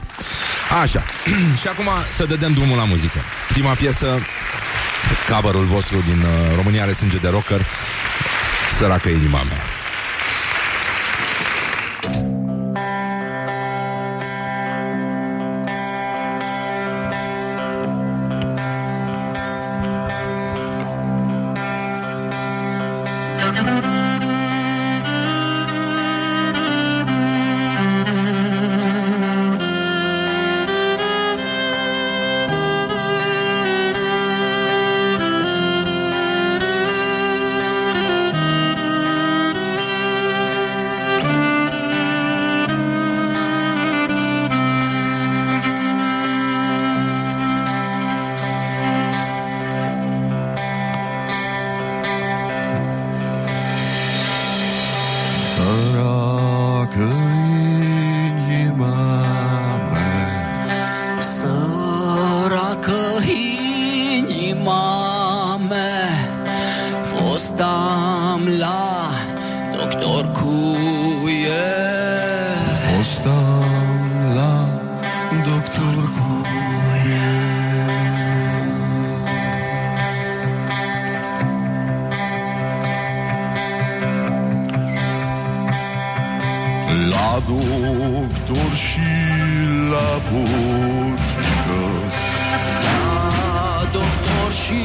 [0.82, 1.04] Așa.
[1.62, 3.20] și acum să dădem drumul la muzică.
[3.54, 4.08] Prima piesă,
[5.30, 7.66] coverul vostru din uh, România are sânge de rocker,
[8.72, 9.73] Săracă inima mea.
[87.48, 89.12] Doctor și
[89.92, 91.82] la butică.
[92.84, 94.84] La doctor și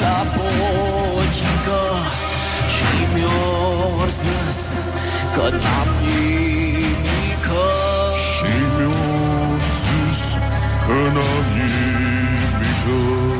[0.00, 1.82] la botică
[2.74, 4.60] Și mi-or zis
[5.34, 7.66] că n-am nimică.
[8.26, 10.22] Și mi-o zis
[10.86, 13.35] că n-am nimică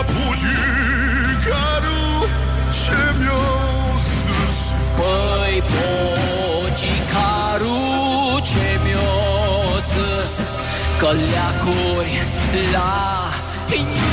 [0.00, 1.88] Da bugicarul
[2.72, 3.48] ce mi-o
[4.08, 4.60] zis
[4.96, 5.56] Păi
[6.60, 7.60] boticarul
[8.42, 9.12] ce mi-o
[9.90, 10.34] zis
[10.98, 12.16] Că leacuri
[12.72, 12.92] la
[13.74, 14.09] inimă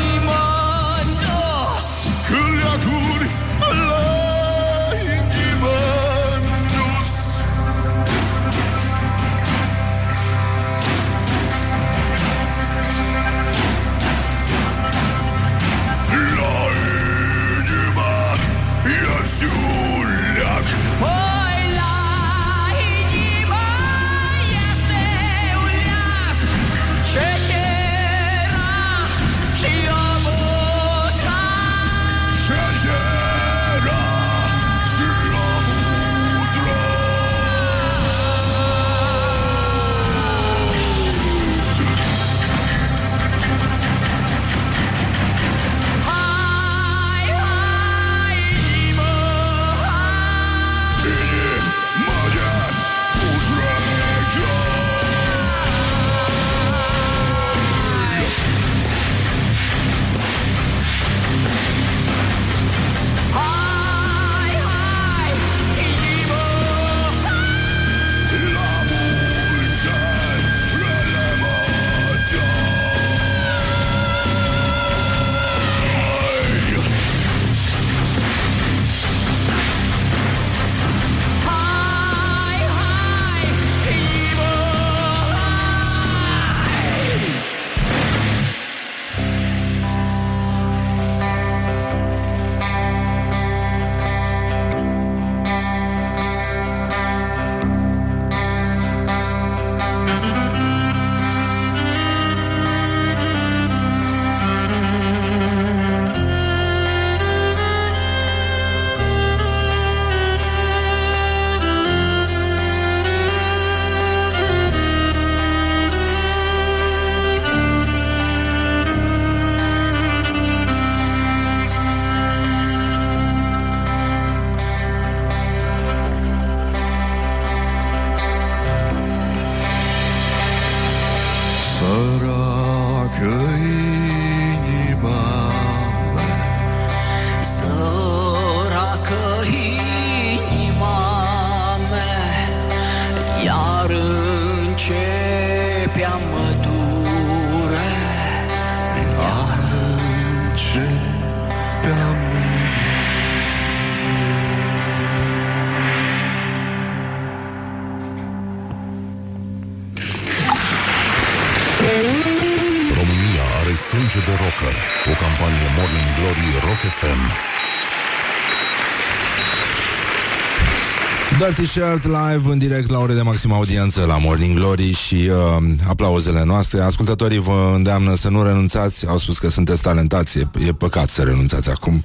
[171.47, 175.63] Dirty Shirt live în direct la ore de maximă audiență la Morning Glory și uh,
[175.87, 176.81] aplauzele noastre.
[176.81, 179.07] Ascultătorii vă îndeamnă să nu renunțați.
[179.07, 180.39] Au spus că sunteți talentați.
[180.39, 182.03] E, e păcat să renunțați acum.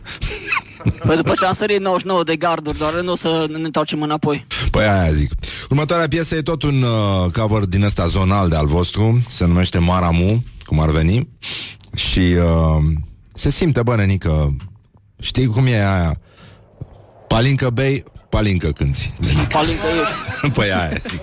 [1.06, 4.46] Păi după ce am sărit 99 de garduri Doar nu o să ne întoarcem înapoi
[4.70, 5.30] Păi aia zic.
[5.70, 9.24] Următoarea piesă e tot un uh, cover din ăsta zonal de al vostru.
[9.28, 11.28] Se numește Maramu, cum ar veni.
[11.94, 12.82] Și uh,
[13.34, 14.56] se simte, bă, nenică.
[15.20, 16.20] Știi cum e aia?
[17.28, 18.04] Palincă bei,
[18.34, 19.12] palincă cânti.
[19.18, 19.46] nenică.
[19.48, 21.20] Palincă eu Păi aia zic.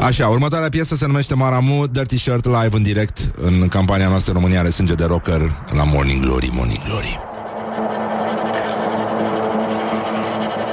[0.00, 4.58] Așa, următoarea piesă se numește Maramu, Dirty Shirt live în direct în campania noastră România
[4.58, 5.40] are sânge de rocker
[5.76, 7.20] la Morning Glory, Morning Glory.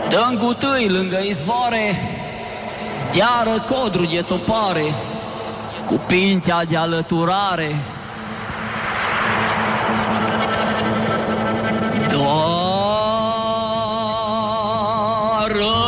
[0.09, 1.99] Dă-n gutâi lângă izvoare
[2.97, 4.83] Zbiară codru de topare
[5.85, 7.75] Cu pintea de alăturare
[15.53, 15.82] Doar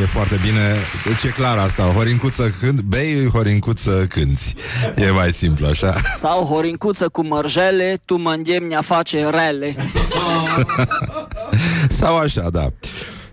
[0.00, 0.76] e foarte bine.
[1.04, 2.80] Deci e clar asta, horincuță când?
[2.80, 4.54] Bei, horincuță cânti.
[4.96, 5.94] E mai simplu așa?
[6.18, 9.76] Sau horincuță cu mărjele, tu mă îndemni a face rele.
[12.00, 12.68] Sau așa, da.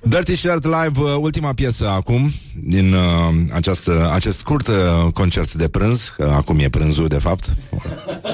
[0.01, 2.31] Dirty Shirt Live, uh, ultima piesă acum
[2.63, 2.99] Din uh,
[3.53, 4.75] această, acest scurt uh,
[5.13, 7.53] concert de prânz că Acum e prânzul, de fapt.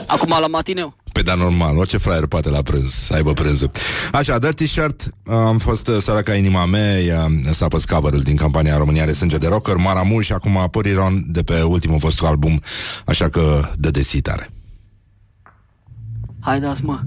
[0.08, 0.96] Acum la matineu.
[1.14, 3.72] Pe da normal, orice fraier poate la prânz Să aibă prânzul
[4.12, 8.16] Așa, Dirty Shirt uh, Am fost uh, săraca inima mea ea, Ăsta a fost cover
[8.16, 12.26] din campania România are sânge de rocker Maramu și acum Puriron De pe ultimul vostru
[12.26, 12.62] album
[13.06, 14.50] Așa că dădeți tare
[16.40, 17.00] Hai dați mă.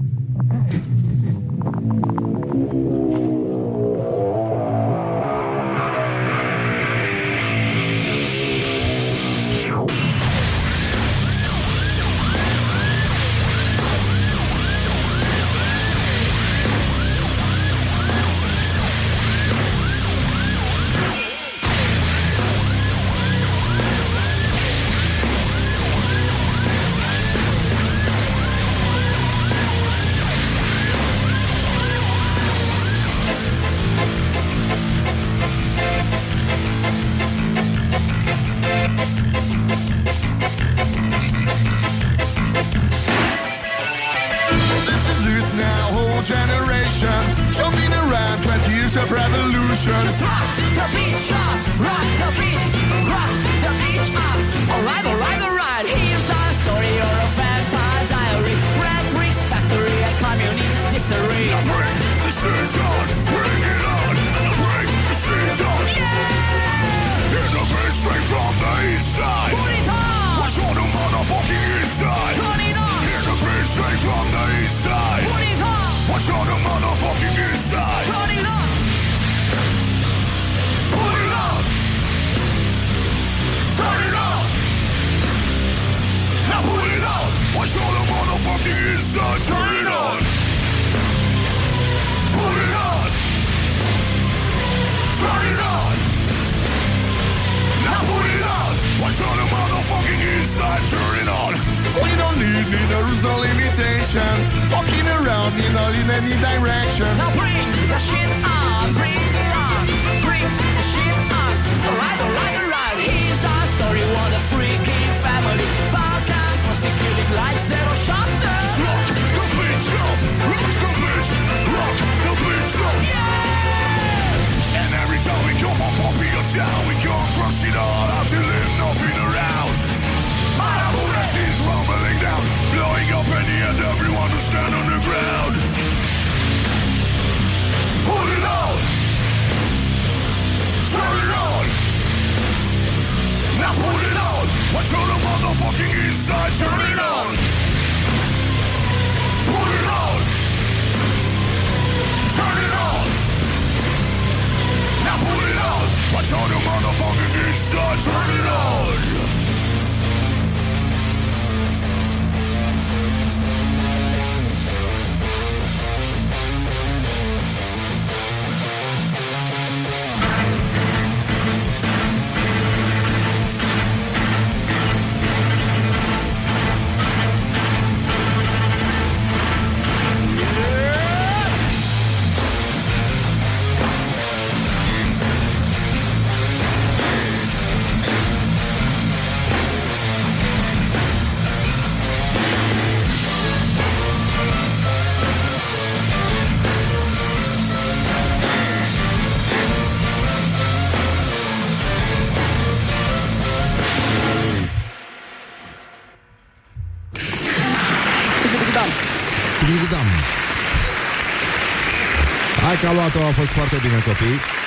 [213.17, 214.66] Hai că a luat-o, a fost foarte bine, copii.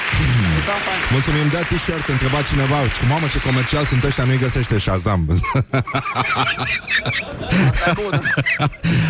[1.13, 5.27] Mulțumim, da t-shirt, întreba cineva Cu mamă ce comercial sunt ăștia, nu-i găsește Shazam.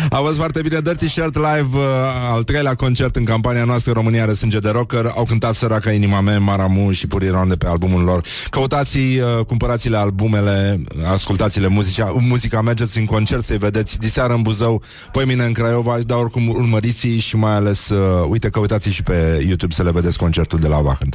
[0.09, 1.83] A fost foarte bine Dirty Shirt Live uh,
[2.31, 6.21] Al treilea concert în campania noastră România are sânge de rocker Au cântat Săraca Inima
[6.21, 8.25] mea, Maramu și Puriron de pe albumul lor.
[8.49, 14.83] Căutați, uh, cumpărați-le albumele Ascultați-le muzica, muzica Mergeți în concert să-i vedeți Diseară în Buzău,
[15.11, 19.43] poi mine în Craiova Dar oricum urmăriți și mai ales uh, Uite, căutați și pe
[19.47, 21.09] YouTube să le vedeți concertul de la Vach machen.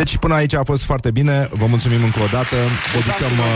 [0.00, 2.56] Deci până aici a fost foarte bine, vă mulțumim încă o dată,
[2.96, 3.50] dedicăm uh,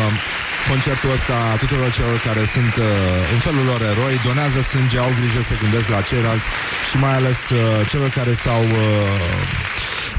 [0.70, 5.40] concertul ăsta tuturor celor care sunt uh, în felul lor eroi, donează sânge, au grijă,
[5.50, 6.48] se gândesc la ceilalți
[6.88, 9.20] și mai ales uh, celor care s-au uh,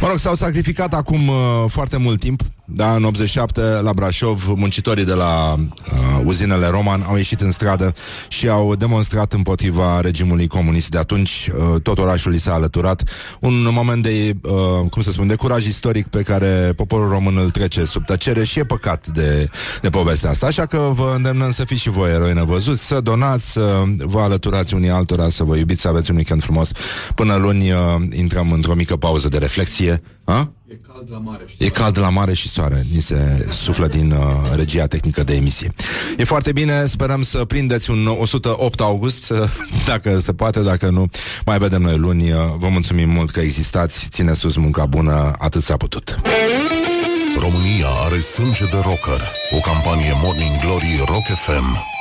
[0.02, 2.40] Mă rog, s-au sacrificat acum uh, foarte mult timp
[2.70, 7.94] da, în 87 la Brașov, muncitorii de la uh, uzinele Roman au ieșit în stradă
[8.28, 11.50] și au demonstrat împotriva regimului comunist de atunci.
[11.58, 13.04] Uh, tot orașul li s-a alăturat.
[13.40, 17.50] Un moment de, uh, cum să spun, de curaj istoric pe care poporul român îl
[17.50, 19.50] trece sub tăcere și e păcat de,
[19.82, 20.46] de povestea asta.
[20.46, 24.74] Așa că vă îndemnăm să fiți și voi eroi nevăzuți, să donați, să vă alăturați
[24.74, 26.72] unii altora, să vă iubiți, să aveți un weekend frumos.
[27.16, 27.78] Până luni uh,
[28.12, 30.02] intrăm într-o mică pauză de reflexie.
[30.26, 30.52] Ha?
[30.70, 34.12] E cald la mare și E cald la mare și soare, ni se suflă din
[34.12, 34.26] uh,
[34.56, 35.74] regia tehnică de emisie.
[36.18, 39.38] E foarte bine, sperăm să prindeți un 108 august, uh,
[39.88, 41.06] dacă se poate, dacă nu,
[41.46, 42.32] mai vedem noi luni.
[42.32, 46.20] Uh, vă mulțumim mult că existați, ține sus munca bună, atât s-a putut.
[47.40, 49.32] România are sânge de rocker.
[49.52, 51.97] O campanie Morning Glory Rock FM